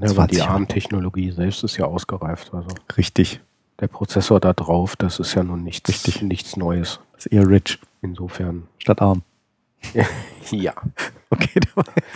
[0.01, 0.41] Ja, aber 20 die.
[0.43, 2.53] ARM-Technologie selbst ist ja ausgereift.
[2.53, 2.67] Also
[2.97, 3.41] richtig.
[3.79, 6.21] der Prozessor da drauf, das ist ja nun nichts, Richtig.
[6.21, 6.99] nichts Neues.
[7.13, 8.67] Das ist eher rich Insofern.
[8.77, 9.23] statt arm.
[10.51, 10.73] Ja.
[11.29, 11.59] Okay,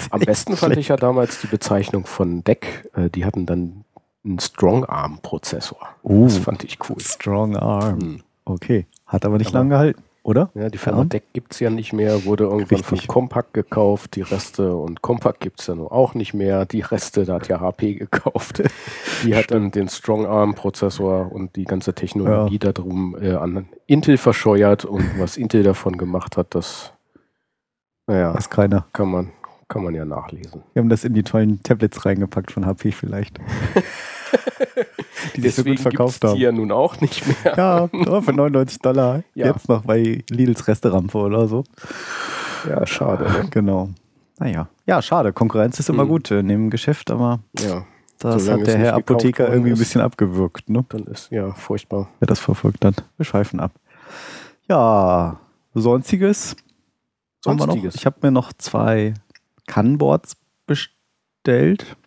[0.10, 0.80] Am besten fand schlecht.
[0.82, 2.90] ich ja damals die Bezeichnung von DEC.
[2.96, 3.86] Äh, die hatten dann
[4.26, 5.78] einen Strong-Arm-Prozessor.
[6.02, 7.00] Oh, Das fand ich cool.
[7.00, 8.02] Strong Arm.
[8.02, 8.24] Hm.
[8.46, 8.88] Okay.
[9.06, 10.02] Hat aber nicht lange gehalten.
[10.24, 10.50] Oder?
[10.56, 11.06] Ja, die Firma Ja.
[11.06, 13.02] Deck gibt's ja nicht mehr, wurde irgendwann Richtig.
[13.02, 16.66] von Compaq gekauft, die Reste und Compaq gibt's ja nun auch nicht mehr.
[16.66, 18.64] Die Reste, da hat ja HP gekauft.
[19.24, 23.68] Die hat dann den Strong Arm Prozessor und die ganze Technologie da drum äh, an
[23.86, 26.94] Intel verscheuert und was Intel davon gemacht hat, das
[28.08, 28.86] naja, Weiß keiner.
[28.92, 29.32] kann man,
[29.70, 30.62] kann man ja nachlesen.
[30.74, 33.40] Wir haben das in die tollen Tablets reingepackt von HP vielleicht.
[35.36, 36.36] die sich so gut verkauft haben.
[36.36, 37.58] die ja nun auch nicht mehr.
[37.58, 39.24] Ja, nur für 99 Dollar.
[39.36, 39.48] Ja.
[39.48, 41.64] Jetzt noch bei Lidls Resterampe oder so.
[42.68, 43.24] Ja, schade.
[43.26, 43.48] Ne?
[43.52, 43.90] Genau.
[44.40, 44.68] Naja.
[44.86, 45.34] Ja, schade.
[45.34, 46.10] Konkurrenz ist immer Mhm.
[46.10, 47.86] gut in dem Geschäft, aber Ja,
[48.20, 50.86] das Solange hat der Herr Apotheker irgendwie ein bisschen abgewürgt, ne?
[50.90, 52.10] dann ist ja furchtbar.
[52.20, 53.04] Wer das verfolgt hat.
[53.18, 53.72] Wir schweifen ab.
[54.70, 55.40] Ja,
[55.74, 56.56] sonstiges.
[57.42, 57.96] Sonstiges.
[57.96, 59.14] Ich habe mir noch zwei
[59.68, 61.98] Canboards bestellt.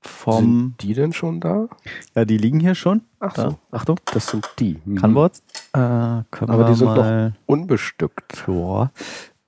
[0.00, 1.68] Vom, Sind die denn schon da?
[2.14, 3.02] ja, die liegen hier schon.
[3.18, 3.50] Ach Da.
[3.50, 3.98] so, Achtung.
[4.12, 4.78] das sind die.
[4.84, 4.96] Mhm.
[4.96, 5.42] Canboards.
[5.72, 8.44] Äh, Aber die sind noch- Unbestückt.
[8.46, 8.90] Ja.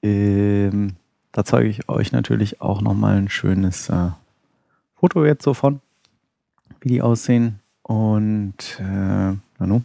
[0.03, 0.97] Ähm,
[1.33, 4.09] da zeige ich euch natürlich auch nochmal ein schönes äh,
[4.97, 5.81] Foto jetzt so von,
[6.81, 7.61] wie die aussehen.
[7.83, 9.83] Und äh, Nanu.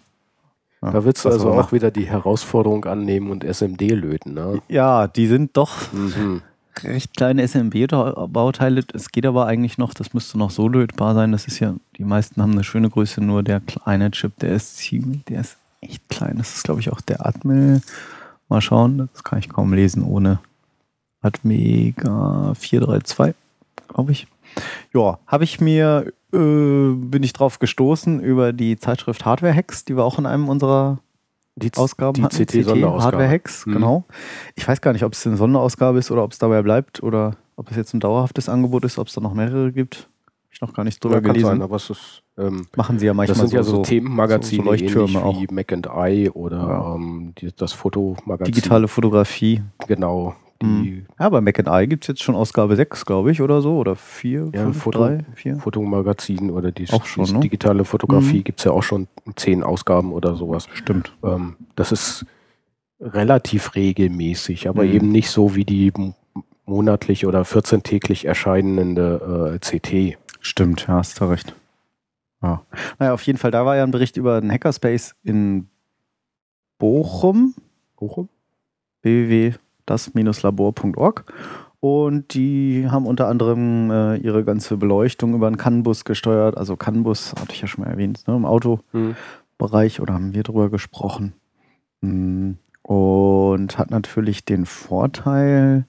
[0.82, 4.62] Ja, Da willst du also auch wieder die Herausforderung annehmen und SMD löten, ne?
[4.68, 6.42] Ja, die sind doch Mhm.
[6.84, 8.84] Recht kleine SMB-Bauteile.
[8.94, 11.32] Es geht aber eigentlich noch, das müsste noch so lötbar sein.
[11.32, 14.78] Das ist ja, die meisten haben eine schöne Größe, nur der kleine Chip, der ist
[14.78, 16.38] ziemlich, der ist echt klein.
[16.38, 17.82] Das ist, glaube ich, auch der Atmel.
[18.50, 20.40] Mal schauen, das kann ich kaum lesen ohne
[21.22, 23.36] Atmega 432,
[23.88, 24.28] glaube ich.
[24.94, 29.98] Ja, habe ich mir, äh, bin ich drauf gestoßen über die Zeitschrift Hardware Hacks, die
[29.98, 31.00] wir auch in einem unserer
[31.58, 32.36] Die, Ausgaben die hatten.
[32.46, 33.04] CT-Sonderausgabe.
[33.04, 33.74] Hardware Hacks, Mhm.
[33.74, 34.04] genau.
[34.56, 37.38] Ich weiß gar nicht, ob es eine Sonderausgabe ist oder ob es dabei bleibt oder
[37.56, 40.10] ob es jetzt ein dauerhaftes Angebot ist, ob es da noch mehrere gibt.
[40.46, 41.48] Habe ich noch gar nicht drüber Ja, gelesen.
[41.48, 44.70] sein, aber es ist, ähm, Machen sie ja manchmal das sind ja so, Themenmagazine, so
[44.70, 45.40] Leuchttürme auch.
[45.42, 46.96] wie Mac and I oder Ja.
[46.96, 48.54] ähm, die, das Fotomagazin.
[48.54, 49.62] digitale Fotografie.
[49.88, 50.36] Genau.
[50.62, 51.06] Mhm.
[51.20, 53.78] Ja, bei Mac and I gibt es jetzt schon Ausgabe 6, glaube ich, oder so.
[53.78, 55.58] Oder 4, Ja, 5, Foto- 3, 4.
[55.58, 57.40] Fotomagazin oder die, ne?
[57.42, 58.44] digitale Fotografie Mhm.
[58.46, 60.68] gibt's ja auch schon zehn Ausgaben oder sowas.
[60.74, 61.14] Stimmt.
[61.24, 62.26] Ähm, das ist
[63.02, 64.92] relativ regelmäßig, aber Mhm.
[64.94, 65.92] eben nicht so wie die
[66.66, 70.18] monatlich oder 14-täglich erscheinende äh, CT.
[70.40, 71.54] Stimmt, ja, hast du recht.
[72.42, 72.64] Ja.
[73.00, 75.68] Naja, auf jeden Fall, da war ja ein Bericht über einen Hackerspace in
[76.78, 77.56] Bochum.
[77.98, 78.30] Bochum?
[79.88, 81.26] www.das-labor.org
[81.80, 86.58] und die haben unter anderem äh, ihre ganze Beleuchtung über einen CAN-Bus gesteuert.
[86.58, 90.70] Also CAN-Bus, hatte ich ja schon mal erwähnt, ne, im Autobereich oder haben wir drüber
[90.70, 91.34] gesprochen.
[92.02, 95.86] Mm, Und hat natürlich den Vorteil,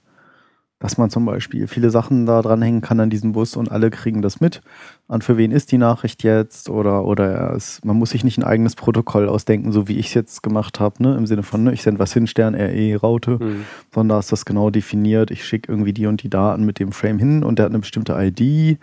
[0.79, 4.21] dass man zum Beispiel viele Sachen da dranhängen kann an diesem Bus und alle kriegen
[4.21, 4.61] das mit.
[5.07, 6.69] An für wen ist die Nachricht jetzt?
[6.69, 10.13] Oder, oder es, man muss sich nicht ein eigenes Protokoll ausdenken, so wie ich es
[10.13, 11.15] jetzt gemacht habe, ne?
[11.17, 13.63] im Sinne von, ne, ich sende was hin, Stern, RE, Raute, Mhm.
[13.91, 15.31] sondern da ist das genau definiert.
[15.31, 17.79] Ich schicke irgendwie die und die Daten mit dem Frame hin und der hat eine
[17.79, 18.77] bestimmte ID.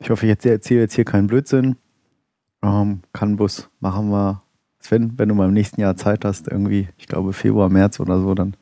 [0.00, 1.76] Ich hoffe, ich erzähle jetzt hier keinen Blödsinn.
[2.62, 4.42] Ähm, Canbus machen wir.
[4.82, 8.18] Sven, wenn du mal im nächsten Jahr Zeit hast, irgendwie, ich glaube Februar, März oder
[8.18, 8.54] so, dann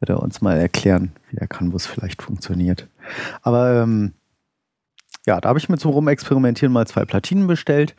[0.00, 2.88] wird er uns mal erklären, wie der Canbus vielleicht funktioniert.
[3.42, 4.12] Aber ähm,
[5.26, 7.94] ja, da habe ich mir zum Rumexperimentieren mal zwei Platinen bestellt.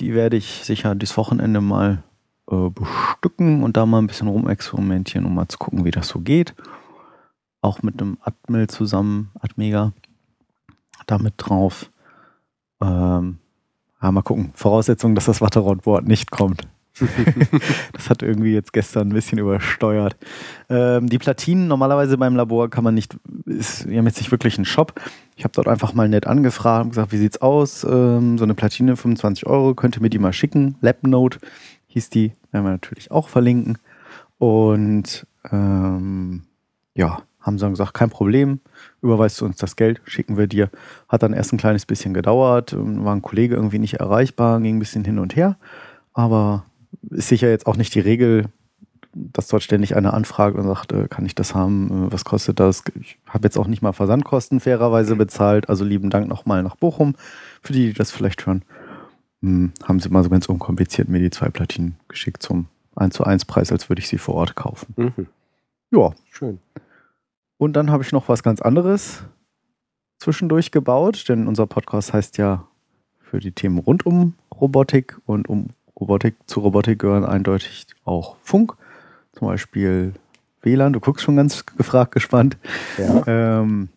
[0.00, 2.02] Die werde ich sicher dieses Wochenende mal
[2.50, 6.20] äh, bestücken und da mal ein bisschen rumexperimentieren, um mal zu gucken, wie das so
[6.20, 6.54] geht.
[7.60, 9.92] Auch mit einem Atmel zusammen, Atmega,
[11.06, 11.90] damit drauf.
[12.82, 13.38] Ähm,
[14.02, 14.50] ja, mal gucken.
[14.54, 16.66] Voraussetzung, dass das Watterrod-Board nicht kommt.
[17.92, 20.16] Das hat irgendwie jetzt gestern ein bisschen übersteuert.
[20.68, 23.16] Ähm, die Platinen normalerweise beim Labor kann man nicht,
[23.46, 25.00] ist, wir haben jetzt nicht wirklich einen Shop.
[25.36, 27.84] Ich habe dort einfach mal nett angefragt und gesagt, wie sieht's aus?
[27.84, 30.76] Ähm, so eine Platine, 25 Euro, könnt ihr mir die mal schicken?
[30.80, 31.38] Labnote
[31.88, 33.78] hieß die, werden wir natürlich auch verlinken.
[34.38, 36.42] Und ähm,
[36.94, 38.60] ja, haben sie dann gesagt, kein Problem,
[39.02, 40.70] überweist du uns das Geld, schicken wir dir.
[41.08, 44.76] Hat dann erst ein kleines bisschen gedauert, ähm, war ein Kollege irgendwie nicht erreichbar, ging
[44.76, 45.56] ein bisschen hin und her.
[46.14, 46.64] Aber
[47.10, 48.46] ist sicher jetzt auch nicht die Regel,
[49.14, 52.60] dass dort ständig einer anfragt und sagt, äh, kann ich das haben, äh, was kostet
[52.60, 52.82] das?
[53.00, 57.14] Ich habe jetzt auch nicht mal Versandkosten fairerweise bezahlt, also lieben Dank nochmal nach Bochum,
[57.62, 58.64] für die, die das vielleicht hören.
[59.42, 62.66] Hm, haben sie mal so ganz unkompliziert mir die zwei Platinen geschickt zum
[62.96, 64.94] 1 zu 1 Preis, als würde ich sie vor Ort kaufen.
[64.96, 65.26] Mhm.
[65.90, 66.58] Ja, Schön.
[67.56, 69.22] und dann habe ich noch was ganz anderes
[70.18, 72.66] zwischendurch gebaut, denn unser Podcast heißt ja
[73.20, 75.68] für die Themen rund um Robotik und um
[75.98, 78.74] Robotik zu Robotik gehören eindeutig auch Funk,
[79.32, 80.14] zum Beispiel
[80.62, 80.92] WLAN.
[80.92, 82.56] Du guckst schon ganz gefragt, gespannt.
[82.98, 83.22] Ja.
[83.26, 83.88] Ähm,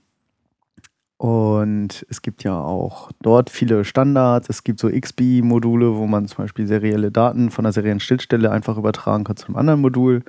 [1.18, 4.50] und es gibt ja auch dort viele Standards.
[4.50, 8.78] Es gibt so XBee-Module, wo man zum Beispiel serielle Daten von einer seriellen Stillstelle einfach
[8.78, 10.24] übertragen kann zu einem anderen Modul.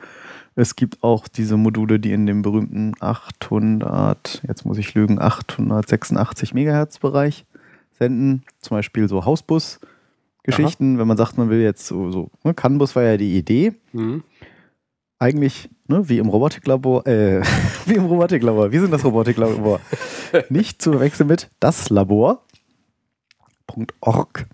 [0.54, 6.54] Es gibt auch diese Module, die in dem berühmten 800, jetzt muss ich lügen, 886
[6.54, 7.44] Megahertz Bereich
[7.98, 8.42] senden.
[8.60, 9.26] Zum Beispiel so
[10.47, 13.74] Hausbus-Geschichten, wenn man sagt, man will jetzt so, so ne, CAN-Bus war ja die Idee.
[13.93, 14.23] Mhm.
[15.19, 17.43] Eigentlich, ne, wie im Robotiklabor, äh,
[17.86, 19.81] wie im Robotiklabor, wir sind das Robotiklabor.
[20.48, 22.43] Nicht zu verwechseln mit das Labor.
[24.01, 24.47] .org,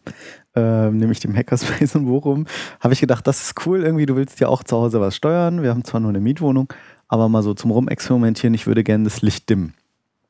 [0.57, 2.47] ähm, nämlich dem Hackerspace in Bochum,
[2.81, 5.63] habe ich gedacht, das ist cool irgendwie, du willst ja auch zu Hause was steuern.
[5.63, 6.73] Wir haben zwar nur eine Mietwohnung,
[7.07, 9.75] aber mal so zum Rumexperimentieren, ich würde gerne das Licht dimmen.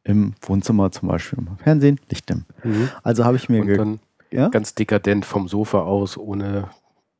[0.04, 2.44] Im Wohnzimmer zum Beispiel, im Fernsehen, Licht dimmen.
[2.62, 2.90] Mhm.
[3.02, 4.00] Also habe ich mir Und dann
[4.34, 4.48] ja?
[4.48, 6.68] ganz dekadent vom Sofa aus, ohne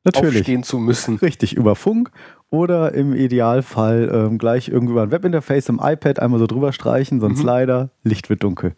[0.04, 1.16] natürlich aufstehen zu müssen.
[1.16, 2.10] richtig über Funk
[2.50, 7.20] oder im Idealfall ähm, gleich irgendwie über ein Webinterface im iPad einmal so drüber streichen,
[7.20, 7.36] so ein Mhm.
[7.36, 8.74] Slider, Licht wird dunkel.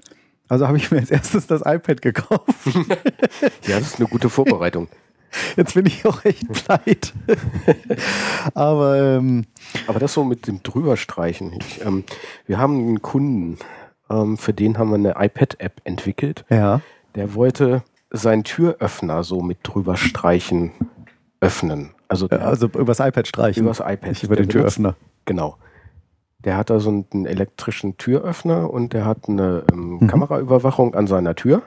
[0.49, 2.45] Also habe ich mir als erstes das iPad gekauft.
[3.67, 4.87] Ja, das ist eine gute Vorbereitung.
[5.57, 7.13] Jetzt bin ich auch echt pleite.
[8.55, 9.45] Aber ähm,
[9.87, 11.53] Aber das so mit dem Drüberstreichen.
[11.61, 12.05] Ich, ähm,
[12.47, 13.59] wir haben einen Kunden,
[14.09, 16.45] ähm, für den haben wir eine iPad-App entwickelt.
[16.49, 16.81] ja,
[17.15, 20.73] Der wollte seinen Türöffner so mit Drüberstreichen
[21.41, 21.91] öffnen.
[22.09, 23.65] Also, der also übers iPad streichen.
[23.65, 24.09] übers iPad.
[24.09, 24.95] Nicht über den benutzt- Türöffner.
[25.25, 25.57] Genau.
[26.45, 30.07] Der hat da so einen, einen elektrischen Türöffner und der hat eine ähm, Mhm.
[30.07, 31.63] Kameraüberwachung an seiner Tür.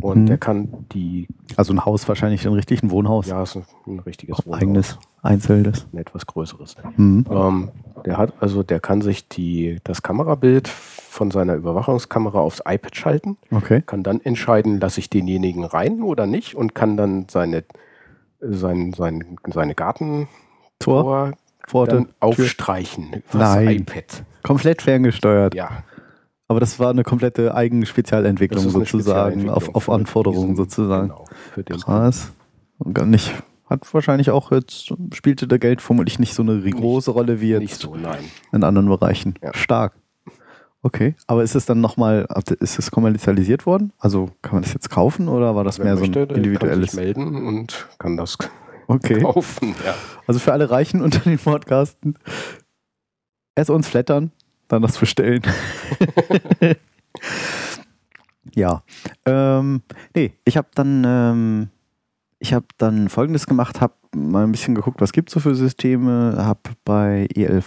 [0.00, 0.26] Und Mhm.
[0.26, 3.26] der kann die, Also ein Haus wahrscheinlich, ein richtigen Wohnhaus.
[3.28, 5.86] ja, ist ein, ein richtiges Auch Wohnhaus, eigenes, einzelnes.
[5.92, 6.74] ein etwas größeres.
[6.96, 7.26] Mhm.
[7.30, 7.68] Ähm,
[8.06, 10.68] der hat also, der kann sich die, das Kamerabild
[11.10, 13.82] von seiner Überwachungskamera aufs iPad schalten, Okay.
[13.84, 17.64] kann dann entscheiden, lasse ich denjenigen rein oder nicht und kann dann seine,
[18.40, 20.28] sein, sein, seine Gartentor
[20.78, 21.32] Tor,
[21.66, 23.68] Pforte, aufstreichen Nein.
[23.68, 24.24] iPad.
[24.42, 25.54] Komplett ferngesteuert.
[25.54, 25.82] Ja,
[26.48, 30.56] Aber das war eine komplette Eigenspezialentwicklung das ist eine sozusagen, auf, Spezialentwicklung auf für Anforderungen
[30.56, 31.08] sozusagen.
[31.08, 32.32] Genau, für den Krass.
[32.78, 33.34] Und gar nicht,
[33.68, 37.80] hat wahrscheinlich auch jetzt, spielte der Geld vermutlich nicht so eine große Rolle wie jetzt
[37.80, 38.24] so, nein.
[38.52, 39.34] in anderen Bereichen.
[39.42, 39.52] Ja.
[39.54, 39.92] Stark.
[40.82, 42.26] Okay, aber ist es dann nochmal,
[42.60, 43.92] ist es kommerzialisiert worden?
[43.98, 46.36] Also kann man das jetzt kaufen oder war das Wer mehr möchte, so ein kann
[46.36, 46.92] individuelles?
[46.92, 48.38] sich melden und kann das
[48.86, 49.74] Okay, kaufen.
[49.84, 49.94] Ja.
[50.26, 52.16] also für alle Reichen unter den Podcasten,
[53.54, 54.32] erst uns flattern,
[54.68, 55.42] dann das bestellen.
[58.54, 58.82] ja,
[59.26, 59.82] ähm,
[60.14, 61.68] nee, ich habe dann, ähm,
[62.38, 65.54] ich habe dann Folgendes gemacht, habe mal ein bisschen geguckt, was gibt es so für
[65.54, 67.60] Systeme, habe bei E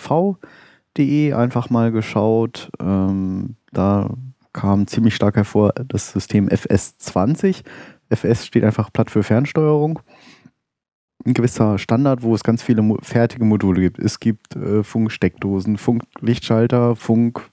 [0.98, 4.10] elv.de einfach mal geschaut, ähm, da
[4.54, 7.64] kam ziemlich stark hervor das System FS20.
[8.10, 10.00] FS steht einfach platt für Fernsteuerung.
[11.26, 13.98] Ein gewisser Standard, wo es ganz viele mo fertige Module gibt.
[14.00, 17.50] Es gibt äh, Funksteckdosen, Funklichtschalter, Funk,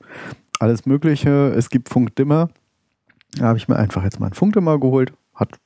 [0.58, 1.54] alles Mögliche.
[1.56, 2.50] Es gibt Funkdimmer.
[3.38, 5.12] Da habe ich mir einfach jetzt mal einen Funkdimmer geholt.
[5.34, 5.58] Hat,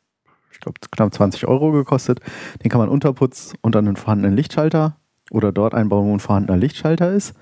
[0.53, 2.21] ich glaube, knapp 20 Euro gekostet.
[2.63, 4.97] Den kann man unterputz unter einen vorhandenen Lichtschalter
[5.31, 7.35] oder dort einbauen, wo ein vorhandener Lichtschalter ist.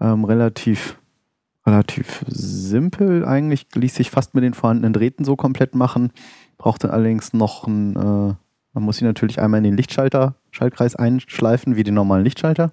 [0.00, 0.98] Ähm, relativ,
[1.66, 3.66] relativ simpel eigentlich.
[3.74, 6.12] Ließ sich fast mit den vorhandenen Drähten so komplett machen.
[6.58, 8.34] Brauchte allerdings noch ein, äh,
[8.74, 12.72] man muss ihn natürlich einmal in den Lichtschalter, Schaltkreis einschleifen, wie den normalen Lichtschalter.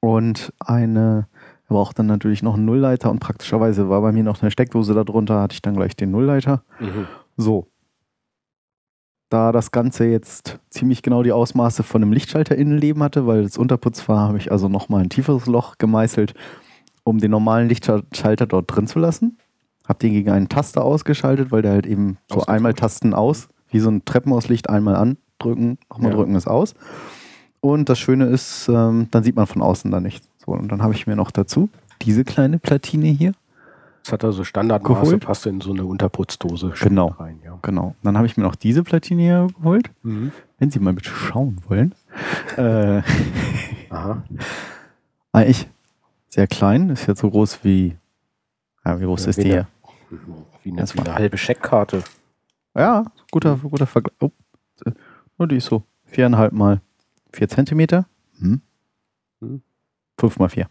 [0.00, 1.26] Und eine,
[1.68, 4.94] er braucht dann natürlich noch einen Nullleiter und praktischerweise war bei mir noch eine Steckdose
[4.94, 6.62] darunter, hatte ich dann gleich den Nullleiter.
[6.78, 7.06] Mhm.
[7.36, 7.68] So.
[9.28, 14.08] Da das Ganze jetzt ziemlich genau die Ausmaße von einem Lichtschalter-Innenleben hatte, weil es Unterputz
[14.08, 16.34] war, habe ich also nochmal ein tieferes Loch gemeißelt,
[17.04, 19.36] um den normalen Lichtschalter dort drin zu lassen.
[19.86, 23.80] Habe den gegen einen Taster ausgeschaltet, weil der halt eben so einmal Tasten aus, wie
[23.80, 26.16] so ein Treppenauslicht, einmal andrücken, nochmal Ja.
[26.16, 26.74] drücken ist aus.
[27.60, 30.26] Und das Schöne ist, ähm, dann sieht man von außen da nichts.
[30.44, 31.68] So, und dann habe ich mir noch dazu
[32.02, 33.32] diese kleine Platine hier
[34.04, 35.24] Das hat also Standardmaße, Geholt?
[35.24, 37.08] passt in so eine Unterputzdose Genau.
[37.08, 37.40] rein.
[37.44, 37.58] Ja.
[37.62, 37.94] Genau.
[38.02, 39.90] Dann habe ich mir noch diese Platine hier geholt.
[40.02, 40.32] Mhm.
[40.58, 41.94] Wenn Sie mal bitte schauen wollen.
[42.56, 43.02] äh,
[43.90, 44.22] Aha.
[45.32, 45.68] eigentlich
[46.30, 47.96] sehr klein, ist jetzt so groß wie.
[48.84, 49.68] Ja, wie groß Ja, ist die hier?
[50.62, 52.02] Wie eine, wie eine halbe Scheckkarte.
[52.74, 54.14] Ja, guter, guter Vergleich.
[54.20, 54.30] Oh,
[54.86, 54.92] äh,
[55.36, 56.80] nur die ist so viereinhalb mal
[57.32, 58.06] vier Zentimeter.
[58.38, 58.62] Hm.
[59.40, 59.62] Hm.
[60.18, 60.68] Fünf mal vier.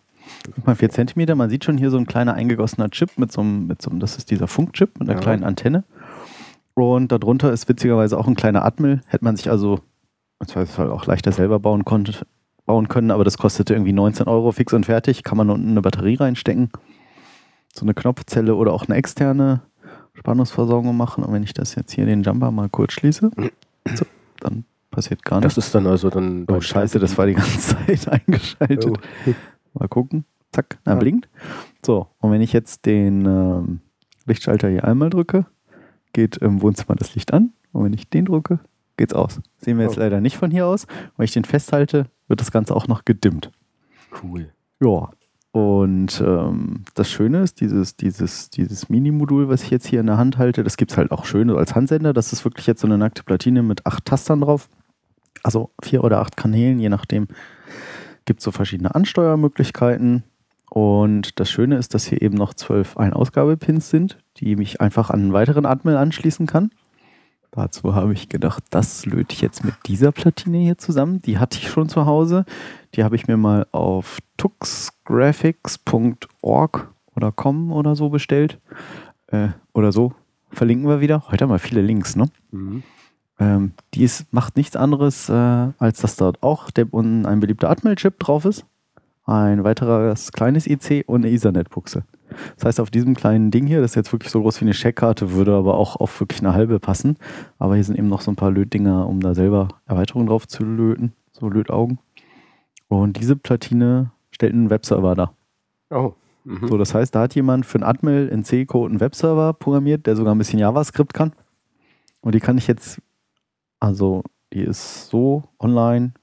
[0.54, 1.36] Fünf mal vier Zentimeter.
[1.36, 4.00] Man sieht schon hier so ein kleiner eingegossener Chip mit so einem, mit so einem
[4.00, 5.22] das ist dieser Funkchip mit einer Ja.
[5.22, 5.84] kleinen Antenne.
[6.74, 9.02] Und darunter ist witzigerweise auch ein kleiner Atmel.
[9.08, 9.80] Hätte man sich also
[10.40, 12.14] im Zweifelsfall auch leichter selber bauen, konnte,
[12.66, 15.24] bauen können, aber das kostete irgendwie 19 Euro fix und fertig.
[15.24, 16.70] Kann man unten eine Batterie reinstecken.
[17.74, 19.62] So eine Knopfzelle oder auch eine externe
[20.14, 21.24] Spannungsversorgung machen.
[21.24, 23.32] Und wenn ich das jetzt hier den Jumper mal kurz schließe,
[23.96, 24.06] so,
[24.40, 25.56] dann passiert gar nichts.
[25.56, 26.46] Das ist dann also dann.
[26.48, 28.86] Oh, scheiße, das war die ganze Zeit eingeschaltet.
[28.86, 28.94] Oh.
[29.80, 30.26] Mal gucken.
[30.52, 31.00] Zack, er Ja.
[31.00, 31.28] blinkt.
[31.86, 33.80] So, und wenn ich jetzt den ähm,
[34.26, 35.46] Lichtschalter hier einmal drücke,
[36.14, 37.54] geht im Wohnzimmer das Licht an.
[37.74, 38.60] Und wenn ich den drücke,
[38.96, 39.40] geht's aus.
[39.60, 40.02] Sehen wir jetzt Oh.
[40.02, 40.88] leider nicht von hier aus.
[41.18, 43.52] Wenn ich den festhalte, wird das Ganze auch noch gedimmt.
[44.24, 44.50] Cool.
[44.82, 45.10] Ja.
[45.52, 50.18] Und ähm, das Schöne ist, dieses, dieses, dieses Mini-Modul, was ich jetzt hier in der
[50.18, 52.14] Hand halte, das gibt es halt auch schön als Handsender.
[52.14, 54.70] Das ist wirklich jetzt so eine nackte Platine mit acht Tastern drauf.
[55.44, 57.28] Also vier oder acht Kanälen, je nachdem.
[58.28, 60.22] Gibt es so verschiedene Ansteuermöglichkeiten.
[60.70, 65.22] Und das Schöne ist, dass hier eben noch zwölf Ein-Ausgabe-Pins sind, die mich einfach an
[65.22, 66.72] einen weiteren Atmel anschließen kann.
[67.52, 71.22] Dazu habe ich gedacht, das löte ich jetzt mit dieser Platine hier zusammen.
[71.22, 72.44] Die hatte ich schon zu Hause.
[72.96, 78.60] Die habe ich mir mal auf tuxgraphics.org oder com oder so bestellt.
[79.28, 80.12] Äh, oder so.
[80.52, 81.24] Verlinken wir wieder.
[81.32, 82.26] Heute haben wir viele Links, ne?
[82.52, 82.84] Mhm.
[83.40, 88.20] Ähm, die ist, macht nichts anderes, äh, als dass dort auch der, ein beliebter Atmel-Chip
[88.20, 88.66] drauf ist.
[89.26, 92.04] Ein weiteres kleines IC und eine Ethernet-Buchse.
[92.56, 94.74] Das heißt, auf diesem kleinen Ding hier, das ist jetzt wirklich so groß wie eine
[94.74, 97.18] Checkkarte, würde aber auch auf wirklich eine halbe passen.
[97.60, 100.64] Aber hier sind eben noch so ein paar Lötdinger, um da selber Erweiterungen drauf zu
[100.64, 101.14] löten.
[101.32, 102.00] So Lötaugen.
[102.88, 105.34] Und diese Platine stellt einen Webserver dar.
[105.90, 106.14] Oh.
[106.44, 106.68] Mhm.
[106.68, 110.16] So, das heißt, da hat jemand für einen Atmel in C-Code einen Webserver programmiert, der
[110.16, 111.34] sogar ein bisschen JavaScript kann.
[112.22, 113.02] Und die kann ich jetzt,
[113.80, 114.24] also
[114.54, 116.14] die ist so online,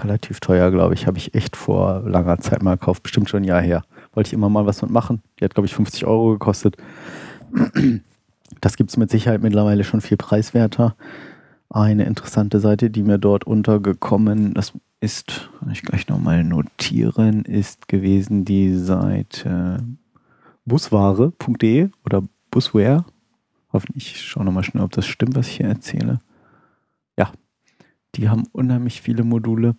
[0.00, 1.06] relativ teuer, glaube ich.
[1.06, 3.82] Habe ich echt vor langer Zeit mal gekauft, bestimmt schon ein Jahr her.
[4.12, 5.22] Wollte ich immer mal was mitmachen.
[5.38, 6.76] Die hat, glaube ich, 50 Euro gekostet.
[8.60, 10.96] Das gibt es mit Sicherheit mittlerweile schon viel preiswerter.
[11.70, 17.88] Eine interessante Seite, die mir dort untergekommen, das ist, kann ich gleich nochmal notieren, ist
[17.88, 19.84] gewesen die Seite
[20.64, 23.04] busware.de oder busware.
[23.72, 26.20] Hoffentlich, ich schaue nochmal schnell, ob das stimmt, was ich hier erzähle.
[28.18, 29.76] Die haben unheimlich viele Module.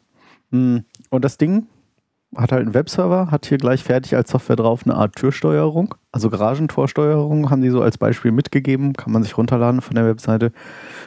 [0.51, 1.67] Hm, Und das Ding
[2.35, 5.95] hat halt einen Webserver, hat hier gleich fertig als Software drauf eine Art Türsteuerung.
[6.11, 10.51] Also Garagentorsteuerung haben die so als Beispiel mitgegeben, kann man sich runterladen von der Webseite.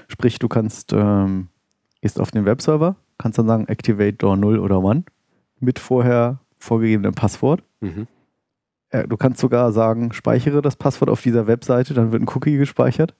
[0.09, 1.49] Sprich, du kannst, ähm,
[2.01, 5.05] gehst auf den Webserver, kannst dann sagen Activate Door 0 oder 1
[5.61, 7.63] mit vorher vorgegebenem Passwort.
[7.81, 8.09] Mhm.
[8.91, 12.57] Äh, Du kannst sogar sagen, speichere das Passwort auf dieser Webseite, dann wird ein Cookie
[12.59, 13.15] gespeichert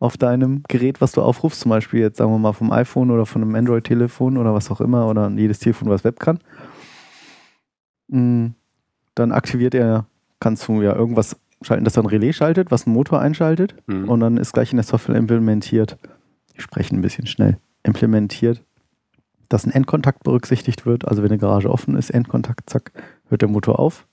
[0.00, 3.26] auf deinem Gerät, was du aufrufst, zum Beispiel jetzt sagen wir mal vom iPhone oder
[3.26, 6.40] von einem Android-Telefon oder was auch immer oder jedes Telefon, was Web kann.
[8.08, 8.48] Mm,
[9.14, 10.06] Dann aktiviert er,
[10.40, 14.08] kannst du ja irgendwas schalten, das dann Relais schaltet, was einen Motor einschaltet Mhm.
[14.08, 15.98] und dann ist gleich in der Software implementiert,
[16.54, 18.62] ich spreche ein bisschen schnell, implementiert,
[19.50, 21.06] dass ein Endkontakt berücksichtigt wird.
[21.08, 22.92] Also wenn eine Garage offen ist, Endkontakt, zack,
[23.28, 24.06] hört der Motor auf.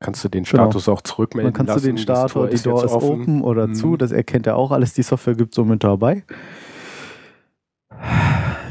[0.00, 0.64] Kannst du den Genau.
[0.64, 1.86] Status auch zurückmelden Dann kannst lassen?
[1.86, 3.74] du den Status, die Door ist open, oder Mhm.
[3.74, 4.94] zu, das erkennt er auch alles.
[4.94, 6.22] Die Software gibt so mit dabei.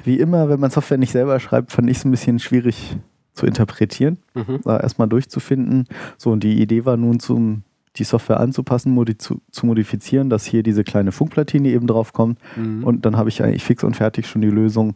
[0.03, 2.95] Wie immer, wenn man Software nicht selber schreibt, fand ich es ein bisschen schwierig
[3.33, 4.61] zu interpretieren, Mhm.
[4.63, 5.85] da erstmal durchzufinden.
[6.17, 7.63] So, und die Idee war nun, zum,
[7.97, 12.39] die Software anzupassen, modi zu, zu modifizieren, dass hier diese kleine Funkplatine eben drauf kommt.
[12.55, 12.83] Mhm.
[12.83, 14.95] Und dann habe ich eigentlich fix und fertig schon die Lösung.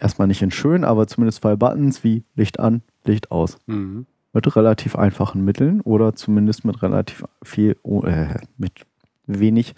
[0.00, 4.06] Erstmal nicht in schön, aber zumindest zwei Buttons wie Licht an, Licht aus Mhm.
[4.36, 8.72] Mit relativ einfachen Mitteln oder zumindest mit relativ viel, oh, äh, mit
[9.26, 9.74] wenig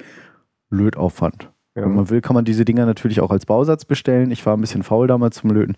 [0.69, 1.49] Lötaufwand.
[1.77, 1.83] Ja.
[1.83, 4.33] Wenn man will, kann man diese Dinger natürlich auch als Bausatz bestellen.
[4.33, 5.77] Ich war ein bisschen faul damals zum Löten.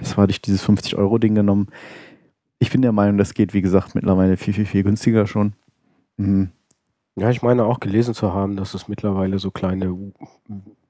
[0.00, 1.68] Deshalb hatte ich dieses 50-Euro-Ding genommen.
[2.58, 5.52] Ich bin der Meinung, das geht, wie gesagt, mittlerweile viel, viel, viel günstiger schon.
[6.16, 6.52] Mhm.
[7.16, 9.94] Ja, ich meine auch gelesen zu haben, dass es mittlerweile so kleine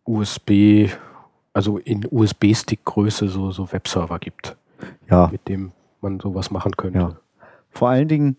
[0.04, 0.90] USB,
[1.52, 4.56] also in USB-Stick-Größe so, so Webserver gibt,
[5.10, 6.98] Ja, mit dem man sowas machen könnte.
[7.00, 7.16] Ja.
[7.72, 8.36] Vor allen Dingen,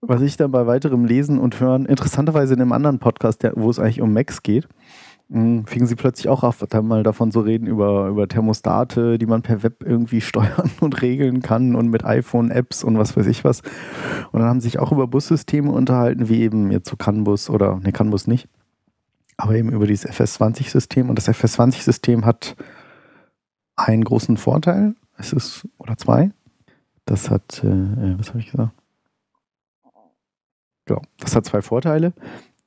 [0.00, 3.70] was ich dann bei weiterem Lesen und Hören, interessanterweise in einem anderen Podcast, der, wo
[3.70, 4.68] es eigentlich um Macs geht,
[5.28, 9.26] mh, fingen sie plötzlich auch auf, dann mal davon zu reden, über, über Thermostate, die
[9.26, 13.44] man per Web irgendwie steuern und regeln kann und mit iPhone-Apps und was weiß ich
[13.44, 13.62] was.
[14.32, 17.80] Und dann haben sie sich auch über Bussysteme unterhalten, wie eben jetzt so CAN-Bus oder,
[17.80, 18.48] ne, CAN-Bus nicht,
[19.36, 21.08] aber eben über dieses FS20-System.
[21.08, 22.56] Und das FS20-System hat
[23.76, 26.30] einen großen Vorteil, es ist, oder zwei,
[27.04, 28.72] das hat, äh, äh, was habe ich gesagt?
[30.86, 32.12] Genau, das hat zwei Vorteile.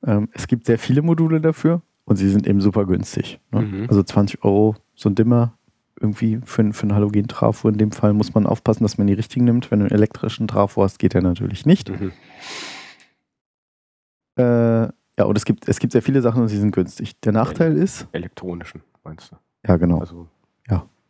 [0.04, 3.40] Ähm, es gibt sehr viele Module dafür und sie sind eben super günstig.
[3.52, 3.62] Ne?
[3.62, 3.86] Mhm.
[3.88, 5.54] Also 20 Euro so ein Dimmer
[6.00, 7.68] irgendwie für, für einen Halogen-Trafo.
[7.68, 9.70] In dem Fall muss man aufpassen, dass man die richtigen nimmt.
[9.70, 11.90] Wenn du einen elektrischen Trafo hast, geht der natürlich nicht.
[11.90, 12.12] Mhm.
[14.36, 17.18] Äh, ja, und es gibt, es gibt sehr viele Sachen und sie sind günstig.
[17.20, 19.36] Der Nachteil ist, Elektronischen, meinst du?
[19.66, 20.28] ja genau, Also,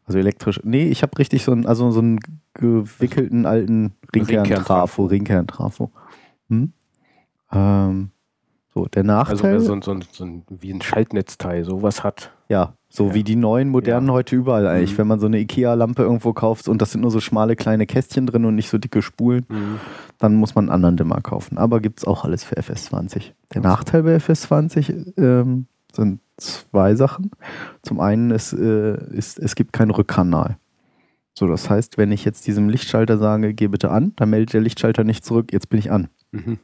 [0.08, 0.60] also elektrisch.
[0.64, 2.18] Nee, ich habe richtig so einen, also so einen
[2.54, 5.04] gewickelten alten Ringkern-Trafo.
[5.06, 5.90] Ringkern-Trafo.
[6.48, 6.72] Hm?
[7.52, 8.10] Ähm,
[8.74, 12.02] so, der also Nachteil, wer so, ein- so, ein- so ein, wie ein Schaltnetzteil sowas
[12.04, 12.32] hat.
[12.48, 13.14] ja, so Ja.
[13.14, 14.12] wie die neuen modernen Ja.
[14.14, 14.92] heute überall eigentlich.
[14.94, 14.98] Mhm.
[14.98, 18.26] Wenn man so eine Ikea-Lampe irgendwo kauft und das sind nur so schmale kleine Kästchen
[18.26, 19.78] drin und nicht so dicke Spulen, Mhm.
[20.18, 21.58] dann muss man einen anderen Dimmer kaufen.
[21.58, 23.34] Aber gibt es auch alles für FS20.
[23.52, 23.60] Der.
[23.60, 25.66] Nachteil bei FS20 ähm,
[25.98, 27.30] sind zwei Sachen.
[27.82, 30.56] Zum einen ist, äh, ist es gibt keinen Rückkanal.
[31.34, 34.60] So, das heißt, wenn ich jetzt diesem Lichtschalter sage, geh bitte an, dann meldet der
[34.60, 36.08] Lichtschalter nicht zurück, jetzt bin ich an.
[36.32, 36.58] Mhm.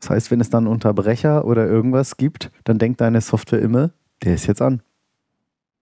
[0.00, 3.90] Das heißt, wenn es dann Unterbrecher oder irgendwas gibt, dann denkt deine Software immer,
[4.24, 4.82] der ist jetzt an.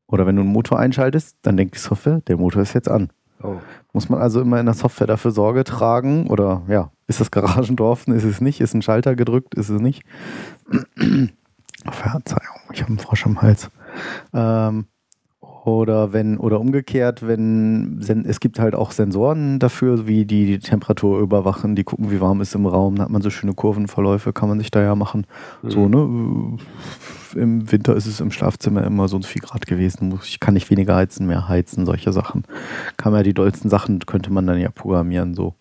[0.06, 3.10] Oder wenn du einen Motor einschaltest, dann denkt die Software, der Motor ist jetzt an.
[3.42, 3.56] Oh.
[3.92, 8.06] Muss man also immer in der Software dafür Sorge tragen oder ja, ist das Garagendorf,
[8.08, 10.02] ist es nicht, ist ein Schalter gedrückt, ist es nicht.
[11.92, 13.70] Verzeihung, ich habe einen Frosch am Hals.
[14.32, 14.86] Ähm,
[15.66, 21.18] oder wenn, oder umgekehrt, wenn es gibt halt auch Sensoren dafür, wie die die Temperatur
[21.18, 24.48] überwachen, die gucken, wie warm ist im Raum, da hat man so schöne Kurvenverläufe, kann
[24.48, 25.26] man sich da ja machen.
[25.64, 26.56] So, ne?
[27.34, 30.54] Im Winter ist es im Schlafzimmer immer so und so viel Grad gewesen, ich kann
[30.54, 32.44] nicht weniger heizen, mehr heizen, solche Sachen.
[32.96, 35.54] Kann man ja die dollsten Sachen, könnte man dann ja programmieren, so.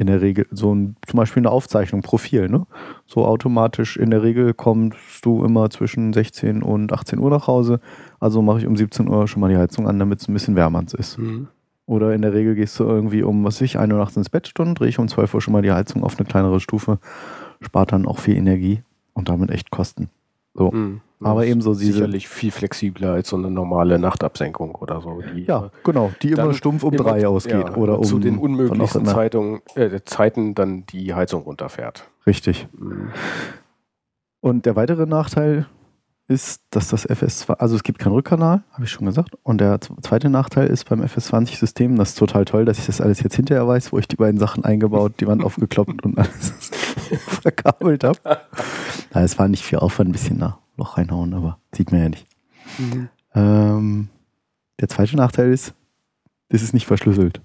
[0.00, 2.66] In der Regel, so ein, zum Beispiel eine Aufzeichnung, Profil, ne?
[3.04, 4.96] So automatisch, in der Regel kommst
[5.26, 7.80] du immer zwischen 16 und 18 Uhr nach Hause.
[8.18, 10.56] Also mache ich um 17 Uhr schon mal die Heizung an, damit es ein bisschen
[10.56, 11.18] wärmer ist.
[11.18, 11.48] Mhm.
[11.84, 14.30] Oder in der Regel gehst du irgendwie um, was weiß ich, 1 Uhr nachts ins
[14.30, 16.98] Bett, Stunden, drehe ich um 12 Uhr schon mal die Heizung auf eine kleinere Stufe,
[17.60, 18.82] spart dann auch viel Energie
[19.12, 20.08] und damit echt Kosten.
[20.54, 20.70] So.
[20.70, 21.02] Mhm.
[21.22, 25.00] Aber Das ist eben so diese- Sicherlich viel flexibler als so eine normale Nachtabsenkung oder
[25.02, 25.20] so.
[25.34, 27.68] Die, Ja, genau, die immer stumpf um drei ausgeht.
[27.68, 29.04] ja, oder um zu den unmöglichsten.
[29.04, 32.08] Zeitungen, äh, Zeiten dann die Heizung runterfährt.
[32.26, 32.68] Richtig.
[32.72, 33.10] Mhm.
[34.40, 35.66] Und der weitere Nachteil
[36.26, 39.36] ist, dass das FS2, also es gibt keinen Rückkanal, habe ich schon gesagt.
[39.42, 43.20] Und der zweite Nachteil ist beim FS20-System, das ist total toll, dass ich das alles
[43.22, 46.52] jetzt hinterher weiß, wo ich die beiden Sachen eingebaut, die Wand aufgekloppt und alles
[47.42, 48.18] verkabelt habe.
[49.12, 52.26] Es war nicht viel Aufwand, ein bisschen nach Loch reinhauen, aber sieht man ja nicht.
[53.34, 54.08] Ähm,
[54.80, 55.74] der zweite Nachteil ist,
[56.48, 57.40] das ist nicht verschlüsselt,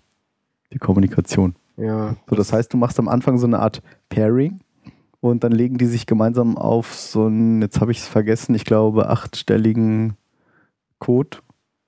[0.74, 1.56] die Kommunikation.
[1.78, 4.62] Ja, So, das heißt, du machst am Anfang so eine Art Pairing
[5.20, 8.64] und dann legen die sich gemeinsam auf so einen, jetzt habe ich es vergessen, ich
[8.66, 10.14] glaube, achtstelligen
[11.00, 11.38] Code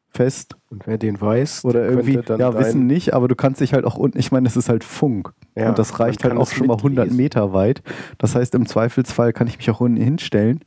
[0.09, 0.57] fest.
[0.69, 3.85] und wer den weiß, Oder der irgendwie, ja, wissen nicht, aber du kannst dich halt
[3.85, 5.31] auch unten, ich meine, das ist halt Funk.
[5.55, 7.17] Ja, und das reicht halt auch schon mal 100 mitlesen.
[7.17, 7.81] Meter weit.
[8.17, 10.59] Das heißt, im Zweifelsfall kann ich mich auch unten hinstellen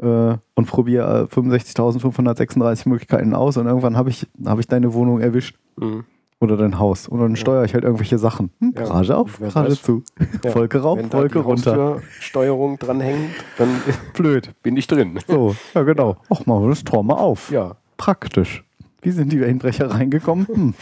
[0.00, 5.20] äh, und probiere äh, 65.536 Möglichkeiten aus und irgendwann habe ich, hab ich deine Wohnung
[5.20, 5.56] erwischt.
[5.76, 6.04] Mhm.
[6.38, 7.08] Oder dein Haus.
[7.08, 8.50] Und dann steuere ich halt irgendwelche Sachen.
[8.60, 10.02] Hm, Ja, Garage auf, Garage zu.
[10.44, 12.02] Ja, Wolke rauf, Wenn da Wolke die runter.
[12.20, 13.70] Steuerung dranhängt, dann
[14.12, 14.52] Blöd.
[14.62, 15.18] bin ich drin.
[15.26, 16.18] So, ja genau.
[16.28, 17.50] Ach, machen wir das Tor mal auf.
[17.50, 18.62] Ja, Praktisch.
[19.00, 20.46] Wie sind die Einbrecher reingekommen?
[20.46, 20.74] Hm.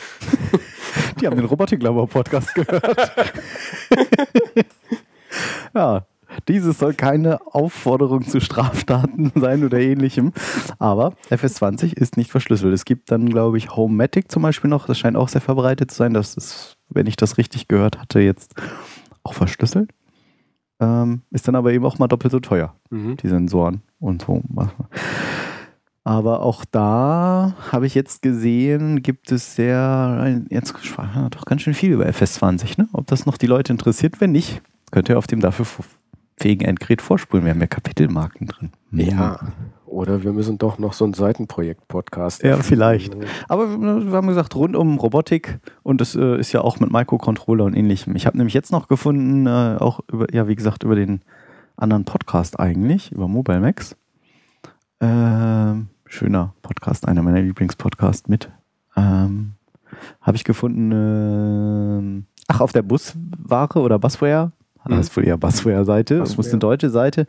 [1.21, 3.13] Die haben den Robotiklabor-Podcast gehört.
[5.75, 6.05] ja,
[6.49, 10.33] dieses soll keine Aufforderung zu Straftaten sein oder ähnlichem.
[10.79, 12.73] Aber FS20 ist nicht verschlüsselt.
[12.75, 14.87] Es gibt dann, glaube ich, Homematic zum Beispiel noch.
[14.87, 16.15] Das scheint auch sehr verbreitet zu sein.
[16.15, 18.55] Das ist, wenn ich das richtig gehört hatte, jetzt
[19.23, 19.91] auch verschlüsselt.
[20.81, 23.17] Ähm, ist dann aber eben auch mal doppelt so teuer mhm.
[23.17, 24.43] die Sensoren und so.
[26.05, 30.75] Aber auch da habe ich jetzt gesehen, gibt es sehr, jetzt
[31.31, 32.89] doch ganz schön viel über FS20, ne?
[32.93, 35.65] Ob das noch die Leute interessiert, wenn nicht, könnt ihr auf dem dafür
[36.37, 37.45] fähigen Endgerät vorspulen.
[37.45, 38.71] Wir haben ja Kapitelmarken drin.
[38.91, 39.39] ja.
[39.87, 42.43] Oder wir müssen doch noch so ein Seitenprojekt-Podcast.
[42.43, 43.17] Ja, vielleicht.
[43.49, 47.65] Aber wir haben gesagt, rund um Robotik und das äh, ist ja auch mit Microcontroller
[47.65, 48.17] und ähnlichem.
[48.17, 51.21] Ich habe nämlich jetzt noch gefunden, äh, auch über, ja, wie gesagt, über den
[51.77, 53.95] anderen Podcast eigentlich, über Mobile Max.
[55.01, 58.51] Ähm, schöner Podcast, einer meiner Lieblingspodcasts mit.
[58.97, 59.53] Ähm,
[60.21, 64.51] habe ich gefunden, ähm, ach, auf der Busware oder Busware,
[64.89, 67.27] das ist wohl eher Busware-Seite, das muss eine deutsche Seite,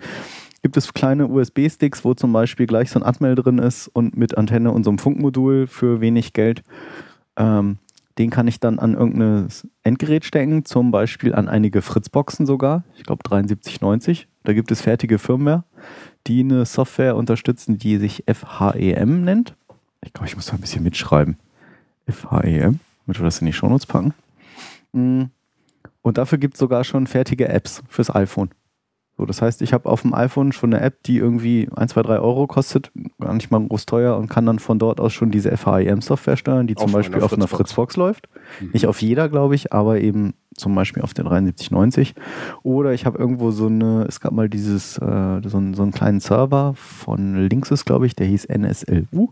[0.61, 4.37] gibt es kleine USB-Sticks, wo zum Beispiel gleich so ein Atmel drin ist und mit
[4.37, 6.63] Antenne und so einem Funkmodul für wenig Geld.
[7.37, 7.77] Ähm,
[8.17, 9.49] den kann ich dann an irgendein
[9.83, 14.27] Endgerät stecken, zum Beispiel an einige Fritzboxen sogar, ich glaube 7390.
[14.43, 15.63] Da gibt es fertige Firmware,
[16.27, 19.55] die eine Software unterstützen, die sich FHEM nennt.
[20.01, 21.37] Ich glaube, ich muss da ein bisschen mitschreiben.
[22.07, 24.13] FHEM, damit wir das in die Shownotes packen.
[26.05, 28.51] Und dafür gibt es sogar schon fertige Apps fürs iPhone.
[29.17, 32.03] So, das heißt, ich habe auf dem iPhone schon eine App, die irgendwie 1, 2,
[32.03, 35.31] 3 Euro kostet, gar nicht mal groß teuer und kann dann von dort aus schon
[35.31, 37.95] diese FHIM-Software steuern, die zum Auf Beispiel einer auf einer Fritzbox.
[37.95, 38.29] Fritzbox läuft.
[38.61, 38.69] Mhm.
[38.73, 42.13] Nicht auf jeder, glaube ich, aber eben zum Beispiel auf der 7390.
[42.61, 45.91] Oder ich habe irgendwo so eine, es gab mal dieses, äh, so, einen, so einen
[45.91, 49.29] kleinen Server von Linksys, glaube ich, der hieß NSLU.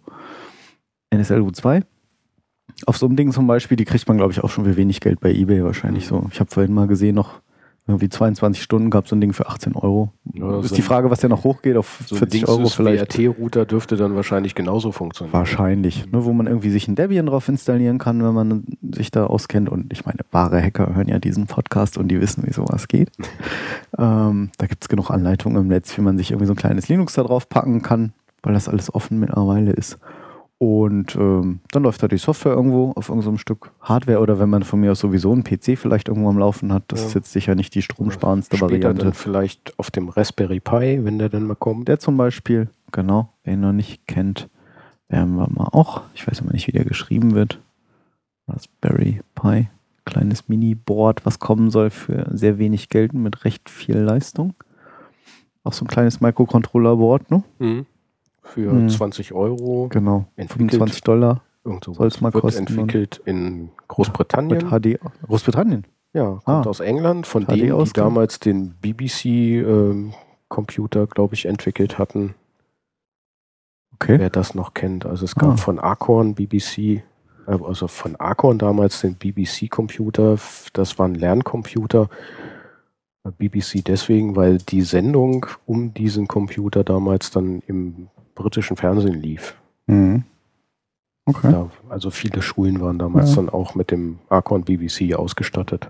[1.14, 1.84] NSLU 2.
[2.86, 5.00] Auf so einem Ding zum Beispiel, die kriegt man, glaube ich, auch schon für wenig
[5.00, 6.28] Geld bei Ebay wahrscheinlich so.
[6.32, 7.41] Ich habe vorhin mal gesehen, noch
[7.86, 10.14] irgendwie 22 Stunden gab so ein Ding für 18 Euro.
[10.34, 13.18] Ja, ist so die Frage, was der noch hochgeht, auf So ein 40 Euro vielleicht.
[13.18, 15.34] WRT-Router dürfte dann wahrscheinlich genauso funktionieren.
[15.34, 18.64] Wahrscheinlich, ne, wo man irgendwie sich ein Debian drauf installieren kann, wenn man
[18.94, 19.68] sich da auskennt.
[19.68, 23.12] Und ich meine, wahre Hacker hören ja diesen Podcast und die wissen, wie sowas geht.
[23.98, 26.88] ähm, da gibt es genug Anleitungen im Netz, wie man sich irgendwie so ein kleines
[26.88, 28.14] Linux da drauf packen kann,
[28.44, 30.00] weil das alles offen mittlerweile ist.
[30.65, 34.64] Und ähm, dann läuft da die Software irgendwo auf irgendeinem Stück Hardware oder wenn man
[34.64, 37.07] von mir aus sowieso einen PC vielleicht irgendwo am Laufen hat, das Ja.
[37.07, 39.03] ist jetzt sicher nicht die stromsparendste Später Variante.
[39.03, 41.90] dann vielleicht auf dem Raspberry Pi, wenn der dann mal kommt.
[41.90, 44.48] Der zum Beispiel, genau, wer ihn noch nicht kennt,
[45.10, 46.02] werden wir mal auch.
[46.15, 47.60] Ich weiß immer nicht, wie der geschrieben wird.
[48.48, 49.68] Raspberry Pi,
[50.06, 54.53] kleines Mini-Board, was kommen soll für sehr wenig Geld mit recht viel Leistung.
[55.65, 57.44] Auch so ein kleines Microcontroller-Board, ne?
[57.60, 57.85] Mhm.
[58.44, 58.90] Für Mhm.
[58.90, 59.88] 20 Euro.
[59.90, 60.26] Genau.
[60.36, 60.72] Entwickelt.
[60.72, 61.95] 25 Dollar sowas.
[61.98, 64.70] Soll's mal Wird kosten und- entwickelt in mit Großbritannien.
[64.70, 64.99] HD.
[65.28, 65.86] Großbritannien.
[66.14, 66.61] Ja, kommt Ah.
[66.70, 72.36] aus England, von HD denen, die damals den BBC-Computer, glaube ich, entwickelt hatten.
[73.95, 74.20] Okay.
[74.20, 75.06] Wer das noch kennt.
[75.06, 75.57] Also es gab Ah.
[75.57, 77.03] von Acorn BBC,
[77.48, 80.38] äh, also von Acorn damals den BBC-Computer.
[80.74, 82.10] Das war ein Lerncomputer.
[83.24, 89.55] Äh, BBC deswegen, weil die Sendung um diesen Computer damals dann im britischen Fernsehen lief.
[89.88, 90.23] Mhm.
[91.26, 91.51] Okay.
[91.51, 93.35] Da, also viele Schulen waren damals Ja.
[93.38, 95.89] dann auch mit dem Acorn BBC ausgestattet.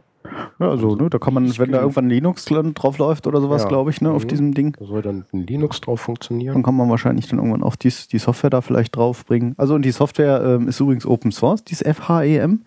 [0.60, 3.68] Ja, also, ne, da kann man, wenn da irgendwann Linux drauf läuft oder sowas, Ja.
[3.70, 4.28] glaube ich, ne, auf Mhm.
[4.28, 6.54] diesem Ding, Da soll dann ein Linux drauf funktionieren.
[6.54, 9.54] dann kann man wahrscheinlich dann irgendwann auch dies, die Software da vielleicht draufbringen.
[9.58, 12.62] Also, und die Software ähm, ist übrigens Open Source, dieses FHEM.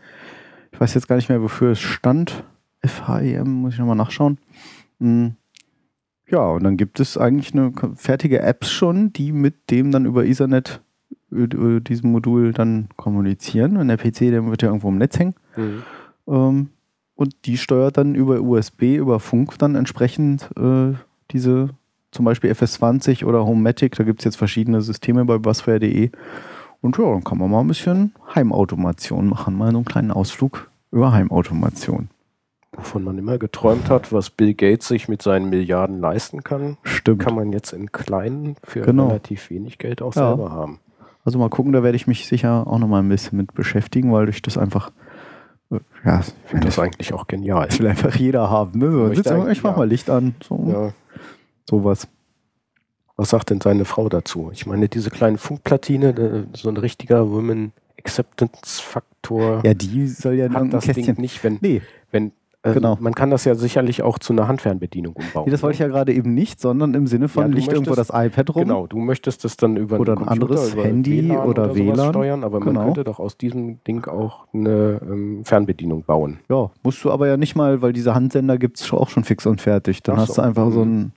[0.72, 2.44] Ich weiß jetzt gar nicht mehr, wofür es stand.
[2.84, 4.38] FHEM, muss ich nochmal nachschauen.
[5.00, 5.34] Hm.
[6.28, 10.24] Ja, und dann gibt es eigentlich eine fertige Apps schon, die mit dem dann über
[10.24, 10.80] Ethernet,
[11.30, 13.76] diesem Modul dann kommunizieren.
[13.76, 15.34] Und der PC, der wird ja irgendwo im Netz hängen.
[15.56, 15.82] Mhm.
[16.28, 16.68] Ähm,
[17.14, 20.94] und die steuert dann über USB, über Funk dann entsprechend äh,
[21.30, 21.70] diese
[22.10, 23.94] zum Beispiel FS20 oder Homematic.
[23.96, 26.10] Da gibt es jetzt verschiedene Systeme bei busware.de.
[26.80, 29.56] Und ja, dann kann man mal ein bisschen Heimautomation machen.
[29.56, 32.08] Mal so einen kleinen Ausflug über Heimautomation.
[32.76, 37.22] Wovon man immer geträumt hat, was Bill Gates sich mit seinen Milliarden leisten kann, Stimmt.
[37.22, 39.08] kann man jetzt in kleinen für Genau.
[39.08, 40.28] relativ wenig Geld auch Ja.
[40.28, 40.80] selber haben.
[41.24, 44.12] Also mal gucken, da werde ich mich sicher auch noch mal ein bisschen mit beschäftigen,
[44.12, 44.92] weil ich das einfach,
[45.70, 47.66] äh, ja, Ich finde das eigentlich auch genial.
[47.66, 48.78] das will einfach jeder haben.
[48.78, 48.90] Ne?
[48.90, 49.76] So, eigentlich, ich mach ja.
[49.78, 50.34] mal Licht an.
[50.46, 50.92] So, Ja.
[51.68, 52.06] Sowas.
[53.16, 54.50] Was sagt denn seine Frau dazu?
[54.52, 60.50] Ich meine, diese kleine Funkplatine, so ein richtiger Women Acceptance Faktor Ja, die soll ja
[60.52, 61.14] hat das Kästchen.
[61.16, 61.80] Ding nicht, wenn, Nee,
[62.12, 62.30] wenn
[62.74, 62.96] Genau.
[63.00, 65.44] man kann das ja sicherlich auch zu einer Handfernbedienung umbauen.
[65.46, 67.94] Nee, das wollte ich ja gerade eben nicht, sondern im Sinne von Ja, liegt irgendwo
[67.94, 68.62] das iPad rum.
[68.62, 71.76] Genau, du möchtest das dann über Oder ein Computer, anderes über Handy WLAN oder sowas
[71.96, 72.08] WLAN.
[72.10, 72.84] steuern, aber man Genau.
[72.84, 76.38] könnte doch aus diesem Ding auch eine ähm, Fernbedienung bauen.
[76.48, 79.46] Ja, musst du aber ja nicht mal, weil diese Handsender gibt es auch schon fix
[79.46, 80.02] und fertig.
[80.02, 80.42] Dann Ach hast so.
[80.42, 80.90] du einfach so Mhm.
[80.92, 81.12] einen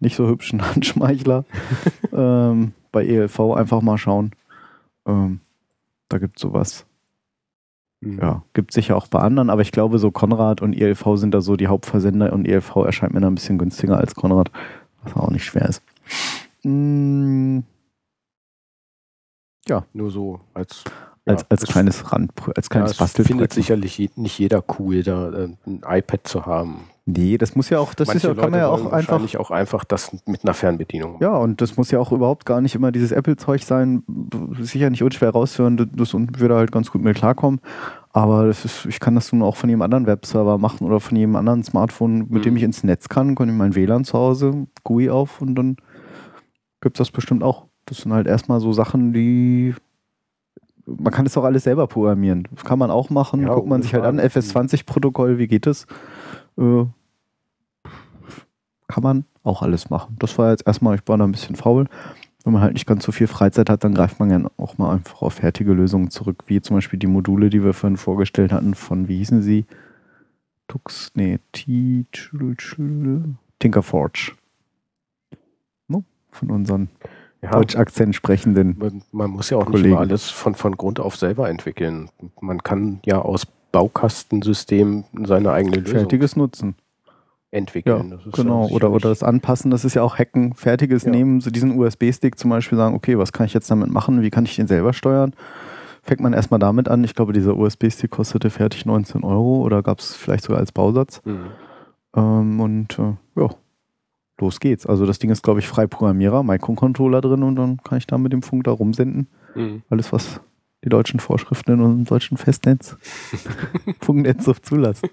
[0.00, 1.44] nicht so hübschen Handschmeichler.
[2.12, 4.30] ähm, bei ELV einfach mal schauen.
[5.06, 5.40] Ähm,
[6.08, 6.85] da gibt es sowas.
[8.02, 11.40] Ja, gibt sicher auch bei anderen, aber ich glaube, so Konrad und ELV sind da
[11.40, 14.50] so die Hauptversender und ELV erscheint mir da ein bisschen günstiger als Konrad,
[15.02, 15.82] was auch nicht schwer ist.
[16.62, 17.60] Mm,
[19.92, 20.84] Nur so als,
[21.26, 23.28] als, ja, als es- kleines Rand, als ja, kleines es Bastelprojekt.
[23.28, 26.80] findet sicherlich nicht jeder cool, da äh, ein iPad zu haben.
[27.08, 28.90] Nee, das muss ja auch, das ist ja, kann man ja auch einfach.
[28.92, 31.18] wahrscheinlich auch einfach das mit einer Fernbedienung.
[31.20, 34.02] Ja, und das muss ja auch überhaupt gar nicht immer dieses Apple-Zeug sein.
[34.60, 37.60] Sicher nicht unschwer rauszuhören, das- würde halt ganz gut mit klarkommen.
[38.12, 41.16] Aber das ist, ich kann das nun auch von jedem anderen Webserver machen oder von
[41.16, 42.56] jedem anderen Smartphone, mit dem Mhm.
[42.56, 45.76] ich ins Netz kann, kann ich mein WLAN zu Hause, GUI auf und dann
[46.80, 47.66] gibt es das bestimmt auch.
[47.84, 49.74] Das sind halt erstmal so Sachen, die
[50.86, 52.46] man kann das auch alles selber programmieren.
[52.52, 53.42] Das kann man auch machen.
[53.42, 54.38] Ja, Guckt man sich halt an, Frage.
[54.38, 55.86] FS20-Protokoll, wie geht das?
[56.56, 56.84] Äh,
[58.88, 60.16] kann man auch alles machen.
[60.18, 61.86] Das war jetzt erstmal, ich war da ein bisschen faul.
[62.44, 64.94] Wenn man halt nicht ganz so viel Freizeit hat, dann greift man ja auch mal
[64.94, 68.74] einfach auf fertige Lösungen zurück, wie zum Beispiel die Module, die wir vorhin vorgestellt hatten,
[68.74, 69.66] von, wie hießen sie?
[70.68, 72.04] Tux, nee, T,
[73.58, 74.32] Tinkerforge.
[75.88, 76.04] No?
[76.30, 76.88] Von unseren
[77.42, 78.76] Ja, Deutsch-Akzent sprechenden.
[78.78, 79.90] man, man muss ja auch nicht Kollegen.
[79.90, 82.08] immer alles von, von Grund auf selber entwickeln.
[82.40, 86.76] Man kann ja aus Baukastensystemen seine eigene Lösung Fertiges nutzen.
[87.52, 88.10] Ja, entwickeln.
[88.10, 88.66] Das ist genau.
[88.66, 90.54] ja Oder, oder das Anpassen, das ist ja auch Hacken.
[90.54, 91.10] Fertiges Ja.
[91.10, 94.22] nehmen, so diesen USB-Stick zum Beispiel sagen, okay, was kann ich jetzt damit machen?
[94.22, 95.32] Wie kann ich den selber steuern?
[96.02, 97.04] Fängt man erstmal damit an.
[97.04, 101.20] Ich glaube, dieser USB-Stick kostete fertig 19 Euro oder gab es vielleicht sogar als Bausatz.
[101.24, 101.46] Mhm.
[102.16, 103.50] Ähm, und äh, ja,
[104.38, 104.86] los geht's.
[104.86, 108.18] Also das Ding ist, glaube ich, frei Programmierer, Microcontroller drin und dann kann ich da
[108.18, 109.28] mit dem Funk da rumsenden.
[109.54, 109.82] Mhm.
[109.90, 110.40] Alles, was
[110.84, 112.96] die deutschen Vorschriften in unserem deutschen Festnetz,
[114.00, 115.08] Funknetz so zulassen.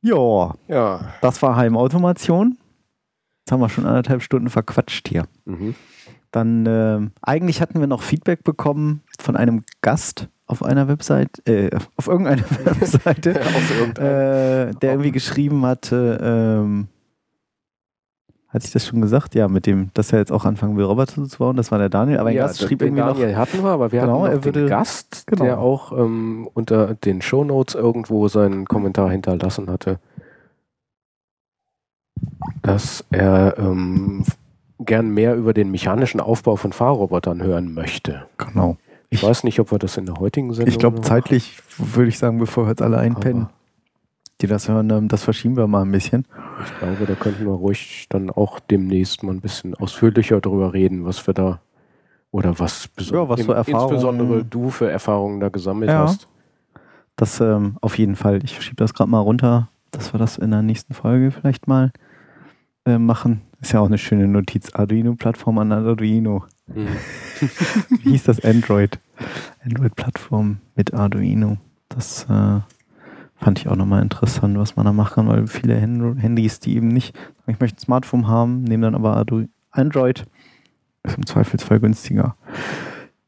[0.00, 1.00] Ja, Ja.
[1.20, 2.58] das war Heimautomation.
[3.40, 5.26] Jetzt haben wir schon anderthalb Stunden verquatscht hier.
[5.44, 5.74] Mhm.
[6.30, 11.70] Dann, ähm, eigentlich hatten wir noch Feedback bekommen von einem Gast auf einer Website, äh,
[11.96, 16.88] auf irgendeiner Webseite, Auf irgendein, äh, der irgendwie geschrieben hatte, ähm,
[18.52, 19.34] Hatte ich das schon gesagt?
[19.34, 21.56] Ja, mit dem, dass er jetzt auch anfangen will, Roboter zu bauen.
[21.56, 22.18] Das war der Daniel.
[22.18, 23.16] Aber ja, den- schrieb irgendwie noch.
[23.16, 25.44] Daniel hatten wir, aber wir Genau, hatten er noch würde- den Gast, genau.
[25.44, 29.98] der auch ähm, unter den Shownotes irgendwo seinen Kommentar hinterlassen hatte,
[32.62, 34.24] dass er ähm,
[34.80, 38.26] gern mehr über den mechanischen Aufbau von Fahrrobotern hören möchte.
[38.36, 38.76] Genau.
[39.10, 41.58] Ich, Ich- weiß nicht, ob wir das in der heutigen Sendung Ich glaube, noch- zeitlich
[41.78, 43.52] würde ich sagen, bevor wir jetzt alle einpennen, Aber-
[44.42, 46.26] die das hören, ähm, das verschieben wir mal ein bisschen.
[46.64, 51.04] Ich glaube, da könnten wir ruhig dann auch demnächst mal ein bisschen ausführlicher darüber reden,
[51.04, 51.60] was wir da
[52.30, 56.00] oder was, Ja, was Erfahrungen- insbesondere du für Erfahrungen da gesammelt Ja.
[56.04, 56.28] hast.
[57.16, 58.40] Das ähm, auf jeden Fall.
[58.42, 61.92] Ich schiebe das gerade mal runter, dass wir das in der nächsten Folge vielleicht mal
[62.86, 63.42] äh, machen.
[63.60, 64.74] Ist ja auch eine schöne Notiz.
[64.74, 66.44] Arduino-Plattform an Arduino.
[66.66, 66.88] Mhm.
[68.02, 68.42] Wie hieß das?
[68.44, 68.98] Android.
[69.64, 71.58] Android-Plattform mit Arduino.
[71.90, 72.60] Das äh,
[73.42, 76.76] fand ich auch nochmal interessant, was man da machen kann, weil viele Hand Handys, die
[76.76, 77.16] eben nicht,
[77.46, 79.24] ich möchte ein Smartphone haben, nehmen dann aber
[79.72, 80.24] Android.
[81.02, 82.36] Ist im Zweifelsfall günstiger.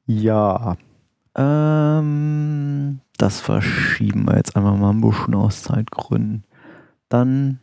[0.07, 0.77] Ja.
[1.35, 6.45] Ähm, das verschieben wir jetzt einfach mal ein bisschen aus Zeitgründen.
[7.09, 7.59] Dann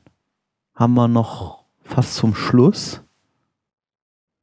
[0.76, 3.02] haben wir noch fast zum Schluss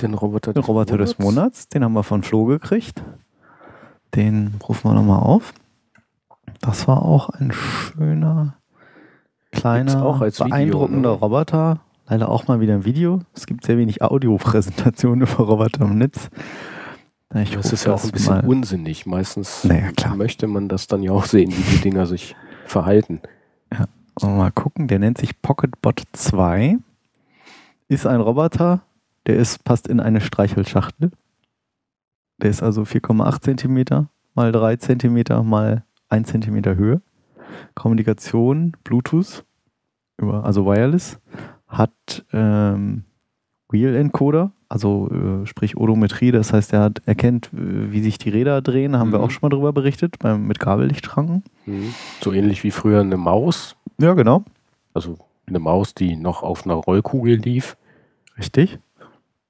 [0.00, 1.68] Den Roboter, den Roboter des Monats.
[1.68, 3.02] Den haben wir von Flo gekriegt.
[4.14, 5.52] Den rufen wir nochmal auf.
[6.60, 8.54] Das war auch ein schöner,
[9.52, 11.16] kleiner, als Video, beeindruckender ne?
[11.16, 11.80] Roboter.
[12.08, 13.20] Leider auch mal wieder ein Video.
[13.34, 16.30] Es gibt sehr wenig Audiopräsentationen über Roboter im Netz.
[17.34, 19.04] Ich Das ist ja auch ein bisschen mal- unsinnig.
[19.04, 23.20] Meistens Naja, möchte man das dann ja auch sehen, wie die Dinger sich verhalten.
[23.70, 24.88] Wir mal gucken.
[24.88, 26.78] Der nennt sich PocketBot 2.
[27.88, 28.80] Ist ein Roboter,
[29.26, 31.10] der ist, passt in eine Streichelschachtel.
[32.42, 37.00] Der ist also 4,8 Zentimeter mal 3 Zentimeter mal 1 Zentimeter Höhe.
[37.74, 39.44] Kommunikation, Bluetooth,
[40.18, 41.18] über, also Wireless.
[41.66, 43.04] Hat ähm,
[43.70, 48.30] Wheel Encoder, also äh, sprich Odometrie, das heißt, er hat erkennt, äh, wie sich die
[48.30, 49.24] Räder drehen, haben wir Mhm.
[49.24, 51.44] auch schon mal drüber berichtet, beim, mit Kabellichtschranken.
[52.22, 53.76] So ähnlich wie früher eine Maus.
[54.00, 54.44] Ja, genau.
[54.94, 57.76] Also eine Maus, die noch auf einer Rollkugel lief.
[58.38, 58.78] Richtig.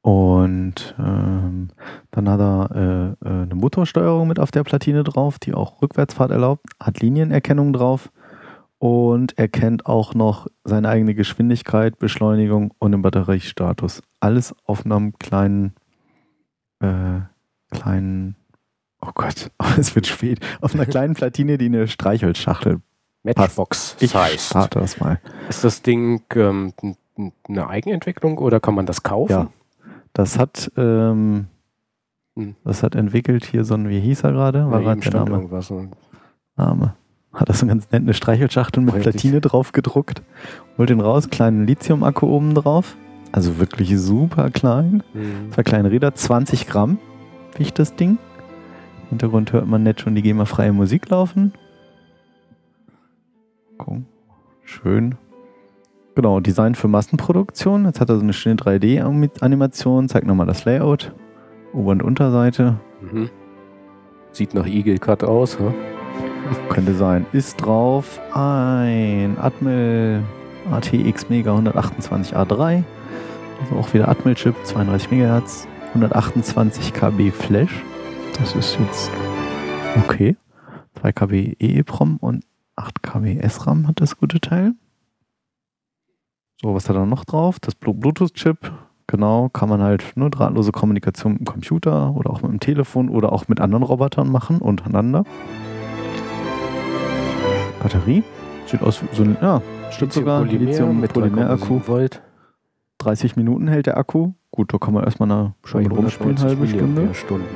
[0.01, 1.69] Und ähm,
[2.11, 6.31] dann hat er äh, äh, eine Motorsteuerung mit auf der Platine drauf, die auch Rückwärtsfahrt
[6.31, 8.11] erlaubt, hat Linienerkennung drauf
[8.79, 14.03] und erkennt auch noch seine eigene Geschwindigkeit, Beschleunigung und den Batteriestatus.
[14.21, 15.75] Alles auf einem kleinen,
[16.81, 17.21] äh,
[17.73, 18.37] kleinen,
[19.01, 22.81] oh Gott, es wird spät, auf einer kleinen Platine, die in eine Streichelschachtel.
[23.25, 25.21] Matchbox Ich starte das mal.
[25.49, 26.73] Ist das Ding ähm,
[27.49, 29.33] eine Eigenentwicklung oder kann man das kaufen?
[29.33, 29.49] Ja.
[30.19, 31.47] Das hat, ähm,
[32.37, 32.57] Hm.
[32.65, 34.69] das hat entwickelt hier so ein, wie hieß er gerade?
[34.69, 35.31] War gerade der Name?
[35.31, 35.73] irgendwas.
[36.57, 36.95] Name.
[37.33, 39.13] Hat das so ganz nett eine Streichelschachtel mit Richtig.
[39.13, 40.23] Platine drauf gedruckt.
[40.77, 42.97] Holt den raus, kleinen Lithium-Akku oben drauf.
[43.31, 45.05] Also wirklich super klein.
[45.15, 45.53] Mhm.
[45.53, 46.99] Zwei kleine Räder, 20 Gramm
[47.57, 48.19] wiegt das Ding.
[49.03, 51.53] Im Hintergrund hört man nett schon die GEMA-freie Musik laufen.
[53.77, 53.99] Guck.
[54.65, 55.15] Schön.
[56.19, 57.85] Genau, Design für Massenproduktion.
[57.85, 60.09] Jetzt hat er so eine schöne 3D-Animation.
[60.09, 61.15] Zeigt nochmal das Layout.
[61.73, 62.81] Ober- und Unterseite.
[63.01, 63.31] Mhm.
[64.33, 65.61] Sieht nach Eagle Cut aus.
[65.61, 65.73] Hm?
[66.71, 67.25] Könnte sein.
[67.31, 70.25] Ist drauf ein Atmel
[70.73, 72.83] ATX Mega 128 A3.
[73.61, 77.85] Also auch wieder Atmel-Chip, 32 MHz, 128 KB Flash.
[78.41, 79.13] Das ist jetzt
[80.05, 80.37] okay.
[80.99, 82.43] 2 KB EEPROM und
[82.75, 84.75] 8 KB SRAM hat das gute Teil.
[86.61, 87.59] So, was hat er noch drauf?
[87.61, 88.73] Das Blu- Bluetooth-Chip.
[89.07, 93.09] Genau, kann man halt nur drahtlose Kommunikation mit dem Computer oder auch mit dem Telefon
[93.09, 95.25] oder auch mit anderen Robotern machen, untereinander.
[97.83, 98.23] Batterie.
[98.67, 100.45] Sieht aus wie so ein, ja, stimmt sogar.
[100.45, 101.77] Lithium mit Polymer-Akku.
[101.79, 102.23] 3,7 Volt.
[102.99, 104.33] 30 Minuten hält der Akku.
[104.51, 106.85] Gut, da kann man erstmal eine Stunde rumspielen, 190 halbe Stunde.
[106.87, 107.47] Milliampere-Stunden.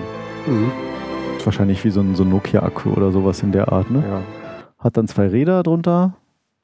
[0.46, 0.70] Mhm.
[1.36, 4.02] Ist wahrscheinlich wie so ein, so Nokia-Akku oder sowas in der Art, ne?
[4.08, 4.20] Ja.
[4.78, 6.14] Hat dann zwei Räder drunter.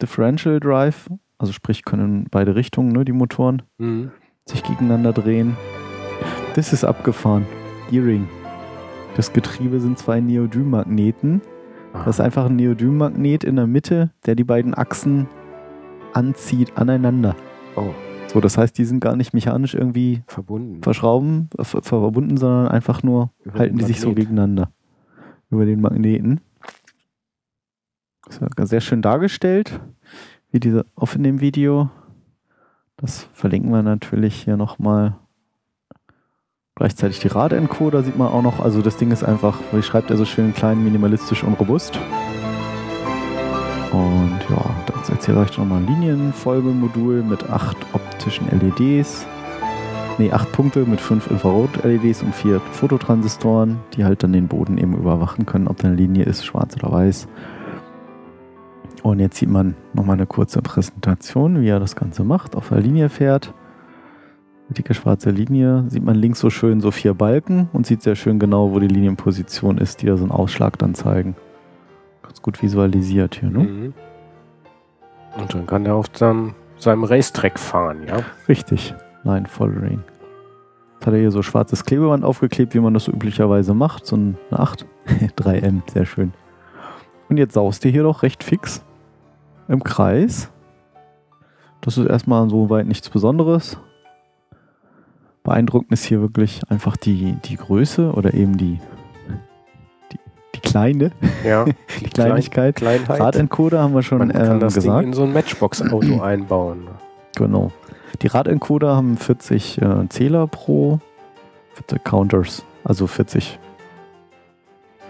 [0.01, 4.11] Differential Drive, also sprich können beide Richtungen, ne, die Motoren, Mhm.
[4.47, 5.57] sich gegeneinander drehen.
[6.55, 7.47] Das ist abgefahren.
[7.91, 8.29] Gearing.
[9.17, 11.41] Das Getriebe sind zwei Neodym-Magneten.
[11.93, 15.27] Das ist einfach ein Neodymmagnet in der Mitte, der die beiden Achsen
[16.13, 17.35] anzieht aneinander.
[17.77, 17.91] Oh.
[18.27, 20.83] So, das heißt, die sind gar nicht mechanisch irgendwie verbunden.
[20.83, 24.71] verschrauben, ver verbunden, sondern einfach nur Über halten die sich so gegeneinander.
[25.51, 26.41] Über den Magneten.
[28.29, 29.81] Ist ja sehr schön dargestellt,
[30.51, 31.91] wie diese auf in dem Video.
[32.97, 35.17] Das verlinken wir natürlich hier nochmal.
[36.75, 38.61] Gleichzeitig die Radencoder sieht man auch noch.
[38.61, 41.99] Also das Ding ist einfach, wie schreibt er so schön, klein, minimalistisch und robust.
[43.93, 49.27] Und ja, das erzähle ich euch nochmal ein Linienfolgemodul mit acht optischen LEDs.
[50.19, 54.97] nee, acht Punkte mit fünf Infrarot-LEDs und vier Fototransistoren, die halt dann den Boden eben
[54.97, 57.29] überwachen können, ob da eine Linie ist, schwarz oder weiß.
[59.03, 62.81] Und jetzt sieht man nochmal eine kurze Präsentation, wie er das Ganze macht, auf der
[62.81, 63.55] Linie fährt.
[64.67, 68.17] Eine dicke schwarze Linie, sieht man links so schön so vier Balken und sieht sehr
[68.17, 71.37] schön genau, wo die Linienposition ist, die da so einen Ausschlag dann zeigen.
[72.23, 73.59] Ganz gut visualisiert hier, ne?
[73.61, 73.95] Mhm.
[75.39, 78.19] Und dann kann er auf seinem, seinem Racetrack fahren, ja.
[78.49, 78.95] Richtig,
[79.25, 80.03] Line Following.
[80.95, 84.05] Jetzt hat er hier so schwarzes Klebeband aufgeklebt, wie man das so üblicherweise macht.
[84.05, 84.85] So eine 8.
[85.39, 86.33] 3M, sehr schön.
[87.29, 88.83] Und jetzt saust ihr hier doch recht fix
[89.69, 90.51] im Kreis.
[91.81, 93.79] Das ist erstmal so weit nichts Besonderes.
[95.45, 98.81] Beeindruckend ist hier wirklich einfach die, die Größe oder eben die,
[100.13, 100.19] die,
[100.55, 101.13] die kleine,
[101.45, 101.65] Ja,
[102.01, 102.77] die Kleinigkeit.
[102.77, 103.21] Kleinheit.
[103.21, 105.05] Radencoder haben wir schon Man kann ähm, das Ding gesagt.
[105.07, 106.89] in so ein Matchbox-Auto einbauen.
[107.37, 107.71] Genau.
[108.23, 110.99] Die Radencoder haben 40 äh, Zähler pro
[111.75, 113.59] 40 Counters, also 40,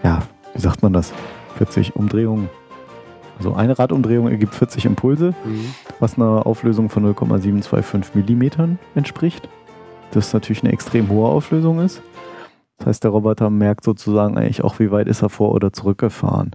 [0.03, 0.21] ja,
[0.53, 1.11] wie sagt man das?
[1.57, 2.49] 40 Umdrehungen.
[3.39, 5.73] Also eine Radumdrehung ergibt 40 Impulse, Mhm.
[5.99, 9.47] was einer Auflösung von 0,725 Millimetern entspricht.
[10.11, 12.01] Das natürlich eine extrem hohe Auflösung ist.
[12.77, 16.51] Das heißt, der Roboter merkt sozusagen eigentlich auch, wie weit ist er vor- oder zurückgefahren.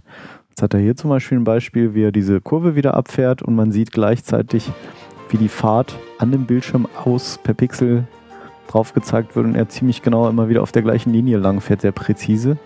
[0.51, 3.55] Jetzt hat er hier zum Beispiel ein Beispiel, wie er diese Kurve wieder abfährt und
[3.57, 4.71] man sieht gleichzeitig,
[5.31, 8.05] wie die Fahrt an dem Bildschirm aus per Pixel
[8.69, 11.81] drauf gezeigt wird und er ziemlich genau immer wieder auf der gleichen Linie lang fährt,
[11.81, 12.57] sehr präzise.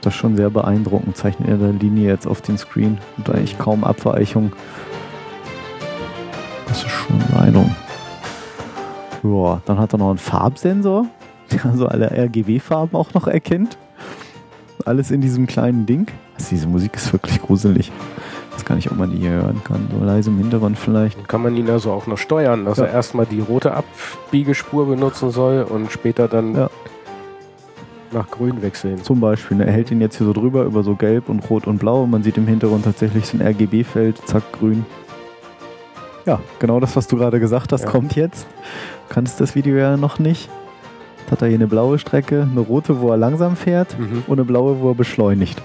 [0.00, 3.58] Das ist schon sehr beeindruckend, zeichnet er der Linie jetzt auf den Screen und eigentlich
[3.58, 4.52] kaum Abweichung.
[6.66, 7.74] Das ist schon beeindruckend.
[9.24, 11.06] Ja, dann hat er noch einen Farbsensor,
[11.52, 13.76] der also alle RGB-Farben auch noch erkennt.
[14.84, 16.06] Alles in diesem kleinen Ding.
[16.36, 17.90] Also diese Musik ist wirklich gruselig.
[18.50, 19.88] Ich weiß gar nicht, ob man die hier hören kann.
[19.92, 21.18] So leise im Hintergrund vielleicht.
[21.18, 22.84] Dann kann man ihn also auch noch steuern, dass Ja.
[22.84, 26.70] er erstmal die rote Abbiegespur benutzen soll und später dann Ja.
[28.12, 29.02] Nach grün wechseln.
[29.02, 31.66] Zum Beispiel, ne, er hält ihn jetzt hier so drüber über so gelb und rot
[31.66, 34.84] und blau und man sieht im Hintergrund tatsächlich so ein RGB-Feld, zack, grün.
[36.26, 37.90] Ja, genau das, was du gerade gesagt hast, Ja.
[37.90, 38.46] kommt jetzt.
[39.08, 40.48] Du kannst das Video ja noch nicht.
[41.20, 44.24] Jetzt hat er hier eine blaue Strecke, eine rote, wo er langsam fährt Mhm.
[44.26, 45.60] und eine blaue, wo er beschleunigt.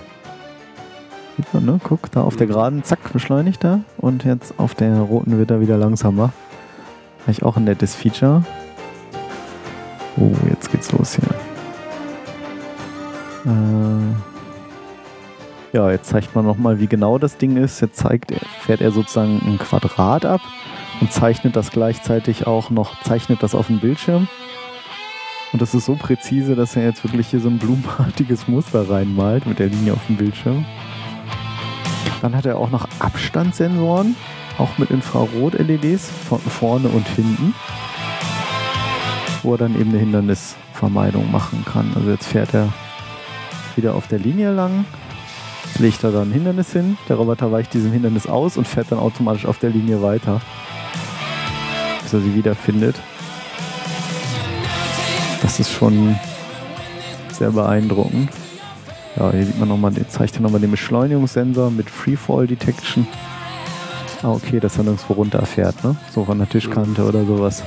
[1.38, 1.80] Sieht man, ne?
[1.84, 2.52] Guck, da auf der Mhm.
[2.52, 6.32] geraden, zack, beschleunigt er und jetzt auf der roten wird er wieder langsamer.
[7.26, 8.44] Eigentlich auch ein nettes Feature.
[10.18, 11.24] Oh, jetzt geht's los hier.
[13.46, 14.16] Äh,
[15.74, 17.82] ja, jetzt zeigt man nochmal, wie genau das Ding ist.
[17.82, 20.42] Jetzt zeigt fährt er sozusagen ein Quadrat ab
[21.02, 24.28] und zeichnet das gleichzeitig auch noch, zeichnet das auf dem Bildschirm.
[25.52, 29.46] Und das ist so präzise, dass er jetzt wirklich hier so ein blumenartiges Muster reinmalt
[29.46, 30.66] mit der Linie auf dem Bildschirm.
[32.22, 34.16] Dann hat er auch noch Abstandssensoren,
[34.58, 37.54] auch mit Infrarot-LEDs von vorne und hinten,
[39.42, 41.92] wo er dann eben eine Hindernisvermeidung machen kann.
[41.96, 42.70] Also jetzt fährt er
[43.78, 44.86] wieder auf der Linie lang,
[45.80, 49.00] legt er da ein Hindernis hin, der Roboter weicht diesem Hindernis aus und fährt dann
[49.00, 50.42] automatisch auf der Linie weiter,
[52.02, 52.96] bis er sie wiederfindet.
[55.42, 56.18] Das ist schon
[57.32, 58.30] sehr beeindruckend.
[59.16, 63.08] Ja, hier sieht man nochmal, zeigt er nochmal den Beschleunigungssensor mit Freefall Detection.
[64.24, 65.96] Ah, okay, dass er nirgendwo runterfährt, ne?
[66.12, 67.62] So von der Tischkante oder sowas.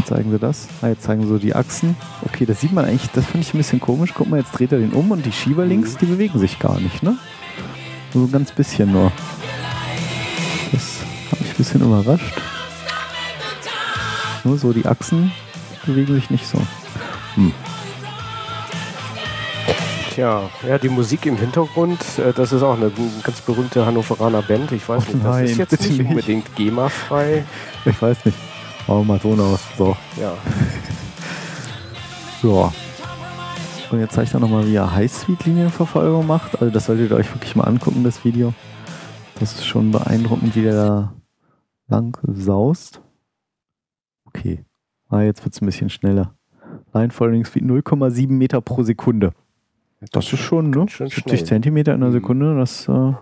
[0.00, 0.66] Und zeigen sie das.
[0.80, 1.94] Ah, jetzt zeigen sie so die Achsen.
[2.24, 4.12] Okay, das sieht man eigentlich, das fand ich ein bisschen komisch.
[4.14, 6.80] Guck mal, jetzt dreht er den um und die Schieber links, die bewegen sich gar
[6.80, 7.18] nicht, ne?
[8.14, 9.12] So ein ganz bisschen nur.
[10.72, 11.00] Das
[11.30, 12.32] hat mich ein bisschen überrascht.
[14.42, 15.32] Nur so die Achsen
[15.84, 16.58] bewegen sich nicht so.
[20.14, 22.90] Tja, ja, die Musik im Hintergrund, äh, das ist auch eine
[23.22, 24.72] ganz berühmte Hannoveraner Band.
[24.72, 26.00] Ich weiß Oh nicht, das nein, ist jetzt nicht.
[26.00, 27.44] unbedingt GEMA-frei.
[27.84, 28.38] Ich weiß nicht.
[28.86, 29.60] Machen wir mal Ton aus.
[29.76, 29.96] So.
[30.20, 30.32] Ja.
[32.42, 32.72] Ja.
[33.90, 36.58] Und jetzt zeige ich dann nochmal, wie er Highspeed-Linienverfolgung macht.
[36.58, 38.54] Also das solltet ihr euch wirklich mal angucken, das Video.
[39.38, 41.12] Das ist schon beeindruckend, wie der da
[41.88, 43.02] lang saust.
[44.24, 44.64] Okay.
[45.10, 46.34] Ah, jetzt wird es ein bisschen schneller.
[46.94, 49.32] Line Following Speed 0,7 Meter pro Sekunde.
[50.12, 50.76] Das ist schon, ne?
[50.76, 51.44] ganz schön 70 schnell.
[51.44, 52.14] Zentimeter in einer Mhm.
[52.14, 53.12] Sekunde, das, äh,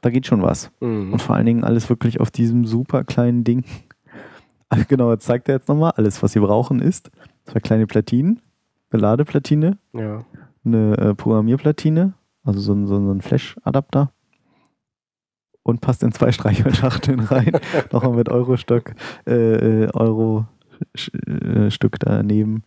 [0.00, 0.70] da geht schon was.
[0.80, 1.12] Mhm.
[1.12, 3.64] Und vor allen Dingen alles wirklich auf diesem super kleinen Ding.
[4.88, 7.10] Genau, jetzt zeigt er jetzt nochmal, alles, was sie brauchen, ist
[7.44, 8.40] zwei kleine Platinen,
[8.90, 10.24] eine Ladeplatine, Ja.
[10.64, 12.14] eine äh, Programmierplatine,
[12.44, 14.12] also so ein, so ein, Flash-Adapter
[15.62, 17.52] und passt in zwei Streichholzschachteln rein.
[17.92, 18.94] Nochmal mit Euro-Stück,
[19.26, 22.62] äh, äh, Euro-Stück daneben.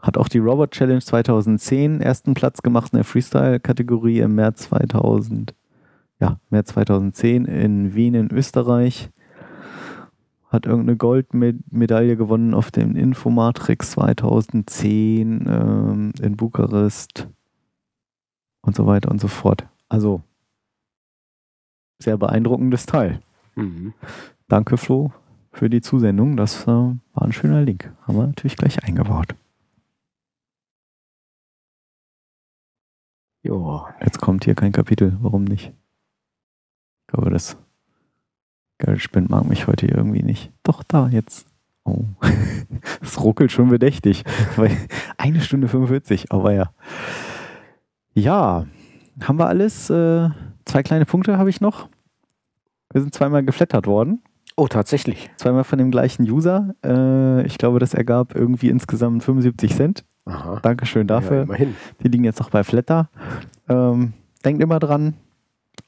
[0.00, 5.54] Hat auch die Robot Challenge 2010 ersten Platz gemacht in der Freestyle-Kategorie im März 2000,
[6.20, 9.10] ja, März 2010 in Wien in Österreich.
[10.48, 17.28] Hat irgendeine Goldmedaille gewonnen auf dem Infomatrix 2010 ähm, in Bukarest
[18.62, 19.66] und so weiter und so fort.
[19.88, 20.22] Also
[21.98, 23.20] sehr beeindruckendes Teil.
[23.56, 23.92] Mhm.
[24.46, 25.12] Danke, Flo,
[25.52, 26.36] für die Zusendung.
[26.36, 27.92] Das äh, war ein schöner Link.
[28.02, 29.34] Haben wir natürlich gleich eingebaut.
[33.42, 35.16] Ja, Jetzt kommt hier kein Kapitel.
[35.20, 35.72] Warum nicht?
[37.02, 37.56] Ich glaube, das
[38.78, 40.50] Geldspind mag mich heute irgendwie nicht.
[40.62, 41.46] Doch, da jetzt.
[41.84, 42.04] Oh.
[43.02, 44.24] Es ruckelt schon bedächtig.
[45.16, 46.70] Eine Stunde 45, aber ja.
[48.14, 48.66] Ja,
[49.22, 49.88] haben wir alles?
[49.90, 50.28] Äh,
[50.64, 51.88] zwei kleine Punkte habe ich noch.
[52.92, 54.22] Wir sind zweimal geflattert worden.
[54.56, 55.30] Oh, tatsächlich.
[55.36, 56.74] Zweimal von dem gleichen User.
[56.84, 60.04] Äh, ich glaube, das ergab irgendwie insgesamt 75 Cent.
[60.24, 60.58] Aha.
[60.62, 61.42] Dankeschön Ja, dafür.
[61.42, 61.74] immerhin.
[62.02, 63.08] Die liegen jetzt noch bei Flatter.
[63.68, 64.12] Ähm,
[64.44, 65.14] denkt immer dran,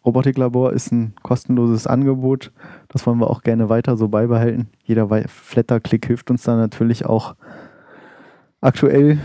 [0.04, 2.52] Robotiklabor ist ein kostenloses Angebot.
[2.88, 4.68] Das wollen wir auch gerne weiter so beibehalten.
[4.84, 7.34] Jeder Flatter-Klick hilft uns da natürlich auch.
[8.60, 9.18] Aktuell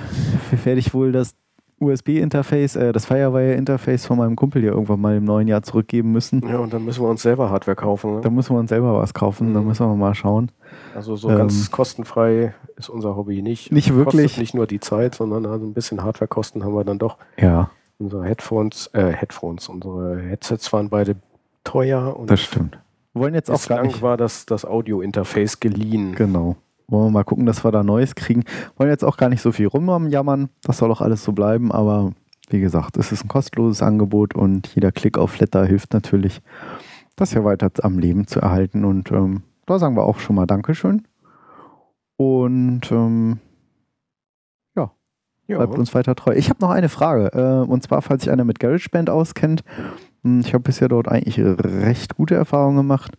[0.63, 1.35] werde ich wohl das
[1.79, 6.41] USB-Interface, äh, das Firewire-Interface von meinem Kumpel hier irgendwann mal im neuen Jahr zurückgeben müssen.
[6.47, 8.21] Ja, und dann müssen wir uns selber Hardware kaufen.
[8.21, 8.35] Da Ne?
[8.35, 9.67] müssen wir uns selber was kaufen, da Mhm.
[9.67, 10.51] müssen wir mal schauen.
[10.95, 13.73] Also so Ähm, ganz kostenfrei ist unser Hobby nicht.
[13.73, 14.23] Nicht wirklich.
[14.23, 17.17] Kostet nicht nur die Zeit, sondern also ein bisschen Hardwarekosten haben wir dann doch.
[17.37, 21.15] Ja, Unsere Headphones, äh, Headphones, unsere Headsets waren beide
[21.63, 22.77] teuer und das stimmt.
[23.13, 24.01] Wir wollen jetzt auch gar bislang nicht.
[24.01, 26.15] war das, das Audio-Interface geliehen.
[26.15, 26.57] Genau.
[26.87, 28.43] Wollen wir mal gucken, dass wir da Neues kriegen.
[28.75, 30.49] Wollen jetzt auch gar nicht so viel rumjammern.
[30.63, 31.71] Das soll auch alles so bleiben.
[31.71, 32.11] Aber
[32.49, 36.41] wie gesagt, es ist ein kostenloses Angebot und jeder Klick auf Flatter hilft natürlich,
[37.15, 38.83] das hier weiter am Leben zu erhalten.
[38.83, 41.03] Und ähm, da sagen wir auch schon mal Dankeschön.
[42.17, 43.39] Und ähm,
[45.47, 46.33] Ja, bleibt uns weiter treu.
[46.35, 47.31] Ich habe noch eine Frage.
[47.33, 49.63] Äh, und zwar, falls sich einer mit GarageBand auskennt.
[50.23, 53.15] Hm, Ich habe bisher dort eigentlich recht gute Erfahrungen gemacht.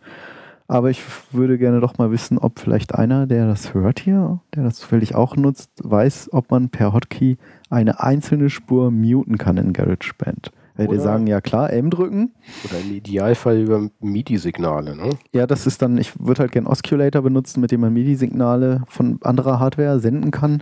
[0.69, 1.01] Aber ich
[1.31, 5.15] würde gerne doch mal wissen, ob vielleicht einer, der das hört hier, der das zufällig
[5.15, 7.37] auch nutzt, weiß, ob man per Hotkey
[7.69, 10.51] eine einzelne Spur muten kann in GarageBand.
[10.75, 12.33] Weil die sagen, ja klar, M drücken.
[12.65, 14.95] Oder im Idealfall über MIDI-Signale.
[14.95, 15.09] Ne?
[15.33, 19.17] Ja, das ist dann, ich würde halt gerne Osculator benutzen, mit dem man MIDI-Signale von
[19.23, 20.61] anderer Hardware senden kann,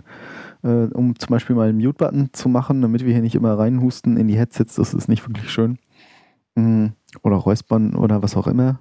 [0.66, 4.16] äh, um zum Beispiel mal einen Mute-Button zu machen, damit wir hier nicht immer reinhusten
[4.16, 4.74] in die Headsets.
[4.74, 5.78] Das ist nicht wirklich schön.
[6.56, 6.86] Mm,
[7.22, 8.80] Oder räuspern oder was auch immer.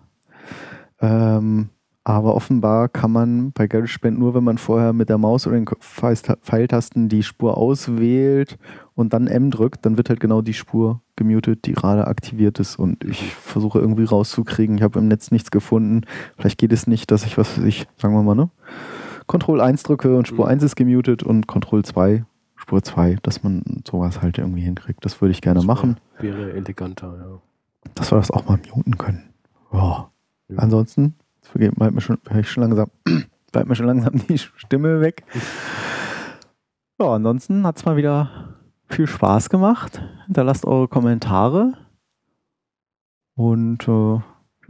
[1.00, 1.70] Ähm,
[2.08, 5.66] aber offenbar kann man bei GarageBand nur, wenn man vorher mit der Maus oder den
[5.66, 8.60] Pfeilta- Pfeiltasten die Spur auswählt
[8.94, 12.78] und dann M drückt, dann wird halt genau die Spur gemutet, die gerade aktiviert ist.
[12.78, 14.78] Und ich versuche irgendwie rauszukriegen.
[14.78, 16.02] Ich habe im Netz nichts gefunden.
[16.38, 18.50] Vielleicht geht es nicht, dass ich, was weiß ich, sagen wir mal, ne?
[19.28, 20.52] Control 1 drücke und Spur Mhm.
[20.52, 22.26] 1 ist gemutet und Control 2,
[22.56, 25.04] Spur 2, dass man sowas halt irgendwie hinkriegt.
[25.06, 27.90] Das würde ich gerne Das machen, Wäre, wäre eleganter, ja.
[27.96, 29.34] dass wir das auch mal muten können.
[29.74, 30.10] Ja.
[30.48, 30.58] Ja.
[30.58, 32.90] Ansonsten, jetzt vergeht- bleibt mir schon, schon langsam,
[33.52, 35.24] bleibt mir schon langsam die Stimme weg.
[36.98, 38.56] Ja, ansonsten hat es mal wieder
[38.88, 40.02] viel Spaß gemacht.
[40.28, 41.74] Hinterlasst eure Kommentare.
[43.36, 44.14] Und äh,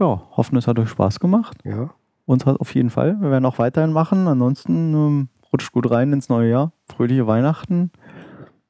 [0.00, 1.58] ja, hoffen, es hat euch Spaß gemacht.
[1.64, 1.94] Ja,
[2.26, 3.20] Uns hat auf jeden Fall.
[3.20, 4.26] Wir werden auch weiterhin machen.
[4.28, 6.72] Ansonsten ähm, rutscht gut rein ins neue Jahr.
[6.86, 7.90] Fröhliche Weihnachten.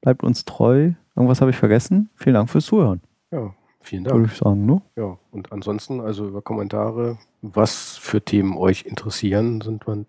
[0.03, 0.93] Bleibt uns treu.
[1.17, 2.11] Irgendwas habe ich vergessen.
[2.15, 3.01] Vielen Dank fürs Zuhören.
[3.33, 4.31] ja, vielen Würde Dank.
[4.33, 4.83] ich sagen, ne?
[4.97, 10.05] Ja, und ansonsten, also über Kommentare, was für Themen euch interessieren, sind wir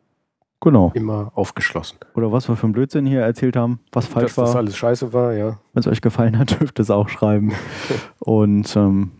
[0.59, 0.91] Genau.
[0.95, 1.99] immer aufgeschlossen.
[2.15, 4.55] Oder was wir für einen Blödsinn hier erzählt haben, was falsch Dass das war.
[4.57, 5.59] alles scheiße war, ja.
[5.73, 7.53] Wenn es euch gefallen hat, dürft ihr es auch schreiben.
[8.19, 9.11] Und ähm,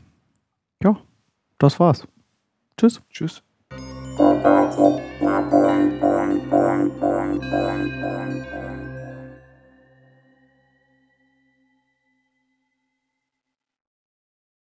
[0.84, 0.98] ja,
[1.60, 2.08] das war's.
[2.78, 3.02] Tschüss.
[3.12, 3.44] Tschüss.
[4.18, 5.07] Thank you.